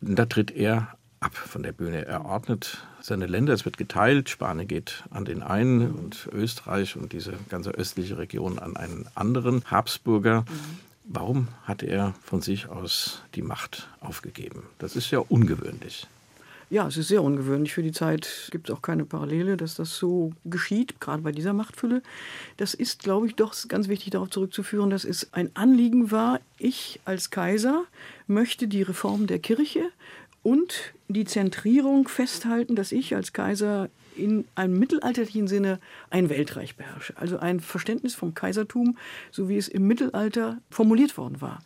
Da 0.00 0.26
tritt 0.26 0.50
er 0.50 0.88
ab 1.20 1.34
von 1.36 1.62
der 1.62 1.72
Bühne. 1.72 2.06
Er 2.06 2.24
ordnet 2.24 2.78
seine 3.00 3.26
Länder, 3.26 3.52
es 3.52 3.64
wird 3.64 3.76
geteilt. 3.76 4.28
Spanien 4.28 4.68
geht 4.68 5.04
an 5.10 5.24
den 5.24 5.42
einen 5.42 5.92
und 5.92 6.28
Österreich 6.32 6.96
und 6.96 7.12
diese 7.12 7.34
ganze 7.48 7.70
östliche 7.70 8.18
Region 8.18 8.58
an 8.58 8.76
einen 8.76 9.06
anderen 9.14 9.62
Habsburger. 9.66 10.44
Warum 11.04 11.48
hat 11.62 11.82
er 11.82 12.14
von 12.22 12.42
sich 12.42 12.68
aus 12.68 13.22
die 13.34 13.42
Macht 13.42 13.88
aufgegeben? 14.00 14.64
Das 14.78 14.96
ist 14.96 15.10
ja 15.10 15.20
ungewöhnlich. 15.20 16.06
Ja, 16.68 16.88
es 16.88 16.96
ist 16.96 17.08
sehr 17.08 17.22
ungewöhnlich 17.22 17.72
für 17.72 17.82
die 17.84 17.92
Zeit. 17.92 18.26
Es 18.26 18.50
gibt 18.50 18.72
auch 18.72 18.82
keine 18.82 19.04
Parallele, 19.04 19.56
dass 19.56 19.76
das 19.76 19.96
so 19.96 20.32
geschieht, 20.44 21.00
gerade 21.00 21.22
bei 21.22 21.30
dieser 21.30 21.52
Machtfülle. 21.52 22.02
Das 22.56 22.74
ist, 22.74 23.04
glaube 23.04 23.28
ich, 23.28 23.36
doch 23.36 23.54
ganz 23.68 23.86
wichtig 23.86 24.10
darauf 24.10 24.30
zurückzuführen, 24.30 24.90
dass 24.90 25.04
es 25.04 25.32
ein 25.32 25.54
Anliegen 25.54 26.10
war, 26.10 26.40
ich 26.58 26.98
als 27.04 27.30
Kaiser 27.30 27.84
möchte 28.26 28.66
die 28.66 28.82
Reform 28.82 29.28
der 29.28 29.38
Kirche 29.38 29.90
und 30.42 30.92
die 31.06 31.24
Zentrierung 31.24 32.08
festhalten, 32.08 32.74
dass 32.74 32.90
ich 32.90 33.14
als 33.14 33.32
Kaiser 33.32 33.88
in 34.16 34.46
einem 34.54 34.78
mittelalterlichen 34.78 35.48
Sinne 35.48 35.78
ein 36.10 36.28
Weltreich 36.28 36.76
beherrsche. 36.76 37.14
Also 37.16 37.38
ein 37.38 37.60
Verständnis 37.60 38.14
vom 38.14 38.34
Kaisertum, 38.34 38.96
so 39.30 39.48
wie 39.48 39.56
es 39.56 39.68
im 39.68 39.86
Mittelalter 39.86 40.58
formuliert 40.70 41.16
worden 41.16 41.40
war. 41.40 41.60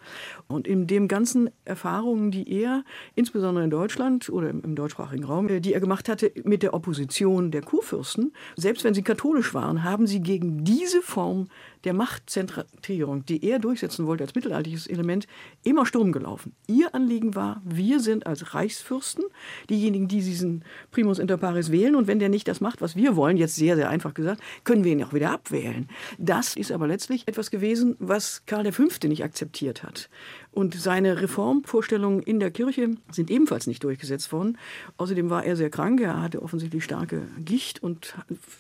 Und 0.49 0.67
in 0.67 0.87
dem 0.87 1.09
ganzen 1.09 1.51
Erfahrungen, 1.65 2.31
die 2.31 2.51
er, 2.51 2.85
insbesondere 3.15 3.65
in 3.65 3.71
Deutschland 3.71 4.29
oder 4.29 4.51
im, 4.51 4.75
deutschsprachigen 4.75 5.25
Raum, 5.25 5.49
äh, 5.49 5.61
die 5.61 5.75
er 5.75 5.81
gemacht 5.81 6.09
hatte 6.09 6.33
mit 6.45 6.63
der 6.63 6.75
Opposition 6.75 7.51
der 7.51 7.63
Kurfürsten, 7.63 8.33
selbst 8.57 8.85
wenn 8.85 8.95
sie 8.95 9.03
katholisch 9.03 9.55
waren, 9.55 9.85
haben 9.85 10.07
sie 10.07 10.21
gegen 10.21 10.65
diese 10.65 11.03
Form 11.03 11.49
der 11.85 11.95
Machtzentrierung, 11.95 13.25
die 13.25 13.45
er 13.45 13.59
durchsetzen 13.59 14.07
wollte 14.07 14.25
als 14.25 14.35
mittelalterliches 14.35 14.87
Element, 14.87 15.27
immer 15.63 15.87
Sturm 15.87 16.13
gelaufen. 16.13 16.53
Ihr 16.67 16.95
Anliegen 16.95 17.35
war, 17.35 17.63
wir 17.65 18.01
sind 18.01 18.27
als 18.27 18.55
Reichsfürsten 18.55 19.25
diejenigen, 19.69 20.09
die 20.09 20.21
diesen 20.21 20.65
Primus 20.91 21.19
inter 21.19 21.37
pares 21.37 21.73
wählen 21.73 21.97
und 21.97 22.07
wenn 22.07 22.19
der 22.19 22.29
nicht 22.29 22.49
das 22.49 22.61
macht, 22.61 22.81
was 22.81 22.97
wir 22.97 23.17
wollen, 23.17 23.37
jetzt 23.37 23.57
sehr, 23.57 23.77
sehr 23.77 23.89
einfach 23.89 24.15
gesagt, 24.15 24.43
können 24.65 24.85
wir 24.85 24.93
ihn 24.93 25.05
auch 25.05 25.13
wieder 25.13 25.31
abwählen. 25.31 25.89
Das 26.19 26.57
ist 26.57 26.73
aber 26.73 26.87
letztlich 26.87 27.27
etwas 27.29 27.51
gewesen, 27.51 27.97
was 27.99 28.45
Karl 28.47 28.71
V. 28.73 28.85
nicht 29.05 29.25
akzeptiert 29.25 29.83
hat. 29.83 30.09
Und 30.53 30.75
seine 30.75 31.21
Reformvorstellungen 31.21 32.23
in 32.23 32.41
der 32.41 32.51
Kirche 32.51 32.97
sind 33.13 33.31
ebenfalls 33.31 33.67
nicht 33.67 33.85
durchgesetzt 33.85 34.33
worden. 34.33 34.59
Außerdem 34.97 35.31
war 35.31 35.45
er 35.45 35.57
sehr 35.57 35.71
krank, 35.71 36.01
er 36.01 36.21
hatte 36.21 36.43
offensichtlich 36.43 36.83
starke 36.83 37.23
Gicht 37.39 37.83
und 37.83 38.15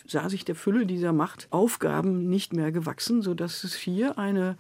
sah 0.06 0.28
sich 0.28 0.44
der 0.44 0.54
Fülle 0.54 0.86
dieser 0.86 1.12
Machtaufgaben 1.12 2.28
nicht 2.28 2.52
mehr 2.52 2.70
gewachsen, 2.70 3.22
sodass 3.22 3.64
es 3.64 3.74
hier 3.74 4.18
eine 4.18 4.56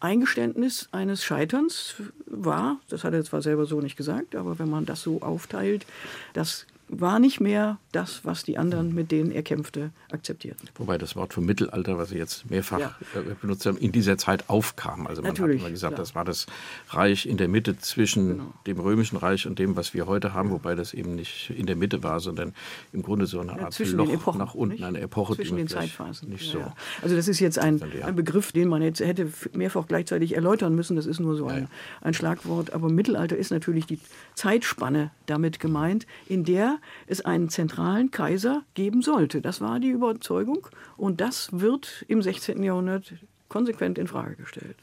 Eingeständnis 0.00 0.88
eines 0.92 1.24
Scheiterns 1.24 1.96
war. 2.26 2.78
Das 2.88 3.02
hat 3.02 3.14
er 3.14 3.24
zwar 3.24 3.42
selber 3.42 3.66
so 3.66 3.80
nicht 3.80 3.96
gesagt, 3.96 4.36
aber 4.36 4.58
wenn 4.60 4.70
man 4.70 4.86
das 4.86 5.02
so 5.02 5.22
aufteilt, 5.22 5.86
dass 6.34 6.66
war 6.88 7.18
nicht 7.18 7.40
mehr 7.40 7.78
das, 7.92 8.24
was 8.24 8.44
die 8.44 8.58
anderen, 8.58 8.94
mit 8.94 9.10
denen 9.10 9.30
er 9.30 9.42
kämpfte, 9.42 9.90
akzeptierten. 10.10 10.68
Wobei 10.76 10.98
das 10.98 11.16
Wort 11.16 11.34
vom 11.34 11.44
Mittelalter, 11.44 11.98
was 11.98 12.10
Sie 12.10 12.18
jetzt 12.18 12.50
mehrfach 12.50 12.78
ja. 12.78 12.96
Äh, 13.14 13.34
benutzt 13.40 13.66
haben, 13.66 13.76
in 13.78 13.92
dieser 13.92 14.18
Zeit 14.18 14.48
aufkam. 14.48 15.06
Also 15.06 15.22
man 15.22 15.32
Natürlich, 15.32 15.60
hat 15.60 15.66
immer 15.66 15.70
gesagt, 15.70 15.94
klar. 15.94 16.02
das 16.02 16.14
war 16.14 16.24
das 16.24 16.46
Reich 16.90 17.26
in 17.26 17.36
der 17.36 17.48
Mitte 17.48 17.78
zwischen 17.78 18.38
genau. 18.38 18.54
dem 18.66 18.80
römischen 18.80 19.16
Reich 19.16 19.46
und 19.46 19.58
dem, 19.58 19.76
was 19.76 19.94
wir 19.94 20.06
heute 20.06 20.32
haben, 20.32 20.50
wobei 20.50 20.74
das 20.74 20.94
eben 20.94 21.14
nicht 21.14 21.50
in 21.50 21.66
der 21.66 21.76
Mitte 21.76 22.02
war, 22.02 22.20
sondern 22.20 22.54
im 22.92 23.02
Grunde 23.02 23.26
so 23.26 23.40
eine 23.40 23.52
Art 23.52 23.78
ja, 23.78 23.86
Loch 23.86 24.12
Epochen, 24.12 24.38
nach 24.38 24.54
unten, 24.54 24.74
nicht? 24.74 24.84
eine 24.84 25.00
Epoche. 25.00 25.34
Zwischen 25.34 25.56
den 25.56 25.68
Zeitphasen. 25.68 26.28
Nicht 26.30 26.50
so. 26.50 26.58
Ja. 26.58 26.74
Also 27.02 27.16
das 27.16 27.28
ist 27.28 27.40
jetzt 27.40 27.58
ein, 27.58 27.80
ein, 28.02 28.16
Begriff, 28.16 28.52
den 28.52 28.68
man 28.68 28.82
jetzt 28.82 29.00
hätte 29.00 29.30
mehrfach 29.52 29.86
gleichzeitig 29.86 30.34
erläutern 30.34 30.74
müssen. 30.74 30.96
Das 30.96 31.06
ist 31.06 31.20
nur 31.20 31.36
so 31.36 31.46
ein, 31.46 31.68
ein 32.00 32.14
Schlagwort. 32.14 32.72
Aber 32.72 32.88
Mittelalter 32.88 33.36
ist 33.36 33.50
natürlich 33.50 33.86
die 33.86 34.00
Zeitspanne 34.34 35.10
damit 35.26 35.60
gemeint, 35.60 36.06
in 36.28 36.44
der 36.44 36.77
es 37.06 37.20
einen 37.20 37.48
zentralen 37.48 38.10
Kaiser 38.10 38.62
geben 38.74 39.02
sollte. 39.02 39.40
Das 39.40 39.60
war 39.60 39.80
die 39.80 39.90
Überzeugung 39.90 40.66
und 40.96 41.20
das 41.20 41.48
wird 41.52 42.04
im 42.08 42.22
16. 42.22 42.62
Jahrhundert 42.62 43.12
konsequent 43.48 43.98
in 43.98 44.06
Frage 44.06 44.36
gestellt. 44.36 44.76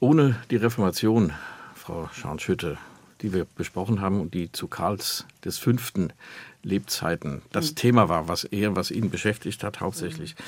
Ohne 0.00 0.36
die 0.50 0.56
Reformation, 0.56 1.32
Frau 1.74 2.08
Scharnschütte, 2.12 2.78
die 3.22 3.32
wir 3.32 3.46
besprochen 3.56 4.00
haben 4.00 4.20
und 4.20 4.34
die 4.34 4.50
zu 4.50 4.66
Karls 4.66 5.26
des 5.44 5.58
Fünften 5.58 6.12
Lebzeiten 6.64 7.42
das 7.50 7.70
mhm. 7.70 7.76
Thema 7.76 8.08
war, 8.08 8.28
was 8.28 8.44
er, 8.44 8.76
was 8.76 8.90
ihn 8.90 9.10
beschäftigt 9.10 9.64
hat, 9.64 9.80
hauptsächlich, 9.80 10.36
mhm. 10.36 10.42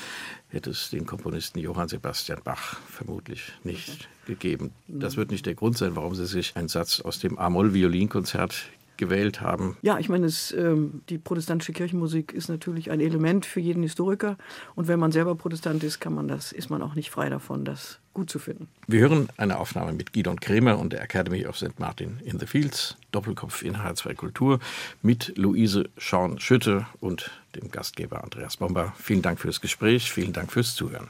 hätte 0.49 0.69
es 0.69 0.89
den 0.89 1.05
Komponisten 1.05 1.59
Johann 1.59 1.89
Sebastian 1.89 2.39
Bach 2.43 2.79
vermutlich 2.89 3.51
nicht 3.63 3.89
okay. 3.89 4.07
gegeben. 4.27 4.71
Das 4.87 5.13
mhm. 5.13 5.17
wird 5.17 5.31
nicht 5.31 5.45
der 5.45 5.55
Grund 5.55 5.77
sein, 5.77 5.95
warum 5.95 6.15
Sie 6.15 6.25
sich 6.25 6.55
einen 6.55 6.69
Satz 6.69 7.01
aus 7.01 7.19
dem 7.19 7.37
A-Moll-Violinkonzert 7.37 8.65
gewählt 8.97 9.41
haben. 9.41 9.77
Ja, 9.81 9.99
ich 9.99 10.09
meine, 10.09 10.25
es, 10.25 10.51
ähm, 10.51 11.01
die 11.09 11.17
protestantische 11.17 11.73
Kirchenmusik 11.73 12.33
ist 12.33 12.49
natürlich 12.49 12.91
ein 12.91 12.99
Element 12.99 13.45
für 13.45 13.59
jeden 13.59 13.83
Historiker. 13.83 14.37
Und 14.75 14.87
wenn 14.87 14.99
man 14.99 15.11
selber 15.11 15.35
Protestant 15.35 15.83
ist, 15.83 15.99
kann 15.99 16.13
man 16.13 16.27
das, 16.27 16.51
ist 16.51 16.69
man 16.69 16.81
auch 16.81 16.95
nicht 16.95 17.11
frei 17.11 17.29
davon, 17.29 17.65
das 17.65 17.99
gut 18.13 18.29
zu 18.29 18.39
finden. 18.39 18.67
Wir 18.87 19.01
hören 19.01 19.27
eine 19.37 19.59
Aufnahme 19.59 19.93
mit 19.93 20.13
Gidon 20.13 20.39
Kremer 20.39 20.79
und 20.79 20.93
der 20.93 21.01
Academy 21.03 21.45
of 21.45 21.57
St. 21.57 21.79
Martin 21.79 22.19
in 22.23 22.39
the 22.39 22.47
Fields, 22.47 22.97
Doppelkopf 23.11 23.61
in 23.61 23.77
H2 23.77 24.15
Kultur, 24.15 24.59
mit 25.01 25.37
Luise 25.37 25.89
Schorn-Schütte 25.97 26.87
und 27.01 27.29
dem 27.55 27.69
Gastgeber 27.69 28.23
Andreas 28.23 28.57
Bomber. 28.57 28.93
Vielen 28.97 29.21
Dank 29.21 29.39
fürs 29.39 29.61
Gespräch, 29.61 30.11
vielen 30.11 30.33
Dank 30.33 30.51
fürs 30.51 30.75
Zuhören. 30.75 31.09